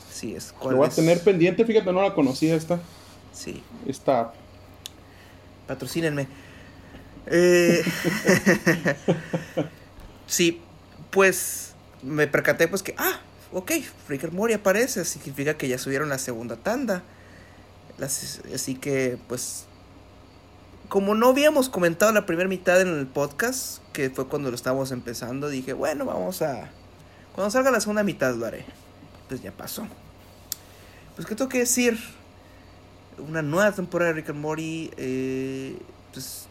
Sí, 0.10 0.36
es. 0.36 0.54
Lo 0.64 0.78
voy 0.78 0.88
a 0.88 0.90
tener 0.90 1.22
pendiente, 1.22 1.66
fíjate, 1.66 1.92
no 1.92 2.02
la 2.02 2.14
conocía 2.14 2.56
esta. 2.56 2.80
Sí. 3.34 3.62
Esta. 3.86 4.34
Patrocínenme. 5.68 6.28
Eh... 7.28 7.84
sí, 10.28 10.62
pues 11.12 11.72
me 12.04 12.28
percaté 12.28 12.68
pues 12.68 12.84
que, 12.84 12.96
ah, 12.98 13.20
ok, 13.52 13.72
Freaker 14.08 14.32
Mori 14.32 14.54
aparece, 14.54 15.06
significa 15.06 15.56
que 15.56 15.68
ya 15.68 15.78
subieron 15.78 16.10
la 16.10 16.18
segunda 16.18 16.56
tanda. 16.56 17.04
así 18.54 18.76
que, 18.76 19.18
pues, 19.28 19.66
como 20.90 21.16
no 21.16 21.30
habíamos 21.30 21.70
comentado 21.70 22.12
la 22.12 22.26
primera 22.26 22.50
mitad 22.50 22.82
en 22.82 22.90
el 22.90 23.08
podcast, 23.08 23.82
que 23.94 24.10
fue 24.10 24.28
cuando 24.28 24.50
lo 24.50 24.56
estábamos 24.56 24.92
empezando, 24.92 25.50
dije, 25.50 25.74
bueno, 25.74 26.06
vamos 26.06 26.42
a... 26.42 26.70
Cuando 27.34 27.50
salga 27.50 27.72
la 27.72 27.80
segunda 27.80 28.04
mitad 28.04 28.36
lo 28.36 28.46
haré. 28.46 28.66
Pues 29.30 29.42
ya 29.42 29.54
pasó. 29.54 29.88
Pues, 31.16 31.26
¿qué 31.26 31.36
tengo 31.36 31.48
que 31.48 31.60
decir? 31.60 31.98
Una 33.28 33.42
nueva 33.42 33.72
temporada 33.72 34.12
de 34.12 34.16
Rick 34.16 34.30
and 34.30 34.40
Morty, 34.40 34.92
eh, 34.98 35.78
pues, 36.14 36.48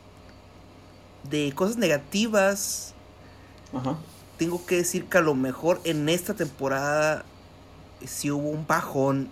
de 1.31 1.53
cosas 1.55 1.77
negativas. 1.77 2.95
Ajá 3.73 3.99
tengo 4.41 4.65
que 4.65 4.77
decir 4.77 5.05
que 5.05 5.19
a 5.19 5.21
lo 5.21 5.35
mejor 5.35 5.83
en 5.85 6.09
esta 6.09 6.33
temporada 6.33 7.27
sí 8.07 8.31
hubo 8.31 8.49
un 8.49 8.67
bajón, 8.67 9.29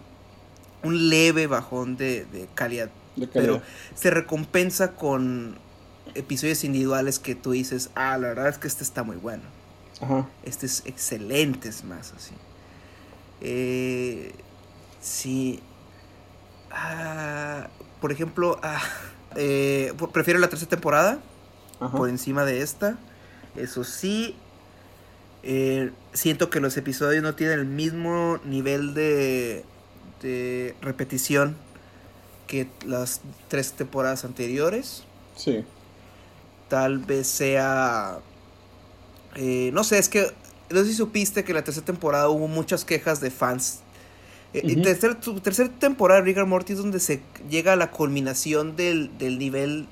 un 0.82 1.08
leve 1.08 1.46
bajón 1.46 1.96
de, 1.96 2.46
calidad, 2.54 2.90
Pero 3.32 3.62
se 3.94 4.10
recompensa 4.10 4.96
con 4.96 5.56
episodios 6.14 6.62
individuales 6.62 7.18
que 7.18 7.34
tú 7.34 7.52
dices, 7.52 7.88
ah, 7.94 8.18
la 8.18 8.28
verdad 8.28 8.48
es 8.48 8.58
que 8.58 8.68
este 8.68 8.84
está 8.84 9.02
muy 9.02 9.16
bueno. 9.16 9.44
Ajá. 10.02 10.28
Este 10.42 10.66
es 10.66 10.82
excelente, 10.84 11.70
es 11.70 11.84
más 11.84 12.12
así. 12.12 12.34
Eh, 13.40 14.34
sí. 15.00 15.62
Ah, 16.70 17.68
por 18.00 18.12
ejemplo, 18.12 18.58
ah, 18.62 18.80
eh, 19.36 19.92
prefiero 20.12 20.40
la 20.40 20.48
tercera 20.48 20.70
temporada 20.70 21.20
por 21.78 22.08
encima 22.08 22.44
de 22.44 22.62
esta. 22.62 22.98
Eso 23.56 23.84
sí, 23.84 24.36
eh, 25.42 25.92
siento 26.12 26.50
que 26.50 26.60
los 26.60 26.76
episodios 26.76 27.22
no 27.22 27.34
tienen 27.34 27.58
el 27.60 27.66
mismo 27.66 28.38
nivel 28.44 28.94
de, 28.94 29.64
de 30.22 30.74
repetición 30.80 31.56
que 32.48 32.68
las 32.84 33.20
tres 33.46 33.72
temporadas 33.72 34.24
anteriores. 34.24 35.04
Sí. 35.36 35.64
Tal 36.68 36.98
vez 36.98 37.28
sea... 37.28 38.18
Eh, 39.36 39.70
no 39.72 39.84
sé, 39.84 39.98
es 39.98 40.08
que... 40.08 40.32
No 40.70 40.80
sé 40.80 40.86
si 40.86 40.94
supiste 40.94 41.44
que 41.44 41.52
en 41.52 41.56
la 41.56 41.64
tercera 41.64 41.86
temporada 41.86 42.28
hubo 42.28 42.48
muchas 42.48 42.84
quejas 42.84 43.20
de 43.20 43.30
fans. 43.30 43.80
Eh, 44.64 44.76
tercera 45.42 45.70
temporada 45.78 46.20
de 46.20 46.26
Rick 46.26 46.46
Morty 46.46 46.72
es 46.72 46.78
donde 46.78 47.00
se 47.00 47.20
llega 47.48 47.72
a 47.74 47.76
la 47.76 47.90
culminación 47.90 48.76
del, 48.76 49.16
del 49.18 49.38
nivel 49.38 49.86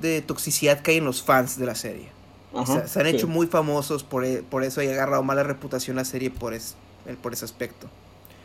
de 0.00 0.22
toxicidad 0.22 0.80
que 0.80 0.92
hay 0.92 0.96
en 0.98 1.04
los 1.04 1.22
fans 1.22 1.58
de 1.58 1.66
la 1.66 1.74
serie 1.74 2.16
se, 2.64 3.00
han 3.00 3.06
hecho 3.06 3.26
muy 3.26 3.46
famosos 3.46 4.04
por, 4.04 4.24
e, 4.24 4.42
por 4.42 4.62
eso 4.64 4.82
y 4.82 4.88
ha 4.88 4.92
agarrado 4.92 5.22
mala 5.22 5.42
reputación 5.42 5.96
la 5.96 6.04
serie 6.04 6.30
por, 6.30 6.54
es, 6.54 6.76
por 7.22 7.32
ese 7.32 7.44
aspecto. 7.44 7.88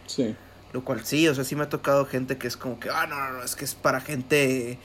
Sí. 0.07 0.35
Lo 0.73 0.83
cual 0.83 1.05
sí, 1.05 1.27
o 1.27 1.35
sea, 1.35 1.43
sí 1.43 1.55
me 1.55 1.63
ha 1.63 1.69
tocado 1.69 2.05
gente 2.05 2.37
que 2.37 2.47
es 2.47 2.57
como 2.57 2.79
que, 2.79 2.89
ah, 2.89 3.05
no, 3.07 3.17
no, 3.17 3.37
no, 3.37 3.43
es 3.43 3.55
que 3.55 3.65
es 3.65 3.75
para 3.75 4.01
gente 4.01 4.79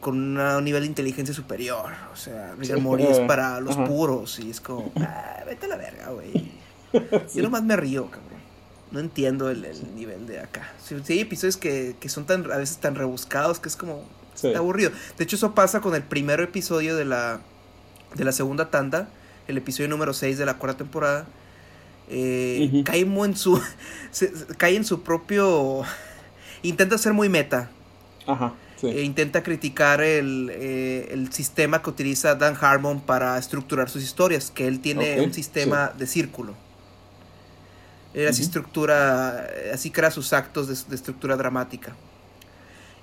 con 0.00 0.38
un 0.38 0.64
nivel 0.64 0.82
de 0.82 0.86
inteligencia 0.86 1.34
superior. 1.34 1.92
O 2.12 2.16
sea, 2.16 2.54
Rick 2.58 2.70
es 3.00 3.20
para 3.20 3.60
los 3.60 3.76
puros 3.76 4.38
y 4.38 4.50
es 4.50 4.60
como, 4.60 4.92
ah, 5.00 5.42
vete 5.46 5.66
a 5.66 5.68
la 5.68 5.76
verga, 5.76 6.10
güey. 6.10 6.52
Yo 7.34 7.42
nomás 7.42 7.62
me 7.62 7.76
río, 7.76 8.10
cabrón. 8.10 8.33
No 8.94 9.00
entiendo 9.00 9.50
el, 9.50 9.66
nivel 9.96 10.28
de 10.28 10.38
acá. 10.38 10.72
Sí, 10.80 10.94
hay 11.08 11.18
episodios 11.18 11.56
que, 11.56 11.96
que, 11.98 12.08
son 12.08 12.26
tan 12.26 12.48
a 12.52 12.58
veces 12.58 12.76
tan 12.76 12.94
rebuscados 12.94 13.58
que 13.58 13.68
es 13.68 13.74
como 13.74 14.04
aburrido. 14.54 14.92
De 15.18 15.24
hecho, 15.24 15.34
eso 15.34 15.52
pasa 15.52 15.80
con 15.80 15.96
el 15.96 16.04
primer 16.04 16.38
episodio 16.38 16.94
de 16.94 17.04
la 17.04 17.40
de 18.14 18.22
la 18.22 18.30
segunda 18.30 18.70
tanda, 18.70 19.08
el 19.48 19.58
episodio 19.58 19.88
número 19.88 20.14
6 20.14 20.38
de 20.38 20.46
la 20.46 20.58
cuarta 20.58 20.78
temporada, 20.78 21.26
eh, 22.08 22.84
cae 22.84 23.00
en 23.00 23.36
su 23.36 23.60
cae 24.58 24.76
en 24.76 24.84
su 24.84 25.02
propio 25.02 25.82
intenta 26.62 26.96
ser 26.96 27.14
muy 27.14 27.28
meta. 27.28 27.70
Ajá, 28.28 28.54
e 28.80 29.02
intenta 29.02 29.42
criticar 29.42 30.02
el, 30.02 30.52
eh, 30.52 31.08
el, 31.10 31.32
sistema 31.32 31.82
que 31.82 31.90
utiliza 31.90 32.36
Dan 32.36 32.56
Harmon 32.60 33.00
para 33.00 33.36
estructurar 33.38 33.90
sus 33.90 34.04
historias 34.04 34.52
que 34.52 34.68
él 34.68 34.78
tiene 34.78 35.20
un 35.20 35.34
sistema 35.34 35.92
de 35.98 36.06
círculo 36.06 36.54
él 38.14 38.28
así 38.28 38.42
estructura 38.42 39.48
así 39.72 39.90
crea 39.90 40.10
sus 40.10 40.32
actos 40.32 40.88
de 40.88 40.94
estructura 40.94 41.36
dramática. 41.36 41.94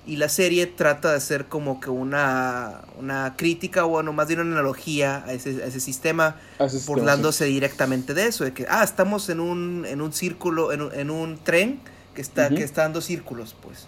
Y 0.04 0.16
la 0.16 0.28
serie 0.28 0.66
trata 0.66 1.12
de 1.12 1.16
hacer 1.16 1.46
como 1.46 1.78
que 1.80 1.88
una, 1.88 2.80
una 2.98 3.34
crítica 3.36 3.84
o 3.84 3.88
bueno, 3.88 4.12
más 4.12 4.26
bien 4.26 4.40
una 4.40 4.50
analogía 4.52 5.22
a 5.24 5.32
ese, 5.32 5.62
a 5.62 5.66
ese 5.66 5.78
sistema, 5.78 6.40
burlándose 6.86 7.44
directamente 7.44 8.12
de 8.12 8.26
eso, 8.26 8.42
de 8.42 8.52
que, 8.52 8.66
ah, 8.68 8.82
estamos 8.82 9.28
en 9.28 9.38
un, 9.38 9.86
en 9.86 10.00
un 10.00 10.12
círculo, 10.12 10.72
en 10.72 10.82
un, 10.82 10.92
en 10.92 11.10
un 11.10 11.38
tren 11.38 11.78
que 12.16 12.20
está, 12.20 12.48
que 12.48 12.64
está 12.64 12.82
dando 12.82 13.00
círculos, 13.00 13.54
pues. 13.62 13.86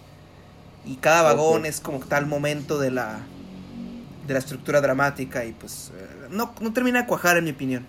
Y 0.85 0.95
cada 0.95 1.21
vagón 1.21 1.65
es 1.65 1.81
como 1.81 1.99
tal 1.99 2.27
momento 2.27 2.79
de 2.79 2.91
la, 2.91 3.19
de 4.25 4.33
la 4.33 4.39
estructura 4.39 4.79
dramática 4.79 5.43
y 5.43 5.51
pues 5.51 5.91
eh, 5.95 6.27
no, 6.29 6.53
no 6.61 6.71
termina 6.71 7.01
de 7.01 7.07
cuajar 7.07 7.35
en 7.37 7.43
mi 7.43 7.51
opinión. 7.51 7.85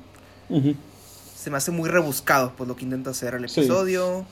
Se 1.47 1.51
me 1.53 1.59
hace 1.59 1.70
muy 1.70 1.88
rebuscado 1.88 2.55
pues 2.57 2.66
lo 2.66 2.74
que 2.74 2.82
intenta 2.82 3.11
hacer 3.11 3.34
el 3.34 3.44
episodio. 3.44 4.26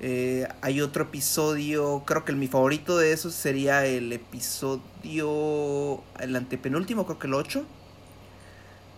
Eh, 0.00 0.48
hay 0.62 0.80
otro 0.80 1.04
episodio, 1.04 2.02
creo 2.04 2.24
que 2.24 2.32
el, 2.32 2.38
mi 2.38 2.48
favorito 2.48 2.98
de 2.98 3.12
esos 3.12 3.34
sería 3.34 3.86
el 3.86 4.12
episodio, 4.12 6.02
el 6.18 6.34
antepenúltimo, 6.34 7.06
creo 7.06 7.20
que 7.20 7.28
el 7.28 7.34
8, 7.34 7.64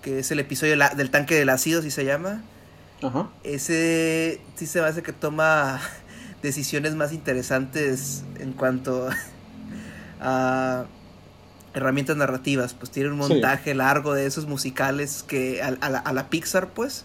que 0.00 0.20
es 0.20 0.30
el 0.30 0.40
episodio 0.40 0.78
del 0.96 1.10
tanque 1.10 1.34
del 1.34 1.50
ácido, 1.50 1.82
si 1.82 1.90
se 1.90 2.06
llama. 2.06 2.42
Ajá. 3.02 3.28
Ese 3.44 4.40
sí 4.56 4.64
se 4.64 4.80
me 4.80 4.86
hace 4.86 5.02
que 5.02 5.12
toma 5.12 5.78
decisiones 6.42 6.94
más 6.94 7.12
interesantes 7.12 8.24
en 8.38 8.54
cuanto 8.54 9.10
a 10.22 10.86
herramientas 11.74 12.16
narrativas. 12.16 12.72
Pues 12.72 12.90
tiene 12.90 13.10
un 13.10 13.18
montaje 13.18 13.74
largo 13.74 14.14
de 14.14 14.24
esos 14.24 14.46
musicales 14.46 15.22
que 15.22 15.60
a, 15.60 15.72
la, 15.72 15.98
a 15.98 16.12
la 16.14 16.30
Pixar, 16.30 16.70
pues. 16.70 17.04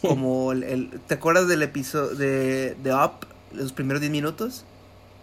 Como 0.00 0.52
el, 0.52 1.00
¿Te 1.06 1.14
acuerdas 1.14 1.48
del 1.48 1.62
episodio 1.62 2.14
de, 2.16 2.74
de 2.82 2.94
Up, 2.94 3.26
los 3.52 3.72
primeros 3.72 4.00
10 4.00 4.12
minutos? 4.12 4.64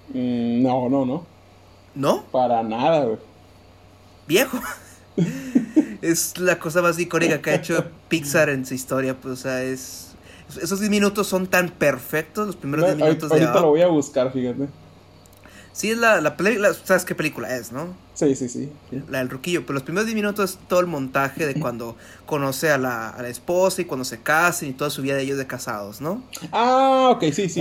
Mm, 0.09 0.61
no, 0.63 0.89
no, 0.89 1.05
no. 1.05 1.25
¿No? 1.95 2.23
Para 2.31 2.63
nada, 2.63 3.05
güey. 3.05 3.17
Viejo. 4.27 4.59
es 6.01 6.37
la 6.37 6.59
cosa 6.59 6.81
más 6.81 6.99
icónica 6.99 7.41
que 7.41 7.51
ha 7.51 7.55
hecho 7.55 7.85
Pixar 8.09 8.49
en 8.49 8.65
su 8.65 8.73
historia, 8.73 9.19
pues, 9.19 9.33
o 9.33 9.41
sea, 9.41 9.63
es... 9.63 10.09
Esos 10.61 10.79
10 10.79 10.91
minutos 10.91 11.27
son 11.27 11.47
tan 11.47 11.69
perfectos, 11.69 12.45
los 12.45 12.55
primeros 12.55 12.85
10 12.85 12.97
minutos 12.97 13.29
de 13.29 13.39
Ahorita 13.41 13.61
lo 13.61 13.69
voy 13.69 13.81
a 13.81 13.87
buscar, 13.87 14.31
fíjate. 14.31 14.67
Sí, 15.71 15.91
es 15.91 15.97
la, 15.97 16.21
la 16.21 16.37
película, 16.37 16.73
¿sabes 16.73 17.05
qué 17.05 17.15
película 17.15 17.55
es, 17.55 17.71
no? 17.71 17.95
Sí, 18.13 18.35
sí, 18.35 18.47
sí. 18.47 18.71
La 19.09 19.19
del 19.19 19.29
Ruquillo, 19.29 19.61
pero 19.61 19.73
los 19.73 19.83
primeros 19.83 20.05
10 20.05 20.15
minutos 20.15 20.59
todo 20.67 20.79
el 20.79 20.85
montaje 20.85 21.47
de 21.47 21.59
cuando 21.59 21.97
conoce 22.27 22.69
a 22.69 22.77
la, 22.77 23.09
a 23.09 23.21
la 23.21 23.29
esposa 23.29 23.81
y 23.81 23.85
cuando 23.85 24.05
se 24.05 24.19
casan 24.19 24.69
y 24.69 24.73
toda 24.73 24.91
su 24.91 25.01
vida 25.01 25.15
de 25.15 25.23
ellos 25.23 25.37
de 25.39 25.47
casados, 25.47 25.99
¿no? 25.99 26.23
Ah, 26.51 27.09
ok, 27.11 27.23
sí, 27.33 27.49
sí. 27.49 27.59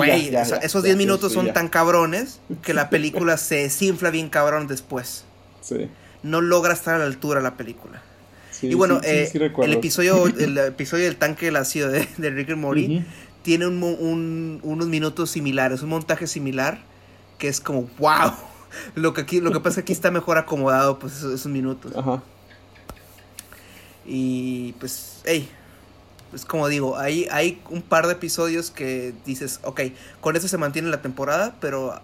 esos 0.62 0.82
10 0.82 0.96
minutos 0.96 1.32
son 1.32 1.53
tan 1.55 1.68
cabrones 1.68 2.40
que 2.62 2.74
la 2.74 2.90
película 2.90 3.38
se 3.38 3.57
desinfla 3.57 4.11
bien 4.11 4.28
cabrón 4.28 4.66
después. 4.66 5.24
Sí. 5.62 5.88
No 6.22 6.40
logra 6.40 6.74
estar 6.74 6.94
a 6.96 6.98
la 6.98 7.07
altura 7.07 7.40
la 7.40 7.57
película. 7.57 8.03
Sí, 8.50 8.68
y 8.68 8.74
bueno, 8.74 9.00
eh, 9.03 9.30
el 9.62 9.72
episodio 9.72 10.26
el 10.26 10.59
episodio 10.59 11.07
del 11.07 11.16
tanque 11.16 11.46
del 11.46 11.57
ácido 11.57 11.88
de, 11.88 12.07
de 12.18 12.30
Rick 12.30 12.50
and 12.50 12.61
Morty 12.61 13.05
tiene 13.42 13.66
un, 13.66 14.61
unos 14.62 14.86
minutos 14.86 15.30
similares, 15.30 15.82
un 15.82 15.88
montaje 15.88 16.26
similar, 16.26 16.78
que 17.38 17.48
es 17.48 17.61
como, 17.61 17.88
wow. 17.98 18.32
Lo 18.94 19.12
que, 19.14 19.22
aquí, 19.22 19.40
lo 19.40 19.52
que 19.52 19.60
pasa 19.60 19.70
es 19.70 19.74
que 19.76 19.80
aquí 19.80 19.92
está 19.92 20.10
mejor 20.10 20.38
acomodado, 20.38 20.98
pues 20.98 21.18
esos, 21.18 21.46
minutos. 21.46 21.92
Ajá. 21.96 22.22
Y 24.04 24.72
pues, 24.74 25.22
hey, 25.24 25.48
pues 26.30 26.44
como 26.44 26.68
digo, 26.68 26.96
hay, 26.96 27.28
hay 27.30 27.62
un 27.70 27.82
par 27.82 28.06
de 28.06 28.14
episodios 28.14 28.70
que 28.70 29.14
dices, 29.24 29.60
ok, 29.62 29.80
con 30.20 30.36
eso 30.36 30.48
se 30.48 30.58
mantiene 30.58 30.88
la 30.88 31.02
temporada, 31.02 31.56
pero 31.60 32.00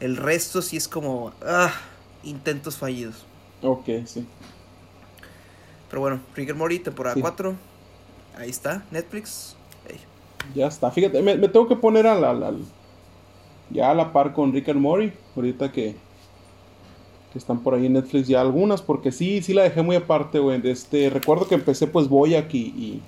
el 0.00 0.16
resto 0.16 0.62
sí 0.62 0.76
es 0.76 0.88
como, 0.88 1.32
ah, 1.46 1.72
intentos 2.22 2.76
fallidos. 2.76 3.26
Ok, 3.62 3.86
sí. 4.06 4.26
Pero 5.88 6.00
bueno, 6.00 6.20
Rigger 6.34 6.54
Mori, 6.54 6.78
temporada 6.78 7.16
4. 7.20 7.54
Ahí 8.36 8.50
está, 8.50 8.84
Netflix. 8.90 9.56
Ya 10.54 10.66
está, 10.66 10.90
fíjate, 10.90 11.20
me, 11.22 11.36
tengo 11.48 11.68
que 11.68 11.76
poner 11.76 12.06
a 12.06 12.14
la, 12.14 12.54
ya 13.70 13.90
a 13.90 13.94
la 13.94 14.12
par 14.12 14.32
con 14.32 14.52
Rick 14.52 14.68
and 14.68 14.80
Morty, 14.80 15.12
ahorita 15.36 15.72
que, 15.72 15.96
que 17.32 17.38
están 17.38 17.60
por 17.60 17.74
ahí 17.74 17.86
en 17.86 17.94
Netflix 17.94 18.28
ya 18.28 18.40
algunas, 18.40 18.82
porque 18.82 19.12
sí, 19.12 19.42
sí 19.42 19.54
la 19.54 19.62
dejé 19.62 19.82
muy 19.82 19.96
aparte, 19.96 20.38
güey. 20.38 20.60
Este, 20.64 21.10
recuerdo 21.10 21.46
que 21.48 21.54
empecé 21.54 21.86
pues 21.86 22.08
voy 22.08 22.34
aquí 22.34 22.74
y 22.76 23.02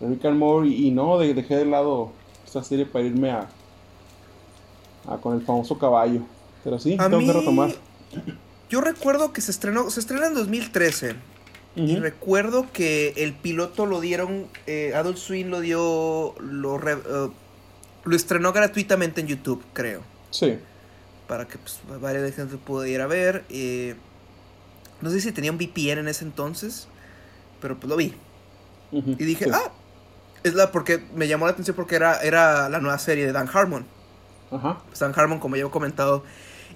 Rick 0.00 0.24
and 0.24 0.38
Morty 0.38 0.86
y 0.86 0.90
no, 0.90 1.18
dejé 1.18 1.56
de 1.56 1.66
lado 1.66 2.10
esta 2.44 2.62
serie 2.62 2.86
para 2.86 3.04
irme 3.04 3.30
a, 3.30 3.48
a 5.06 5.16
con 5.18 5.34
el 5.34 5.42
famoso 5.42 5.78
caballo. 5.78 6.20
Pero 6.62 6.78
sí, 6.78 6.96
tengo 6.96 7.18
que 7.18 7.32
retomar. 7.32 7.70
Yo 8.70 8.80
recuerdo 8.80 9.32
que 9.32 9.40
se 9.40 9.50
estrenó, 9.50 9.90
se 9.90 10.00
estrenó 10.00 10.26
en 10.26 10.34
2013. 10.34 11.14
Y 11.76 11.96
recuerdo 11.96 12.66
que 12.72 13.14
el 13.16 13.32
piloto 13.32 13.84
lo 13.84 14.00
dieron, 14.00 14.46
eh, 14.68 14.92
Adult 14.94 15.16
Swim 15.16 15.48
lo 15.48 15.58
dio, 15.58 16.34
lo, 16.38 16.78
eh, 16.78 17.30
lo 18.04 18.16
estrenó 18.16 18.52
gratuitamente 18.52 19.20
en 19.20 19.26
YouTube, 19.26 19.62
creo. 19.72 20.02
Sí. 20.30 20.58
Para 21.26 21.46
que 21.46 21.58
pues, 21.58 21.80
varias 22.00 22.34
gente 22.34 22.56
pudiera 22.56 23.06
ver. 23.06 23.44
Eh, 23.48 23.94
no 25.00 25.10
sé 25.10 25.20
si 25.20 25.32
tenía 25.32 25.50
un 25.50 25.58
VPN 25.58 25.98
en 25.98 26.08
ese 26.08 26.24
entonces, 26.24 26.88
pero 27.60 27.78
pues 27.78 27.88
lo 27.88 27.96
vi. 27.96 28.14
Y 28.92 29.24
dije, 29.24 29.46
ah, 29.52 29.72
es 30.44 30.54
la 30.54 30.70
porque 30.70 31.02
me 31.14 31.26
llamó 31.26 31.46
la 31.46 31.52
atención 31.52 31.74
porque 31.74 31.96
era, 31.96 32.20
era 32.20 32.68
la 32.68 32.78
nueva 32.78 32.98
serie 32.98 33.26
de 33.26 33.32
Dan 33.32 33.48
Harmon. 33.52 33.84
Ajá. 34.52 34.82
Pues 34.86 35.00
Dan 35.00 35.12
Harmon, 35.16 35.40
como 35.40 35.56
ya 35.56 35.64
he 35.64 35.70
comentado, 35.70 36.22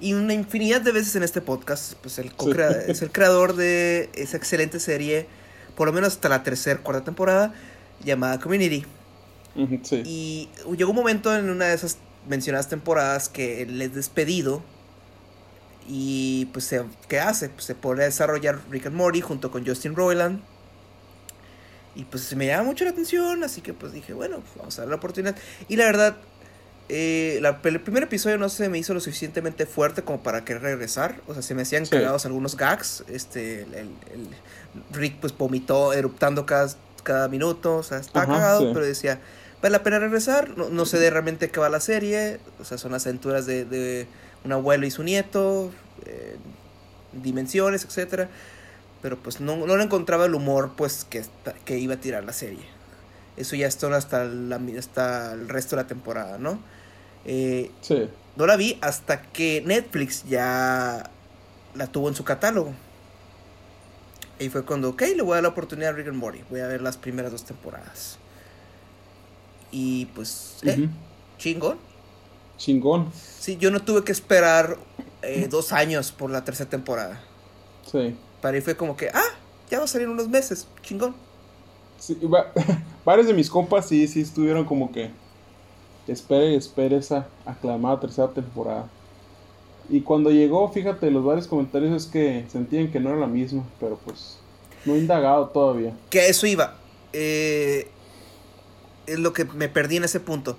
y 0.00 0.14
una 0.14 0.34
infinidad 0.34 0.80
de 0.80 0.92
veces 0.92 1.14
en 1.16 1.22
este 1.22 1.40
podcast, 1.40 1.94
pues 1.94 2.18
el 2.18 2.32
es 2.88 3.02
el 3.02 3.12
creador 3.12 3.54
de 3.54 4.10
esa 4.14 4.36
excelente 4.36 4.80
serie, 4.80 5.26
por 5.76 5.88
lo 5.88 5.92
menos 5.92 6.14
hasta 6.14 6.28
la 6.28 6.42
tercera, 6.42 6.80
cuarta 6.80 7.04
temporada, 7.04 7.54
llamada 8.02 8.38
Community. 8.40 8.84
Y 10.04 10.48
llegó 10.76 10.90
un 10.90 10.96
momento 10.96 11.34
en 11.36 11.50
una 11.50 11.66
de 11.66 11.74
esas 11.74 11.98
mencionadas 12.28 12.68
temporadas 12.68 13.28
que 13.28 13.62
él 13.62 13.80
es 13.82 13.94
despedido. 13.94 14.62
Y 15.88 16.46
pues, 16.52 16.74
¿qué 17.08 17.18
hace? 17.18 17.48
Pues 17.48 17.64
se 17.64 17.74
pone 17.74 18.02
a 18.02 18.04
desarrollar 18.06 18.60
Rick 18.70 18.86
and 18.86 18.96
Morty 18.96 19.20
junto 19.20 19.50
con 19.50 19.66
Justin 19.66 19.96
Roiland. 19.96 20.40
Y 21.94 22.04
pues 22.04 22.22
se 22.22 22.36
me 22.36 22.46
llama 22.46 22.64
mucho 22.64 22.84
la 22.84 22.90
atención, 22.90 23.42
así 23.42 23.60
que 23.60 23.72
pues 23.72 23.92
dije, 23.92 24.12
bueno, 24.12 24.40
pues, 24.40 24.52
vamos 24.56 24.78
a 24.78 24.82
dar 24.82 24.90
la 24.90 24.96
oportunidad. 24.96 25.34
Y 25.66 25.76
la 25.76 25.86
verdad, 25.86 26.16
eh, 26.88 27.42
el 27.64 27.80
primer 27.80 28.04
episodio 28.04 28.38
no 28.38 28.48
se 28.48 28.68
me 28.68 28.78
hizo 28.78 28.94
lo 28.94 29.00
suficientemente 29.00 29.66
fuerte 29.66 30.02
como 30.02 30.22
para 30.22 30.44
querer 30.44 30.62
regresar. 30.62 31.20
O 31.26 31.32
sea, 31.32 31.42
se 31.42 31.54
me 31.54 31.62
hacían 31.62 31.86
cagados 31.86 32.24
algunos 32.24 32.56
gags. 32.56 33.04
Este, 33.08 33.62
el, 33.62 33.90
Rick 34.92 35.16
pues 35.20 35.36
vomitó 35.36 35.92
eruptando 35.92 36.46
cada, 36.46 36.68
cada 37.08 37.28
minuto. 37.28 37.76
O 37.76 37.82
sea, 37.82 37.98
está 37.98 38.26
cagado, 38.26 38.72
pero 38.74 38.84
decía, 38.84 39.18
vale 39.62 39.72
la 39.72 39.82
pena 39.82 39.98
regresar. 39.98 40.56
No, 40.58 40.68
no 40.68 40.84
sé 40.84 40.98
de 40.98 41.08
realmente 41.08 41.50
qué 41.50 41.58
va 41.58 41.70
la 41.70 41.80
serie. 41.80 42.38
O 42.60 42.64
sea, 42.64 42.76
son 42.76 42.92
las 42.92 43.06
aventuras 43.06 43.46
de, 43.46 43.64
de 43.64 44.06
un 44.44 44.52
abuelo 44.52 44.86
y 44.86 44.90
su 44.90 45.02
nieto. 45.02 45.70
Eh, 46.04 46.36
dimensiones, 47.14 47.84
etcétera. 47.84 48.28
Pero 49.00 49.16
pues 49.16 49.40
no, 49.40 49.56
no 49.56 49.80
encontraba 49.80 50.26
el 50.26 50.34
humor 50.34 50.72
pues 50.76 51.06
que, 51.08 51.24
que 51.64 51.78
iba 51.78 51.94
a 51.94 51.96
tirar 52.00 52.24
la 52.24 52.34
serie. 52.34 52.66
Eso 53.38 53.56
ya 53.56 53.66
está 53.66 53.94
hasta, 53.96 54.24
la, 54.24 54.60
hasta 54.78 55.32
el 55.32 55.48
resto 55.48 55.76
de 55.76 55.82
la 55.82 55.88
temporada, 55.88 56.38
¿no? 56.38 56.58
Eh, 57.24 57.70
sí. 57.80 58.10
No 58.36 58.46
la 58.46 58.56
vi 58.56 58.76
hasta 58.80 59.22
que 59.22 59.62
Netflix 59.64 60.24
ya 60.28 61.10
la 61.74 61.86
tuvo 61.86 62.08
en 62.08 62.14
su 62.16 62.24
catálogo. 62.24 62.74
Y 64.38 64.48
fue 64.50 64.64
cuando, 64.64 64.90
ok, 64.90 65.02
le 65.16 65.22
voy 65.22 65.32
a 65.32 65.34
dar 65.36 65.42
la 65.44 65.48
oportunidad 65.48 65.90
a 65.90 65.92
Rick 65.92 66.08
and 66.08 66.16
Morty. 66.16 66.40
Voy 66.50 66.60
a 66.60 66.66
ver 66.66 66.80
las 66.80 66.96
primeras 66.96 67.32
dos 67.32 67.44
temporadas. 67.44 68.18
Y 69.70 70.06
pues, 70.06 70.58
eh, 70.62 70.88
chingón. 71.38 71.78
Chingón. 72.56 73.10
Sí, 73.12 73.56
yo 73.56 73.70
no 73.70 73.80
tuve 73.80 74.04
que 74.04 74.12
esperar 74.12 74.76
eh, 75.22 75.48
dos 75.50 75.72
años 75.72 76.12
por 76.12 76.30
la 76.30 76.44
tercera 76.44 76.70
temporada. 76.70 77.20
Sí. 77.90 78.16
Para 78.40 78.56
ahí 78.56 78.60
fue 78.60 78.76
como 78.76 78.96
que, 78.96 79.08
ah, 79.08 79.34
ya 79.70 79.78
va 79.78 79.84
a 79.84 79.88
salir 79.88 80.08
unos 80.08 80.28
meses. 80.28 80.68
Chingón. 80.82 81.14
Sí, 81.98 82.16
varios 83.04 83.26
de 83.26 83.34
mis 83.34 83.50
compas 83.50 83.88
sí, 83.88 84.06
sí 84.06 84.20
estuvieron 84.20 84.64
como 84.64 84.92
que 84.92 85.10
espere 86.06 86.52
y 86.52 86.56
espere 86.56 86.96
esa 86.96 87.26
aclamada 87.44 88.00
tercera 88.00 88.28
temporada. 88.28 88.88
Y 89.88 90.02
cuando 90.02 90.30
llegó, 90.30 90.70
fíjate, 90.70 91.10
los 91.10 91.24
varios 91.24 91.46
comentarios 91.46 91.94
es 91.94 92.10
que 92.10 92.44
sentían 92.50 92.90
que 92.90 93.00
no 93.00 93.10
era 93.10 93.18
la 93.18 93.26
misma, 93.26 93.64
pero 93.80 93.98
pues 94.04 94.38
no 94.84 94.94
he 94.94 94.98
indagado 94.98 95.48
todavía. 95.48 95.94
Que 96.10 96.28
eso 96.28 96.46
iba. 96.46 96.76
Eh, 97.12 97.88
es 99.06 99.18
lo 99.18 99.32
que 99.32 99.44
me 99.44 99.68
perdí 99.68 99.96
en 99.96 100.04
ese 100.04 100.20
punto. 100.20 100.58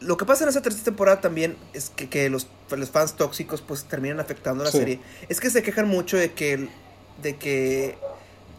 Lo 0.00 0.16
que 0.16 0.24
pasa 0.24 0.44
en 0.44 0.50
esa 0.50 0.62
tercera 0.62 0.84
temporada 0.84 1.20
también 1.20 1.56
es 1.74 1.90
que, 1.90 2.28
los, 2.28 2.48
los, 2.70 2.90
fans 2.90 3.14
tóxicos 3.14 3.60
pues 3.60 3.84
terminan 3.84 4.20
afectando 4.20 4.64
la 4.64 4.70
serie. 4.70 4.98
Es 5.28 5.38
que 5.38 5.50
se 5.50 5.62
quejan 5.62 5.86
mucho 5.86 6.16
de 6.16 6.32
que, 6.32 6.68
de 7.22 7.36
que 7.36 7.96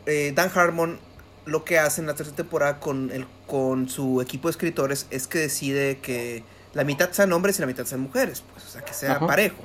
eh, 0.06 0.32
Dan 0.36 0.52
Harmon 0.54 1.00
lo 1.46 1.66
que 1.66 1.80
hace 1.80 2.02
en 2.02 2.08
la 2.08 2.16
tercera 2.16 2.38
temporada 2.38 2.80
con, 2.80 3.12
el, 3.12 3.26
con 3.48 3.90
su 3.90 4.22
equipo 4.22 4.48
de 4.48 4.52
escritores 4.52 5.08
es 5.10 5.28
que 5.28 5.40
decide 5.40 5.98
que 6.00 6.44
la 6.74 6.84
mitad 6.84 7.12
sean 7.12 7.34
hombres 7.34 7.58
y 7.58 7.62
la 7.62 7.68
mitad 7.68 7.86
sean 7.86 8.02
mujeres, 8.02 8.44
pues, 8.54 8.66
o 8.66 8.70
sea, 8.70 8.82
que 8.82 8.94
sea 8.94 9.20
parejo. 9.20 9.58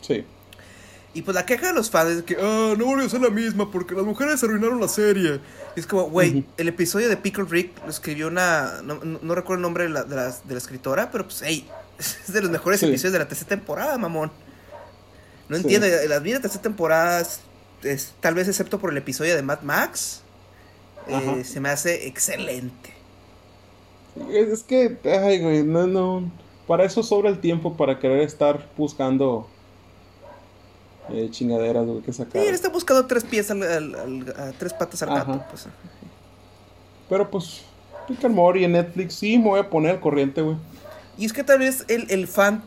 Sí. 0.00 0.24
Y 1.14 1.22
pues 1.22 1.34
la 1.34 1.46
queja 1.46 1.68
de 1.68 1.72
los 1.72 1.90
fans 1.90 2.10
es 2.10 2.22
que, 2.22 2.36
ah, 2.40 2.74
no 2.76 2.84
volvió 2.84 3.06
a 3.06 3.08
ser 3.08 3.20
la 3.20 3.30
misma 3.30 3.70
porque 3.70 3.94
las 3.94 4.04
mujeres 4.04 4.42
arruinaron 4.44 4.80
la 4.80 4.88
serie. 4.88 5.40
Y 5.74 5.80
es 5.80 5.86
como, 5.86 6.04
güey, 6.04 6.44
el 6.56 6.68
episodio 6.68 7.08
de 7.08 7.16
Pickle 7.16 7.46
Rick 7.48 7.72
lo 7.82 7.90
escribió 7.90 8.28
una, 8.28 8.82
no, 8.82 9.34
recuerdo 9.34 9.56
el 9.56 9.62
nombre 9.62 9.84
de 9.84 9.90
la, 9.90 10.04
de 10.04 10.14
la, 10.14 10.58
escritora, 10.58 11.10
pero 11.10 11.24
pues, 11.24 11.42
hey, 11.44 11.66
es 11.98 12.32
de 12.32 12.40
los 12.40 12.50
mejores 12.50 12.82
episodios 12.82 13.12
de 13.12 13.18
la 13.18 13.28
tercera 13.28 13.48
temporada, 13.48 13.96
mamón. 13.98 14.30
No 15.48 15.56
entiendo, 15.56 15.86
la 16.06 16.18
vida 16.18 16.40
tercera 16.40 16.62
temporada 16.62 17.26
es, 17.82 18.14
tal 18.20 18.34
vez 18.34 18.46
excepto 18.48 18.78
por 18.78 18.90
el 18.90 18.98
episodio 18.98 19.34
de 19.34 19.42
Mad 19.42 19.62
Max, 19.62 20.22
eh, 21.08 21.42
se 21.42 21.58
me 21.58 21.70
hace 21.70 22.06
excelente. 22.06 22.94
Es 24.30 24.62
que, 24.62 24.98
ay, 25.04 25.40
güey, 25.40 25.62
no, 25.62 25.86
no. 25.86 26.30
Para 26.66 26.84
eso 26.84 27.02
sobra 27.02 27.30
el 27.30 27.40
tiempo 27.40 27.76
para 27.76 27.98
querer 27.98 28.20
estar 28.20 28.68
buscando 28.76 29.48
eh, 31.10 31.28
chingaderas, 31.30 31.86
güey, 31.86 32.02
que 32.02 32.12
sacar. 32.12 32.40
Sí, 32.40 32.48
él 32.48 32.54
está 32.54 32.68
buscando 32.68 33.06
tres 33.06 33.24
pies, 33.24 33.50
al, 33.50 34.54
tres 34.58 34.72
patas 34.72 35.02
al 35.02 35.10
gato. 35.10 35.44
Pues. 35.50 35.66
Pero 37.08 37.30
pues, 37.30 37.62
Rick 38.08 38.24
and 38.24 38.34
Morty 38.34 38.64
en 38.64 38.72
Netflix, 38.72 39.14
sí, 39.14 39.38
me 39.38 39.44
voy 39.44 39.60
a 39.60 39.70
poner 39.70 39.92
al 39.92 40.00
corriente, 40.00 40.42
güey. 40.42 40.56
Y 41.16 41.24
es 41.24 41.32
que 41.32 41.42
tal 41.42 41.58
vez 41.58 41.84
el, 41.88 42.10
el, 42.10 42.28
fan 42.28 42.62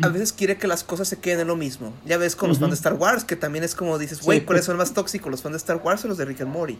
a 0.00 0.08
veces 0.08 0.32
quiere 0.32 0.56
que 0.56 0.66
las 0.66 0.84
cosas 0.84 1.08
se 1.08 1.18
queden 1.18 1.40
en 1.40 1.48
lo 1.48 1.56
mismo. 1.56 1.92
Ya 2.06 2.16
ves 2.16 2.34
con 2.34 2.48
los 2.48 2.58
fans 2.58 2.70
de 2.70 2.76
Star 2.76 2.94
Wars, 2.94 3.24
que 3.24 3.36
también 3.36 3.64
es 3.64 3.74
como 3.74 3.98
dices, 3.98 4.22
güey, 4.22 4.44
¿cuáles 4.44 4.64
son 4.64 4.76
más 4.76 4.94
tóxicos, 4.94 5.30
los 5.30 5.42
fans 5.42 5.52
de 5.52 5.58
Star 5.58 5.80
Wars 5.84 6.04
o 6.04 6.08
los 6.08 6.16
de 6.16 6.24
Rick 6.24 6.40
and 6.40 6.52
Morty? 6.52 6.78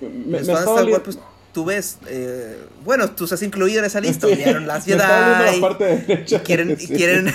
Me, 0.00 0.08
me 0.08 0.38
Star 0.38 0.66
Wars, 0.66 1.02
pues 1.04 1.18
tú 1.54 1.64
ves, 1.64 1.98
eh, 2.08 2.58
bueno, 2.84 3.10
tú 3.12 3.24
estás 3.24 3.42
incluido 3.42 3.78
en 3.78 3.84
esa 3.84 4.00
lista, 4.00 4.26
las 4.66 4.84
Jedi. 4.84 5.04
y 6.26 6.38
quieren, 6.40 6.76
quieren, 6.76 7.32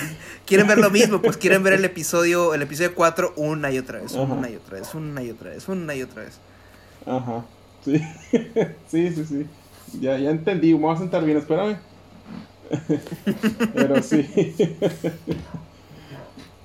quieren 0.50 0.68
ver 0.68 0.80
lo 0.80 0.90
mismo, 1.00 1.22
pues 1.22 1.38
quieren 1.38 1.64
ver 1.64 1.74
el 1.74 1.86
episodio, 1.86 2.54
el 2.54 2.64
episodio 2.64 2.96
4 2.96 3.34
una 3.38 3.72
y 3.72 3.78
otra 3.78 4.02
vez, 4.02 4.14
una 4.14 4.50
y 4.50 4.56
otra 4.56 4.80
vez, 4.80 4.94
una 4.96 5.24
y 5.24 5.30
otra 5.30 5.52
vez, 5.52 5.70
una 5.70 5.96
y 5.96 6.02
otra 6.02 6.24
vez. 6.24 6.40
Ajá, 7.06 7.46
sí, 7.86 8.02
sí, 8.90 9.14
sí, 9.14 9.26
sí. 9.26 9.46
Ya, 10.02 10.18
ya 10.18 10.32
entendí, 10.32 10.74
me 10.74 10.82
voy 10.82 10.96
a 10.96 10.98
sentar 10.98 11.24
bien, 11.24 11.38
espérame. 11.38 11.78
Pero 13.74 14.02
sí. 14.04 14.56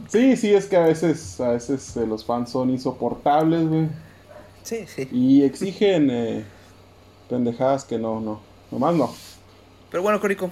Sí, 0.09 0.37
sí, 0.37 0.55
es 0.55 0.66
que 0.66 0.76
a 0.76 0.85
veces, 0.85 1.41
a 1.41 1.49
veces 1.51 1.97
eh, 1.97 2.07
los 2.07 2.24
fans 2.24 2.51
son 2.51 2.68
insoportables, 2.68 3.66
güey. 3.66 3.89
Sí, 4.62 4.85
sí. 4.87 5.09
Y 5.11 5.43
exigen 5.45 6.11
eh, 6.11 6.45
pendejadas 7.28 7.85
que 7.85 7.99
no, 7.99 8.20
no, 8.20 8.41
nomás 8.70 8.95
no. 8.95 9.14
Pero 9.91 10.03
bueno, 10.03 10.20
Corico, 10.20 10.51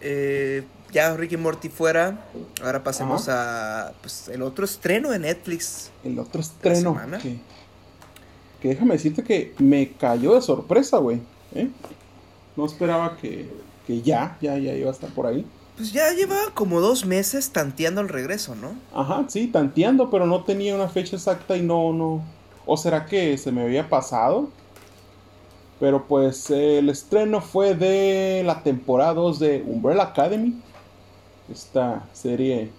eh, 0.00 0.64
ya 0.92 1.16
Ricky 1.16 1.36
Morty 1.36 1.68
fuera, 1.68 2.24
ahora 2.62 2.84
pasemos 2.84 3.28
a 3.28 3.92
pues, 4.02 4.28
el 4.28 4.42
otro 4.42 4.64
estreno 4.64 5.10
de 5.10 5.18
Netflix. 5.18 5.90
El 6.04 6.18
otro 6.18 6.40
estreno. 6.40 6.96
Que, 7.20 7.38
que, 8.60 8.68
déjame 8.68 8.94
decirte 8.94 9.24
que 9.24 9.54
me 9.58 9.92
cayó 9.92 10.34
de 10.34 10.42
sorpresa, 10.42 10.98
güey. 10.98 11.20
¿eh? 11.54 11.70
No 12.56 12.66
esperaba 12.66 13.16
que, 13.16 13.50
que 13.86 14.02
ya, 14.02 14.36
ya, 14.40 14.58
ya 14.58 14.74
iba 14.74 14.90
a 14.90 14.92
estar 14.92 15.10
por 15.10 15.26
ahí. 15.26 15.46
Pues 15.76 15.92
ya 15.92 16.12
llevaba 16.12 16.50
como 16.52 16.80
dos 16.82 17.06
meses 17.06 17.50
tanteando 17.50 18.02
el 18.02 18.10
regreso, 18.10 18.54
¿no? 18.54 18.74
Ajá, 18.94 19.24
sí, 19.28 19.46
tanteando, 19.46 20.10
pero 20.10 20.26
no 20.26 20.44
tenía 20.44 20.74
una 20.74 20.88
fecha 20.88 21.16
exacta 21.16 21.56
y 21.56 21.62
no, 21.62 21.94
no. 21.94 22.22
¿O 22.66 22.76
será 22.76 23.06
que 23.06 23.38
se 23.38 23.50
me 23.50 23.62
había 23.62 23.88
pasado? 23.88 24.50
Pero 25.80 26.06
pues 26.06 26.50
el 26.50 26.90
estreno 26.90 27.40
fue 27.40 27.74
de 27.74 28.42
la 28.44 28.62
temporada 28.62 29.14
2 29.14 29.38
de 29.38 29.64
Umbrella 29.66 30.02
Academy. 30.02 30.60
Esta 31.52 32.08
serie, 32.14 32.70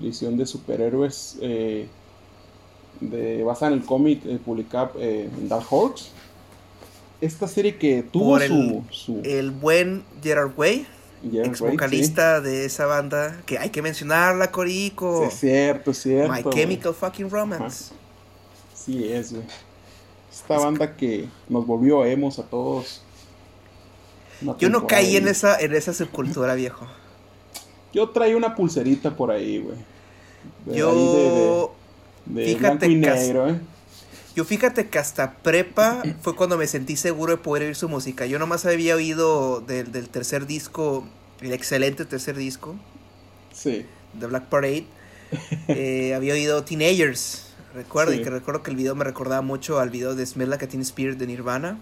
edición 0.00 0.36
de 0.36 0.44
superhéroes 0.44 1.36
eh, 1.40 1.86
de, 3.00 3.44
basada 3.44 3.72
en 3.72 3.78
el 3.78 3.84
cómic 3.84 4.26
eh, 4.26 4.40
publicado 4.44 4.92
eh, 4.98 5.30
en 5.32 5.48
Dark 5.48 5.66
Horse. 5.70 6.10
Esta 7.20 7.46
serie 7.46 7.76
que 7.76 8.02
tuvo 8.02 8.38
el, 8.38 8.82
su, 8.90 9.20
El 9.22 9.52
buen 9.52 10.02
Gerard 10.20 10.52
Way, 10.56 10.86
ex 11.32 11.60
vocalista 11.60 12.40
de 12.40 12.64
esa 12.64 12.86
banda, 12.86 13.40
que 13.46 13.58
hay 13.58 13.70
que 13.70 13.82
mencionarla, 13.82 14.50
Corico. 14.50 15.20
Sí, 15.20 15.28
es 15.28 15.40
cierto, 15.40 15.90
es 15.92 16.02
cierto. 16.02 16.32
My 16.32 16.54
Chemical 16.54 16.92
Fucking 16.92 17.30
Romance. 17.30 17.94
Sí, 18.74 19.10
es, 19.12 19.32
güey. 19.32 19.44
Esta 20.32 20.58
banda 20.58 20.96
que 20.96 21.28
nos 21.48 21.64
volvió 21.64 22.04
emos 22.04 22.38
a 22.40 22.42
todos. 22.42 23.00
Yo 24.58 24.68
no 24.70 24.86
caí 24.86 25.16
en 25.16 25.28
esa, 25.28 25.58
en 25.58 25.74
esa 25.74 25.94
subcultura, 25.94 26.54
viejo. 26.54 26.86
Yo 27.96 28.10
traía 28.10 28.36
una 28.36 28.54
pulserita 28.54 29.16
por 29.16 29.30
ahí, 29.30 29.56
güey. 29.56 29.78
Yo. 30.76 31.74
fíjate 32.26 32.88
negro, 32.88 33.48
¿eh? 33.48 33.58
Yo 34.34 34.44
fíjate 34.44 34.88
que 34.88 34.98
hasta 34.98 35.36
prepa 35.36 36.02
fue 36.20 36.36
cuando 36.36 36.58
me 36.58 36.66
sentí 36.66 36.96
seguro 36.96 37.32
de 37.32 37.38
poder 37.38 37.62
oír 37.62 37.74
su 37.74 37.88
música. 37.88 38.26
Yo 38.26 38.38
nomás 38.38 38.66
había 38.66 38.96
oído 38.96 39.62
del, 39.62 39.92
del 39.92 40.10
tercer 40.10 40.46
disco, 40.46 41.06
el 41.40 41.54
excelente 41.54 42.04
tercer 42.04 42.36
disco. 42.36 42.76
Sí. 43.54 43.86
De 44.12 44.26
Black 44.26 44.44
Parade. 44.50 44.84
Eh, 45.68 46.12
había 46.16 46.34
oído 46.34 46.64
Teenagers. 46.64 47.54
Recuerdo, 47.72 48.12
y 48.12 48.20
que 48.20 48.28
recuerdo 48.28 48.62
que 48.62 48.72
el 48.72 48.76
video 48.76 48.94
me 48.94 49.04
recordaba 49.04 49.40
mucho 49.40 49.80
al 49.80 49.88
video 49.88 50.14
de 50.14 50.26
Smell 50.26 50.50
Like 50.50 50.66
a 50.66 50.68
Teen 50.68 50.82
Spirit 50.82 51.16
de 51.16 51.26
Nirvana. 51.28 51.78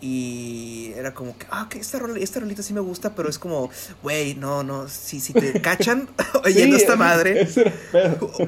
Y 0.00 0.92
era 0.96 1.12
como 1.12 1.36
que, 1.36 1.46
ah, 1.50 1.66
que 1.68 1.80
esta, 1.80 1.98
esta 2.20 2.38
rolita 2.38 2.62
sí 2.62 2.72
me 2.72 2.80
gusta, 2.80 3.16
pero 3.16 3.28
es 3.28 3.38
como, 3.38 3.68
güey, 4.02 4.36
no, 4.36 4.62
no, 4.62 4.86
si, 4.88 5.18
si 5.18 5.32
te 5.32 5.60
cachan 5.62 6.08
oyendo 6.44 6.76
esta 6.76 6.94
madre. 6.94 7.48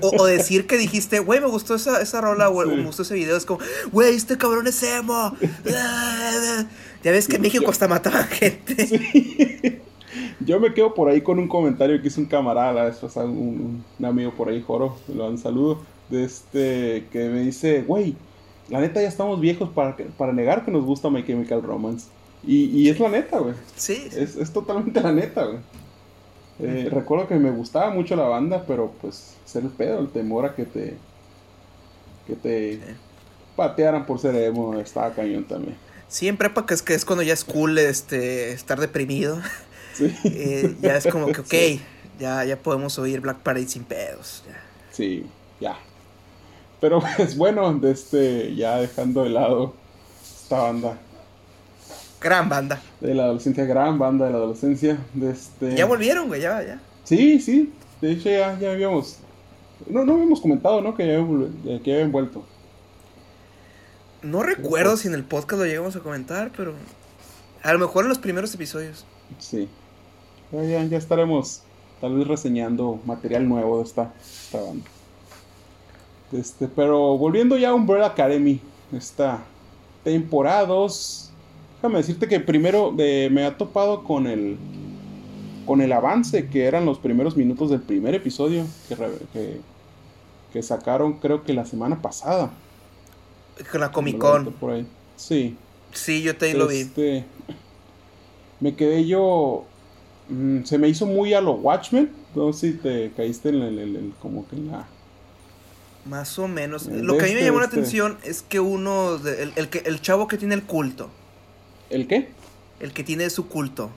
o, 0.00 0.26
decir 0.26 0.66
que 0.68 0.76
dijiste, 0.76 1.18
güey, 1.18 1.40
me 1.40 1.48
gustó 1.48 1.74
esa, 1.74 2.00
esa 2.00 2.20
rola, 2.20 2.48
o 2.48 2.64
me 2.64 2.84
gustó 2.84 3.02
ese 3.02 3.14
video, 3.14 3.36
es 3.36 3.46
como, 3.46 3.60
güey, 3.90 4.14
este 4.14 4.38
cabrón 4.38 4.68
es 4.68 4.80
emo. 4.84 5.34
ya 7.02 7.10
ves 7.10 7.26
que 7.26 7.36
en 7.36 7.42
México 7.42 7.68
hasta 7.68 7.88
mataba 7.88 8.22
gente. 8.24 9.82
Yo 10.38 10.60
me 10.60 10.72
quedo 10.72 10.94
por 10.94 11.08
ahí 11.08 11.20
con 11.20 11.38
un 11.40 11.48
comentario 11.48 12.00
que 12.00 12.08
hizo 12.08 12.20
un 12.20 12.26
camarada, 12.26 12.86
después 12.86 13.14
un, 13.16 13.84
un, 13.98 14.04
amigo 14.04 14.32
por 14.36 14.48
ahí, 14.48 14.62
Joro, 14.62 14.96
lo 15.12 15.24
dan 15.24 15.36
saludo, 15.38 15.82
de 16.08 16.24
este, 16.24 17.06
que 17.10 17.28
me 17.28 17.40
dice, 17.40 17.82
güey, 17.82 18.16
la 18.70 18.80
neta 18.80 19.02
ya 19.02 19.08
estamos 19.08 19.40
viejos 19.40 19.68
para, 19.68 19.96
para 20.16 20.32
negar 20.32 20.64
que 20.64 20.70
nos 20.70 20.84
gusta 20.84 21.10
My 21.10 21.24
Chemical 21.24 21.62
Romance. 21.62 22.08
Y, 22.46 22.66
y 22.66 22.88
es 22.88 22.98
la 22.98 23.08
neta, 23.08 23.38
güey. 23.38 23.54
Sí. 23.76 24.08
Es, 24.16 24.36
es, 24.36 24.52
totalmente 24.52 25.00
la 25.00 25.12
neta, 25.12 25.44
güey. 25.44 25.58
Eh, 26.62 26.88
recuerdo 26.90 27.26
que 27.26 27.36
me 27.36 27.50
gustaba 27.50 27.90
mucho 27.90 28.16
la 28.16 28.24
banda, 28.24 28.64
pero 28.66 28.92
pues 29.00 29.34
ser 29.44 29.64
el 29.64 29.70
pedo, 29.70 29.98
el 29.98 30.08
temor 30.08 30.44
a 30.44 30.54
que 30.54 30.64
te 30.64 30.96
que 32.26 32.36
te 32.36 32.80
patearan 33.56 34.06
por 34.06 34.18
ser 34.18 34.34
emo, 34.36 34.78
estaba 34.78 35.10
cañón 35.12 35.44
también. 35.44 35.76
Siempre 36.08 36.50
porque 36.50 36.74
es 36.74 36.82
que 36.82 36.94
es 36.94 37.04
cuando 37.04 37.22
ya 37.22 37.32
es 37.32 37.44
cool 37.44 37.78
este 37.78 38.52
estar 38.52 38.80
deprimido. 38.80 39.40
Eh, 40.24 40.76
ya 40.80 40.96
es 40.96 41.06
como 41.08 41.26
que, 41.26 41.40
ok, 41.76 41.82
ya, 42.18 42.42
ya 42.44 42.56
podemos 42.56 42.98
oír 42.98 43.20
Black 43.20 43.40
Parade 43.40 43.68
sin 43.68 43.84
pedos. 43.84 44.44
Sí, 44.92 45.26
ya. 45.60 45.76
Pero 46.80 47.00
pues 47.16 47.36
bueno, 47.36 47.72
de 47.74 47.90
este, 47.90 48.54
ya 48.54 48.76
dejando 48.76 49.24
de 49.24 49.30
lado 49.30 49.74
esta 50.22 50.62
banda. 50.62 50.98
Gran 52.20 52.48
banda. 52.48 52.80
De 53.00 53.14
la 53.14 53.24
adolescencia, 53.24 53.64
gran 53.64 53.98
banda 53.98 54.26
de 54.26 54.32
la 54.32 54.38
adolescencia. 54.38 54.98
De 55.14 55.30
este... 55.30 55.76
Ya 55.76 55.86
volvieron, 55.86 56.28
güey, 56.28 56.42
ya, 56.42 56.62
ya. 56.62 56.80
Sí, 57.04 57.40
sí. 57.40 57.72
De 58.00 58.12
hecho, 58.12 58.30
ya, 58.30 58.58
ya 58.58 58.72
habíamos. 58.72 59.18
No, 59.88 60.04
no 60.04 60.14
habíamos 60.14 60.40
comentado, 60.40 60.80
¿no? 60.80 60.94
Que 60.94 61.06
ya, 61.06 61.82
que 61.82 61.94
habían 61.94 62.12
vuelto. 62.12 62.44
No 64.22 64.42
recuerdo 64.42 64.96
si 64.96 65.08
en 65.08 65.14
el 65.14 65.24
podcast 65.24 65.60
lo 65.60 65.66
llegamos 65.66 65.96
a 65.96 66.00
comentar, 66.00 66.50
pero. 66.56 66.74
A 67.62 67.72
lo 67.72 67.78
mejor 67.78 68.04
en 68.04 68.08
los 68.10 68.18
primeros 68.18 68.54
episodios. 68.54 69.04
Sí. 69.38 69.68
Ya, 70.52 70.84
ya, 70.84 70.96
estaremos 70.96 71.62
tal 72.00 72.16
vez 72.16 72.26
reseñando 72.26 73.00
material 73.04 73.48
nuevo 73.48 73.78
de 73.78 73.84
esta, 73.84 74.12
banda. 74.52 74.84
Este, 76.32 76.68
pero 76.68 77.16
volviendo 77.18 77.56
ya 77.56 77.70
a 77.70 77.74
Umbrella 77.74 78.06
Academy, 78.06 78.60
esta 78.92 79.42
temporada 80.04 80.66
2, 80.66 81.32
déjame 81.76 81.98
decirte 81.98 82.28
que 82.28 82.40
primero 82.40 82.94
eh, 82.98 83.28
me 83.30 83.44
ha 83.44 83.56
topado 83.56 84.04
con 84.04 84.26
el 84.26 84.56
con 85.66 85.80
el 85.80 85.92
avance 85.92 86.48
que 86.48 86.64
eran 86.64 86.84
los 86.84 86.98
primeros 86.98 87.36
minutos 87.36 87.70
del 87.70 87.80
primer 87.80 88.14
episodio 88.14 88.66
que, 88.88 89.60
que, 90.52 90.62
sacaron 90.62 91.14
creo 91.14 91.44
que 91.44 91.52
la 91.52 91.64
semana 91.64 92.02
pasada. 92.02 92.50
Con 93.70 93.80
la 93.80 93.92
Comic 93.92 94.18
Con. 94.18 94.52
Sí. 95.16 95.56
Sí, 95.92 96.22
yo 96.22 96.36
te 96.36 96.54
lo 96.54 96.66
vi. 96.66 96.78
Este, 96.78 97.24
me 98.58 98.74
quedé 98.74 99.06
yo 99.06 99.66
Mm, 100.30 100.62
se 100.62 100.78
me 100.78 100.88
hizo 100.88 101.06
muy 101.06 101.34
a 101.34 101.40
lo 101.40 101.52
Watchmen. 101.54 102.10
No 102.34 102.52
sé 102.52 102.72
si 102.72 102.78
te 102.78 103.10
caíste 103.16 103.48
en 103.48 103.62
el, 103.62 104.12
como 104.22 104.46
que 104.48 104.56
en 104.56 104.68
la. 104.68 104.86
Más 106.04 106.38
o 106.38 106.48
menos. 106.48 106.86
Lo 106.86 107.18
que 107.18 107.24
a 107.24 107.28
mí 107.28 107.34
me 107.34 107.42
llamó 107.42 107.60
la 107.60 107.66
atención 107.66 108.18
es 108.24 108.42
que 108.42 108.60
uno. 108.60 109.16
el, 109.16 109.52
el, 109.56 109.68
que, 109.68 109.78
el 109.84 110.00
chavo 110.00 110.28
que 110.28 110.38
tiene 110.38 110.54
el 110.54 110.62
culto. 110.62 111.10
¿El 111.90 112.06
qué? 112.06 112.30
El 112.80 112.92
que 112.92 113.04
tiene 113.04 113.28
su 113.30 113.48
culto. 113.48 113.90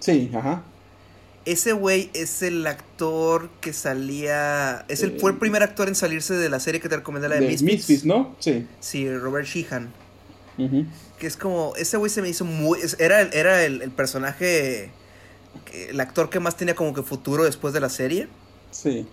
Sí, 0.00 0.30
ajá. 0.34 0.64
Ese 1.44 1.72
güey 1.72 2.10
es 2.12 2.42
el 2.42 2.66
actor 2.66 3.48
que 3.60 3.72
salía. 3.72 4.84
Es 4.88 5.02
el, 5.02 5.18
fue 5.20 5.30
el 5.30 5.36
eh, 5.36 5.40
primer 5.40 5.62
actor 5.62 5.88
en 5.88 5.94
salirse 5.94 6.34
de 6.34 6.48
la 6.48 6.60
serie 6.60 6.80
que 6.80 6.88
te 6.88 6.96
recomendé, 6.96 7.28
la 7.28 7.36
de, 7.36 7.46
de 7.46 7.62
Misfits. 7.62 8.04
¿no? 8.04 8.34
Sí. 8.40 8.66
Sí, 8.80 9.10
Robert 9.12 9.46
Sheehan. 9.46 9.92
Que 11.18 11.26
es 11.26 11.36
como. 11.36 11.74
Ese 11.76 11.96
güey 11.96 12.10
se 12.10 12.22
me 12.22 12.28
hizo 12.28 12.44
muy. 12.44 12.78
Era, 12.98 13.22
era 13.22 13.64
el, 13.64 13.82
el 13.82 13.90
personaje 13.90 14.90
el 15.72 16.00
actor 16.00 16.30
que 16.30 16.40
más 16.40 16.56
tenía 16.56 16.74
como 16.74 16.94
que 16.94 17.02
futuro 17.02 17.44
después 17.44 17.74
de 17.74 17.80
la 17.80 17.88
serie. 17.88 18.28
Sí. 18.70 19.06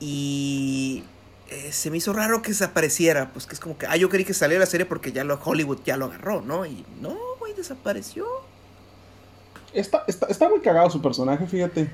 Y 0.00 1.04
eh, 1.48 1.72
se 1.72 1.90
me 1.90 1.98
hizo 1.98 2.12
raro 2.12 2.42
que 2.42 2.48
desapareciera, 2.48 3.32
pues 3.32 3.46
que 3.46 3.54
es 3.54 3.60
como 3.60 3.78
que, 3.78 3.86
ah, 3.86 3.96
yo 3.96 4.08
quería 4.08 4.26
que 4.26 4.34
saliera 4.34 4.60
la 4.60 4.66
serie 4.66 4.86
porque 4.86 5.12
ya 5.12 5.24
lo 5.24 5.38
Hollywood 5.42 5.78
ya 5.84 5.96
lo 5.96 6.06
agarró, 6.06 6.40
¿no? 6.40 6.66
Y 6.66 6.84
no, 7.00 7.16
güey, 7.38 7.54
desapareció. 7.54 8.26
Está, 9.72 10.04
está, 10.06 10.48
muy 10.48 10.60
cagado 10.60 10.88
su 10.88 11.02
personaje, 11.02 11.46
fíjate. 11.46 11.90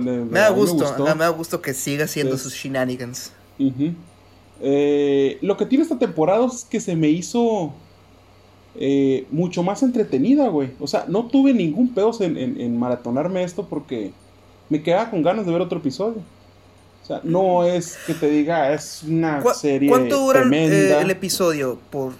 me 0.00 0.38
da 0.38 0.50
gusto, 0.50 0.84
me, 0.98 1.14
da 1.14 1.28
gusto 1.30 1.62
que 1.62 1.72
siga 1.72 2.04
haciendo 2.04 2.36
sus 2.36 2.52
shenanigans. 2.52 3.32
Eh, 4.60 5.38
lo 5.40 5.56
que 5.56 5.66
tiene 5.66 5.82
esta 5.82 5.98
temporada 5.98 6.44
es 6.46 6.64
que 6.64 6.78
se 6.78 6.94
me 6.94 7.08
hizo 7.08 7.72
eh, 8.74 9.26
mucho 9.30 9.62
más 9.62 9.82
entretenida, 9.82 10.48
güey. 10.48 10.70
O 10.78 10.86
sea, 10.86 11.04
no 11.08 11.26
tuve 11.26 11.52
ningún 11.52 11.94
pedo 11.94 12.12
en, 12.20 12.78
maratonarme 12.78 13.42
esto 13.42 13.66
porque 13.66 14.12
me 14.68 14.82
quedaba 14.82 15.10
con 15.10 15.22
ganas 15.22 15.46
de 15.46 15.52
ver 15.52 15.62
otro 15.62 15.78
episodio. 15.78 16.22
O 17.02 17.06
sea, 17.06 17.20
no 17.24 17.64
es 17.64 17.98
que 18.06 18.14
te 18.14 18.30
diga, 18.30 18.72
es 18.72 19.02
una 19.02 19.42
serie 19.54 19.88
¿Cuánto 19.88 20.20
dura 20.20 20.44
eh, 20.52 21.00
el 21.00 21.10
episodio? 21.10 21.78
Por, 21.90 22.14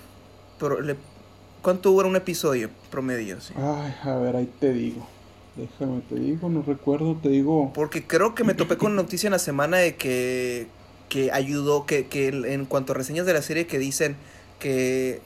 ¿Cuánto 1.62 1.90
dura 1.90 2.08
un 2.08 2.16
episodio 2.16 2.70
promedio? 2.90 3.38
Ay, 3.56 3.94
a 4.02 4.16
ver, 4.16 4.36
ahí 4.36 4.50
te 4.58 4.72
digo. 4.72 5.06
Déjame, 5.54 6.00
te 6.08 6.16
digo, 6.16 6.48
no 6.48 6.62
recuerdo, 6.62 7.16
te 7.22 7.28
digo. 7.28 7.70
Porque 7.74 8.06
creo 8.06 8.34
que 8.34 8.42
me 8.42 8.54
topé 8.54 8.76
con 8.76 8.96
noticia 8.96 9.28
en 9.28 9.32
la 9.32 9.38
semana 9.38 9.76
de 9.76 9.96
que, 9.96 10.66
que 11.08 11.30
ayudó, 11.30 11.86
que, 11.86 12.06
que 12.06 12.28
en 12.28 12.64
cuanto 12.64 12.92
a 12.92 12.96
reseñas 12.96 13.26
de 13.26 13.34
la 13.34 13.42
serie 13.42 13.66
que 13.66 13.78
dicen 13.78 14.16
que 14.58 15.20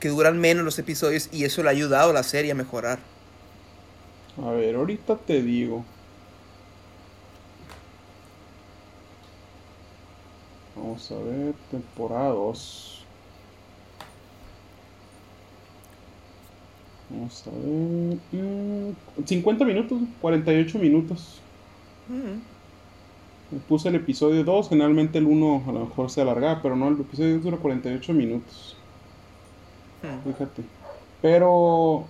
que, 0.00 0.08
duran 0.08 0.38
menos 0.38 0.64
los 0.64 0.78
episodios 0.78 1.28
y 1.32 1.44
eso 1.44 1.62
le 1.62 1.68
ha 1.68 1.72
ayudado 1.72 2.10
a 2.10 2.12
la 2.12 2.22
serie 2.22 2.52
a 2.52 2.54
mejorar. 2.54 2.98
A 4.42 4.50
ver, 4.50 4.74
ahorita 4.74 5.16
te 5.16 5.42
digo. 5.42 5.84
Vamos 10.80 11.12
a 11.12 11.18
ver, 11.18 11.54
temporada 11.70 12.30
2. 12.30 13.04
Vamos 17.10 17.44
a 17.46 17.50
ver. 17.50 19.26
50 19.26 19.64
mm, 19.64 19.66
minutos, 19.66 20.00
48 20.22 20.78
minutos. 20.78 21.40
Me 22.08 23.58
puse 23.68 23.90
el 23.90 23.96
episodio 23.96 24.42
2. 24.42 24.70
Generalmente 24.70 25.18
el 25.18 25.26
1 25.26 25.64
a 25.68 25.72
lo 25.72 25.80
mejor 25.80 26.10
se 26.10 26.22
alargaba, 26.22 26.62
pero 26.62 26.76
no, 26.76 26.88
el 26.88 27.00
episodio 27.00 27.34
2 27.34 27.44
dura 27.44 27.56
48 27.58 28.12
minutos. 28.14 28.76
Fíjate. 30.24 30.62
Pero 31.20 32.06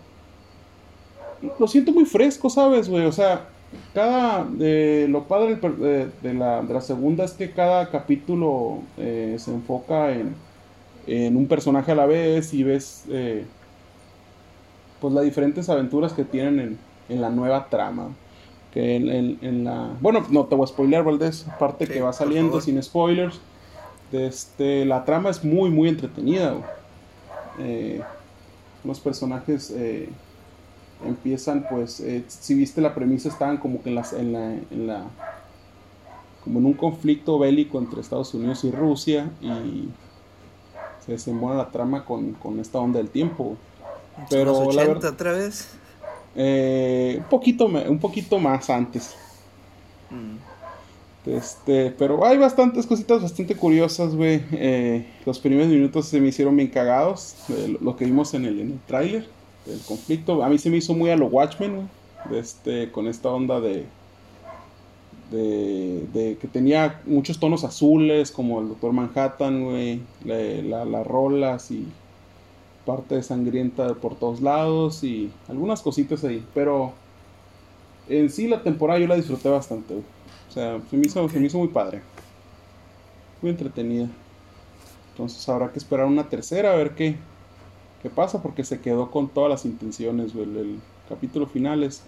lo 1.59 1.67
siento 1.67 1.91
muy 1.93 2.05
fresco, 2.05 2.49
¿sabes, 2.49 2.89
güey? 2.89 3.05
O 3.07 3.13
sea, 3.13 3.49
cada. 3.95 4.47
Eh, 4.61 5.07
lo 5.09 5.25
padre 5.25 5.57
de, 5.57 6.35
la, 6.35 6.63
de, 6.63 6.75
la, 6.75 6.81
segunda 6.81 7.25
es 7.25 7.33
que 7.33 7.51
cada 7.51 7.91
capítulo 7.91 8.79
eh, 8.99 9.37
se 9.39 9.53
enfoca 9.53 10.13
en, 10.13 10.35
en, 11.07 11.37
un 11.37 11.47
personaje 11.47 11.93
a 11.93 11.95
la 11.95 12.07
vez 12.07 12.53
y 12.55 12.63
ves. 12.63 13.05
Eh, 13.09 13.45
pues 15.01 15.15
las 15.15 15.25
diferentes 15.25 15.69
aventuras 15.71 16.13
que 16.13 16.25
tienen 16.25 16.61
en, 16.61 16.79
en 17.09 17.21
la 17.23 17.31
nueva 17.31 17.69
trama. 17.69 18.09
Que 18.73 18.97
en, 18.97 19.39
en, 19.41 19.65
la. 19.65 19.91
Bueno, 20.01 20.25
no 20.31 20.45
te 20.47 20.55
voy 20.55 20.65
a 20.65 20.69
spoiler, 20.69 21.03
Valdés. 21.03 21.47
Parte 21.59 21.87
que 21.87 22.01
va 22.01 22.13
saliendo 22.13 22.61
sin 22.61 22.81
spoilers. 22.83 23.41
Este, 24.13 24.85
la 24.85 25.05
trama 25.05 25.31
es 25.31 25.43
muy, 25.45 25.71
muy 25.71 25.89
entretenida. 25.89 26.55
Eh, 27.59 28.01
los 28.85 29.01
personajes 29.01 29.75
empiezan, 31.05 31.67
pues, 31.69 32.01
eh, 32.01 32.25
si 32.29 32.55
viste 32.55 32.81
la 32.81 32.95
premisa, 32.95 33.29
estaban 33.29 33.59
como 33.59 33.83
que 33.83 33.91
en, 33.91 33.95
las, 33.95 34.13
en, 34.13 34.33
la, 34.33 34.53
en 34.53 34.87
la. 34.87 35.05
como 36.45 36.59
en 36.59 36.67
un 36.67 36.75
conflicto 36.75 37.39
bélico 37.39 37.79
entre 37.79 38.01
Estados 38.01 38.33
Unidos 38.35 38.65
y 38.65 38.71
Rusia. 38.71 39.31
Y 39.41 39.89
se 41.05 41.13
desenvuelve 41.13 41.59
la 41.59 41.71
trama 41.71 42.05
con, 42.05 42.33
con 42.35 42.61
esta 42.61 42.79
onda 42.79 42.99
del 42.99 43.09
tiempo. 43.09 43.57
Pero 44.29 44.53
los 44.53 44.77
80 44.77 45.09
otra 45.09 45.33
vez. 45.33 45.69
un, 46.35 47.25
poquito, 47.31 47.67
un 47.67 47.99
poquito 47.99 48.39
más 48.39 48.69
antes. 48.71 49.15
Mm. 50.11 50.51
Este, 51.27 51.91
pero 51.91 52.25
hay 52.25 52.39
bastantes 52.39 52.87
cositas 52.87 53.23
bastante 53.23 53.55
curiosas, 53.55 54.15
güey. 54.15 54.43
Eh, 54.53 55.07
los 55.27 55.39
primeros 55.39 55.69
minutos 55.69 56.07
se 56.07 56.21
me 56.21 56.29
hicieron 56.29 56.57
bien 56.57 56.69
cagados. 56.69 57.37
lo 57.81 57.97
que 57.97 58.05
vimos 58.05 58.35
en 58.35 58.45
el, 58.47 58.61
en 58.61 58.73
el 58.73 58.79
tráiler 58.87 59.40
del 59.67 59.81
conflicto. 59.81 60.43
A 60.43 60.49
mí 60.49 60.59
se 60.59 60.71
me 60.71 60.79
hizo 60.79 60.95
muy 60.95 61.11
a 61.11 61.17
lo 61.17 61.27
Watchmen, 61.27 61.77
güey. 61.77 61.89
Este, 62.39 62.91
con 62.93 63.07
esta 63.09 63.31
onda 63.31 63.61
de, 63.61 63.87
de, 65.31 66.37
que 66.41 66.49
tenía 66.49 67.01
muchos 67.07 67.39
tonos 67.39 67.65
azules, 67.65 68.31
como 68.31 68.61
el 68.61 68.69
Doctor 68.69 68.93
Manhattan, 68.93 69.65
güey. 69.65 70.01
las 70.25 71.07
rolas 71.07 71.71
y 71.71 71.87
parte 72.85 73.17
de 73.17 73.23
sangrienta 73.23 73.95
por 73.95 74.17
todos 74.17 74.41
lados 74.41 75.05
y 75.05 75.31
algunas 75.49 75.83
cositas 75.83 76.25
ahí. 76.25 76.45
Pero 76.55 76.93
en 78.09 78.31
sí 78.31 78.49
la 78.49 78.63
temporada 78.63 78.99
yo 78.99 79.07
la 79.07 79.17
disfruté 79.17 79.49
bastante. 79.49 79.95
O 79.95 80.53
sea, 80.53 80.81
se 80.91 80.97
me 80.97 81.07
hizo, 81.07 81.29
se 81.29 81.39
me 81.41 81.47
hizo 81.47 81.59
muy 81.59 81.69
padre. 81.69 82.03
Muy 83.41 83.53
entretenida. 83.53 84.09
Entonces 85.13 85.49
habrá 85.49 85.73
que 85.73 85.79
esperar 85.79 86.07
una 86.07 86.29
tercera 86.29 86.73
a 86.73 86.77
ver 86.77 86.95
qué, 86.95 87.17
qué 88.03 88.11
pasa 88.11 88.43
porque 88.43 88.65
se 88.65 88.81
quedó 88.81 89.11
con 89.11 89.29
todas 89.29 89.51
las 89.51 89.65
intenciones. 89.65 90.35
El, 90.35 90.81
capítulo 91.09 91.47
final 91.47 91.83
es 91.83 92.03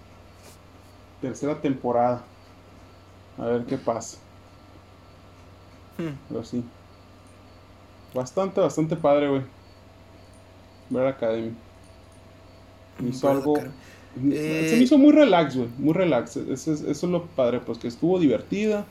tercera 1.20 1.60
temporada. 1.60 2.22
A 3.38 3.46
ver 3.46 3.64
qué 3.64 3.76
pasa. 3.76 4.18
Hmm. 5.98 6.14
Pero 6.28 6.44
sí. 6.44 6.64
Bastante, 8.14 8.60
bastante 8.60 8.94
padre, 8.96 9.28
güey. 9.28 9.42
Ver 10.90 11.06
Academy. 11.06 11.52
Me 12.98 13.08
hizo 13.08 13.28
algo... 13.28 13.56
Se 13.56 14.20
me 14.20 14.36
eh, 14.36 14.78
hizo 14.82 14.98
muy 14.98 15.12
relax, 15.12 15.56
güey. 15.56 15.68
Muy 15.78 15.94
relax. 15.94 16.36
Eso 16.36 16.72
es, 16.72 17.02
lo 17.02 17.24
padre, 17.24 17.60
pues 17.60 17.78
que 17.78 17.88
estuvo 17.88 18.18
divertida 18.18 18.84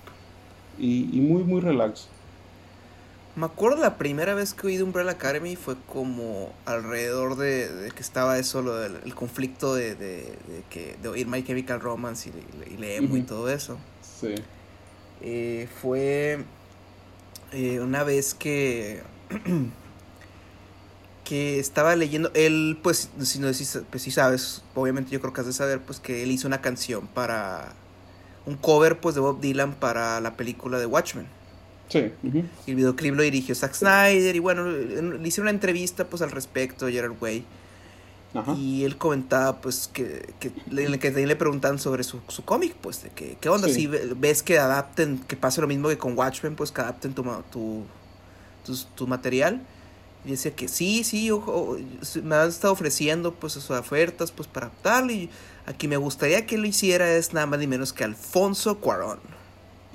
y, 0.79 1.03
muy, 1.21 1.43
muy 1.43 1.61
relax. 1.61 2.07
Me 3.36 3.45
acuerdo 3.45 3.82
la 3.82 3.97
primera 3.97 4.34
vez 4.34 4.53
que 4.53 4.67
oí 4.67 4.77
de 4.77 4.84
Umbrella 4.84 5.11
Academy 5.11 5.55
fue 5.55 5.75
como 5.88 6.53
alrededor 6.65 7.38
de, 7.38 7.91
que 7.95 8.01
estaba 8.01 8.38
eso, 8.38 8.61
lo 8.61 8.75
del 8.75 8.97
el 9.05 9.15
conflicto 9.15 9.73
de, 9.73 9.95
de, 9.95 10.38
que, 10.69 10.97
de 11.01 11.07
oír 11.07 11.27
My 11.27 11.41
Chemical 11.41 11.79
Romance 11.79 12.29
y, 12.29 12.73
y, 12.73 13.17
y 13.17 13.21
todo 13.21 13.49
eso. 13.49 13.77
Sí. 14.19 14.36
Eh, 15.21 15.69
fue 15.82 16.43
eh, 17.53 17.79
una 17.79 18.03
vez 18.03 18.34
que 18.34 19.01
que 21.23 21.59
estaba 21.59 21.95
leyendo, 21.95 22.32
él 22.34 22.77
pues, 22.84 23.09
si 23.21 23.39
no 23.39 23.47
pues 23.89 24.03
si 24.03 24.11
sabes, 24.11 24.63
obviamente 24.75 25.11
yo 25.11 25.21
creo 25.21 25.32
que 25.32 25.41
has 25.41 25.47
de 25.47 25.53
saber 25.53 25.79
pues 25.79 25.99
que 25.99 26.23
él 26.23 26.32
hizo 26.32 26.47
una 26.47 26.59
canción 26.59 27.07
para 27.07 27.73
un 28.45 28.55
cover 28.55 28.99
pues 28.99 29.15
de 29.15 29.21
Bob 29.21 29.39
Dylan 29.39 29.73
para 29.75 30.19
la 30.19 30.36
película 30.36 30.79
de 30.79 30.86
Watchmen. 30.86 31.27
Sí. 31.91 32.11
El 32.67 32.75
videoclip 32.75 33.15
lo 33.15 33.23
dirigió 33.23 33.53
Zack 33.53 33.73
Snyder 33.73 34.35
y 34.35 34.39
bueno, 34.39 34.65
le 34.65 35.27
hice 35.27 35.41
una 35.41 35.49
entrevista 35.49 36.05
pues 36.07 36.21
al 36.21 36.31
respecto, 36.31 36.87
Gerard 36.87 37.15
Way. 37.19 37.45
Y 38.55 38.85
él 38.85 38.95
comentaba 38.95 39.59
pues 39.59 39.89
que, 39.91 40.33
que, 40.39 40.53
le, 40.69 40.97
que 40.99 41.11
le 41.11 41.35
preguntan 41.35 41.79
sobre 41.79 42.03
su, 42.05 42.21
su 42.29 42.45
cómic, 42.45 42.73
pues 42.79 43.03
de 43.03 43.09
que, 43.09 43.35
qué 43.41 43.49
onda, 43.49 43.67
si 43.67 43.87
ves 43.87 44.41
que 44.41 44.57
adapten, 44.57 45.19
que 45.27 45.35
pase 45.35 45.59
lo 45.59 45.67
mismo 45.67 45.89
que 45.89 45.97
con 45.97 46.17
Watchmen, 46.17 46.55
pues 46.55 46.71
que 46.71 46.79
adapten 46.79 47.13
tu, 47.13 47.23
tu, 47.51 47.83
tu, 48.65 48.75
tu 48.95 49.05
material. 49.05 49.61
Y 50.23 50.31
decía 50.31 50.55
que 50.55 50.69
sí, 50.69 51.03
sí, 51.03 51.29
ojo, 51.29 51.77
me 52.23 52.35
han 52.35 52.47
estado 52.47 52.71
ofreciendo 52.71 53.33
pues 53.33 53.53
sus 53.53 53.69
ofertas 53.69 54.31
pues 54.31 54.47
para 54.47 54.69
tal 54.81 55.11
y 55.11 55.29
aquí 55.65 55.89
me 55.89 55.97
gustaría 55.97 56.45
que 56.45 56.57
lo 56.57 56.67
hiciera 56.67 57.11
es 57.11 57.33
nada 57.33 57.47
más 57.47 57.59
ni 57.59 57.67
menos 57.67 57.91
que 57.91 58.05
Alfonso 58.05 58.77
Cuarón. 58.77 59.19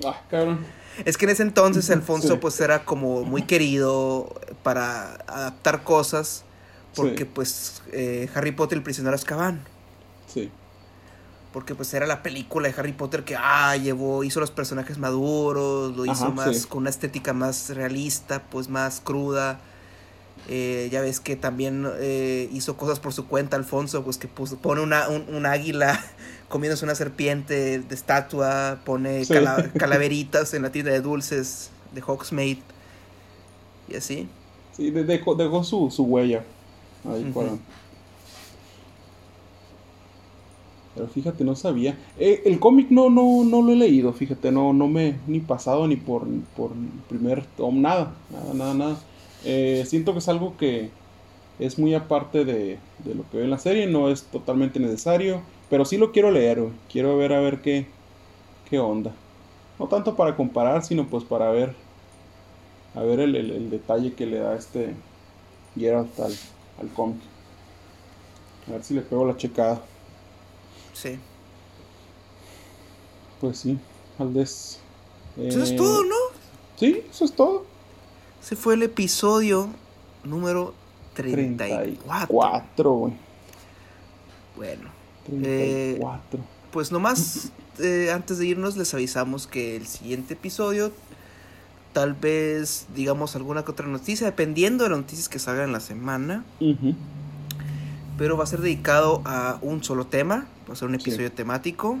Ah, 0.05 0.21
cabrón. 0.29 0.63
Es 1.05 1.17
que 1.17 1.25
en 1.25 1.31
ese 1.31 1.43
entonces 1.43 1.89
Alfonso 1.89 2.39
pues 2.39 2.59
era 2.59 2.85
como 2.85 3.23
muy 3.23 3.43
querido 3.43 4.33
para 4.63 5.15
adaptar 5.27 5.83
cosas 5.83 6.43
porque 6.95 7.25
pues 7.25 7.81
eh, 7.91 8.29
Harry 8.33 8.51
Potter 8.51 8.77
el 8.77 8.83
prisionero 8.83 9.15
Azkaban. 9.15 9.61
Sí. 10.27 10.51
Porque 11.53 11.75
pues 11.75 11.93
era 11.93 12.05
la 12.05 12.23
película 12.23 12.67
de 12.67 12.75
Harry 12.77 12.93
Potter 12.93 13.23
que 13.23 13.35
ah, 13.35 13.75
llevó, 13.77 14.23
hizo 14.23 14.39
los 14.39 14.51
personajes 14.51 14.97
maduros, 14.97 15.95
lo 15.95 16.05
hizo 16.05 16.31
más 16.31 16.65
con 16.65 16.81
una 16.81 16.89
estética 16.89 17.33
más 17.33 17.69
realista, 17.69 18.43
pues 18.49 18.69
más 18.69 19.01
cruda 19.01 19.59
eh, 20.49 20.87
ya 20.91 21.01
ves 21.01 21.19
que 21.19 21.35
también 21.35 21.85
eh, 21.99 22.49
hizo 22.53 22.77
cosas 22.77 23.01
por 23.01 23.11
su 23.11 23.27
cuenta 23.27 23.57
Alfonso, 23.57 24.03
pues 24.03 24.17
que 24.17 24.29
pone 24.29 24.81
una, 24.81 25.09
un, 25.09 25.45
águila 25.45 26.01
comiéndose 26.49 26.85
una 26.85 26.95
serpiente 26.95 27.79
de 27.79 27.95
estatua, 27.95 28.79
pone 28.85 29.23
calaveritas 29.77 30.53
en 30.53 30.61
la 30.63 30.71
tienda 30.71 30.91
de 30.91 31.01
dulces 31.01 31.69
de 31.93 32.01
Hawksmade 32.01 32.59
y 33.89 33.95
así. 33.95 34.27
Sí, 34.75 34.89
dejó, 34.91 35.35
dejó 35.35 35.63
su, 35.65 35.91
su, 35.91 36.03
huella 36.03 36.43
ahí 37.09 37.33
Pero 40.95 41.07
fíjate, 41.09 41.43
no 41.43 41.55
sabía. 41.55 41.97
Eh, 42.17 42.43
el 42.45 42.59
cómic 42.59 42.89
no, 42.89 43.09
no, 43.09 43.43
no 43.43 43.61
lo 43.61 43.73
he 43.73 43.75
leído, 43.75 44.13
fíjate, 44.13 44.51
no, 44.51 44.71
no 44.71 44.87
me 44.87 45.17
ni 45.27 45.41
pasado 45.41 45.87
ni 45.87 45.97
por, 45.97 46.25
por 46.55 46.71
primer 47.09 47.45
tom, 47.45 47.81
nada, 47.81 48.15
nada, 48.31 48.53
nada, 48.53 48.73
nada. 48.73 48.97
Eh, 49.49 49.85
siento 49.87 50.11
que 50.11 50.19
es 50.19 50.27
algo 50.27 50.57
que 50.57 50.89
es 51.57 51.79
muy 51.79 51.95
aparte 51.95 52.43
de, 52.43 52.79
lo 53.05 53.23
que 53.29 53.37
veo 53.37 53.45
en 53.45 53.49
la 53.49 53.57
serie, 53.57 53.87
no 53.87 54.09
es 54.09 54.23
totalmente 54.23 54.77
necesario, 54.77 55.41
pero 55.69 55.85
sí 55.85 55.95
lo 55.95 56.11
quiero 56.11 56.31
leer, 56.31 56.61
quiero 56.91 57.15
ver 57.15 57.31
a 57.31 57.39
ver 57.39 57.61
qué, 57.61 57.87
qué 58.69 58.77
onda. 58.77 59.13
No 59.79 59.87
tanto 59.87 60.17
para 60.17 60.35
comparar, 60.35 60.83
sino 60.83 61.07
pues 61.07 61.23
para 61.23 61.49
ver, 61.49 61.73
a 62.93 63.03
ver 63.03 63.21
el, 63.21 63.69
detalle 63.69 64.13
que 64.13 64.25
le 64.25 64.39
da 64.39 64.53
este 64.57 64.93
Geralt 65.77 66.19
al, 66.19 66.33
al 66.81 66.89
cómic. 66.89 67.21
A 68.67 68.71
ver 68.71 68.83
si 68.83 68.95
le 68.95 69.01
pego 69.01 69.25
la 69.25 69.37
checada. 69.37 69.81
Sí. 70.91 71.17
Pues 73.39 73.59
sí, 73.59 73.79
Aldez. 74.19 74.79
eso 75.37 75.63
es 75.63 75.73
todo, 75.73 76.03
¿no? 76.03 76.15
Sí, 76.75 77.01
eso 77.09 77.23
es 77.23 77.31
todo. 77.31 77.76
Ese 78.41 78.55
fue 78.55 78.75
el 78.75 78.83
episodio 78.83 79.69
número 80.23 80.73
34. 81.15 82.93
güey. 82.93 83.13
Bueno. 84.55 84.89
34. 85.25 86.39
Eh, 86.39 86.43
pues 86.71 86.91
nomás, 86.91 87.51
eh, 87.79 88.11
antes 88.13 88.37
de 88.37 88.47
irnos, 88.47 88.77
les 88.77 88.93
avisamos 88.93 89.47
que 89.47 89.75
el 89.75 89.87
siguiente 89.87 90.35
episodio, 90.35 90.91
tal 91.93 92.13
vez 92.13 92.87
digamos 92.95 93.35
alguna 93.35 93.63
que 93.63 93.71
otra 93.71 93.87
noticia, 93.87 94.27
dependiendo 94.27 94.83
de 94.83 94.91
las 94.91 94.99
noticias 94.99 95.29
que 95.29 95.39
salgan 95.39 95.65
en 95.65 95.73
la 95.73 95.79
semana. 95.79 96.45
Pero 98.17 98.37
va 98.37 98.43
a 98.43 98.47
ser 98.47 98.61
dedicado 98.61 99.21
a 99.25 99.59
un 99.61 99.83
solo 99.83 100.07
tema. 100.07 100.47
Va 100.69 100.73
a 100.73 100.75
ser 100.75 100.87
un 100.87 100.95
episodio 100.95 101.31
temático 101.31 101.97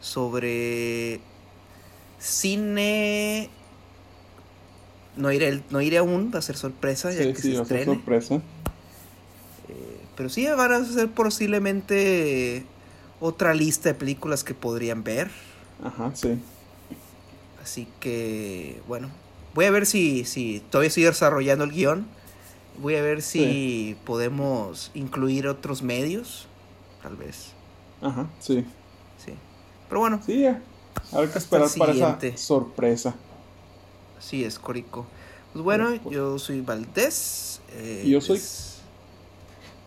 sobre 0.00 1.20
cine 2.18 3.50
no 5.18 5.32
iré, 5.32 5.62
no 5.70 5.80
iré 5.80 5.98
aún, 5.98 6.30
va 6.34 6.38
a 6.38 6.42
ser 6.42 6.56
sorpresa. 6.56 7.12
Ya 7.12 7.32
que 7.32 7.34
sí, 7.34 7.54
va 7.54 7.62
a 7.62 7.64
ser 7.66 7.84
sorpresa. 7.84 8.36
Eh, 8.36 8.40
pero 10.16 10.28
sí, 10.28 10.46
van 10.46 10.72
a 10.72 10.84
ser 10.84 11.10
posiblemente 11.10 12.64
otra 13.20 13.52
lista 13.52 13.90
de 13.90 13.94
películas 13.94 14.44
que 14.44 14.54
podrían 14.54 15.04
ver. 15.04 15.30
Ajá, 15.84 16.12
sí. 16.14 16.38
Así 17.62 17.86
que, 18.00 18.80
bueno, 18.86 19.10
voy 19.54 19.66
a 19.66 19.70
ver 19.70 19.84
si, 19.84 20.24
si 20.24 20.62
todavía 20.70 20.88
estoy 20.88 21.02
desarrollando 21.04 21.64
el 21.64 21.72
guion. 21.72 22.06
Voy 22.80 22.94
a 22.94 23.02
ver 23.02 23.22
si 23.22 23.96
podemos 24.06 24.92
incluir 24.94 25.48
otros 25.48 25.82
medios. 25.82 26.46
tal 27.02 27.16
vez. 27.16 27.52
Ajá, 28.00 28.28
sí. 28.38 28.64
Sí. 29.24 29.32
Pero 29.88 30.00
bueno. 30.00 30.20
Sí. 30.24 30.46
Habrá 31.12 31.32
que 31.32 31.38
esperar 31.38 31.68
para 31.76 31.92
esa 31.92 32.36
sorpresa. 32.36 33.14
Así 34.18 34.44
es, 34.44 34.58
Corico. 34.58 35.06
Pues 35.52 35.64
bueno, 35.64 35.94
yo 36.10 36.38
soy 36.38 36.60
Valdés. 36.60 37.60
Eh, 37.72 38.02
y 38.04 38.10
yo 38.10 38.20
soy. 38.20 38.40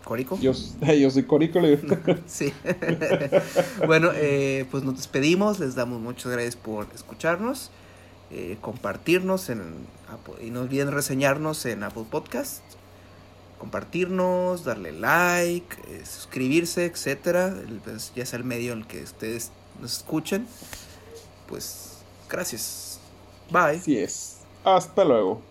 ¿Corico? 0.04 0.38
Yo, 0.40 0.52
yo 1.00 1.10
soy 1.10 1.22
Corico, 1.24 1.60
Sí. 2.26 2.52
bueno, 3.86 4.10
eh, 4.14 4.66
pues 4.70 4.82
nos 4.82 4.96
despedimos. 4.96 5.60
Les 5.60 5.74
damos 5.74 6.00
muchas 6.00 6.32
gracias 6.32 6.56
por 6.56 6.88
escucharnos. 6.94 7.70
Eh, 8.30 8.56
compartirnos 8.62 9.50
en 9.50 9.60
y 10.40 10.50
no 10.50 10.60
olviden 10.60 10.90
reseñarnos 10.90 11.64
en 11.66 11.82
Apple 11.82 12.04
Podcast, 12.10 12.62
compartirnos, 13.58 14.64
darle 14.64 14.92
like, 14.92 15.76
eh, 15.88 16.02
suscribirse, 16.04 16.86
etcétera, 16.86 17.54
pues, 17.84 18.12
ya 18.14 18.26
sea 18.26 18.38
el 18.38 18.44
medio 18.44 18.72
en 18.72 18.80
el 18.80 18.86
que 18.86 19.02
ustedes 19.02 19.50
nos 19.80 19.98
escuchen. 19.98 20.46
Pues 21.48 21.98
gracias. 22.28 22.91
Bye. 23.50 23.76
Así 23.78 23.98
es. 23.98 24.38
Hasta 24.64 25.04
luego. 25.04 25.42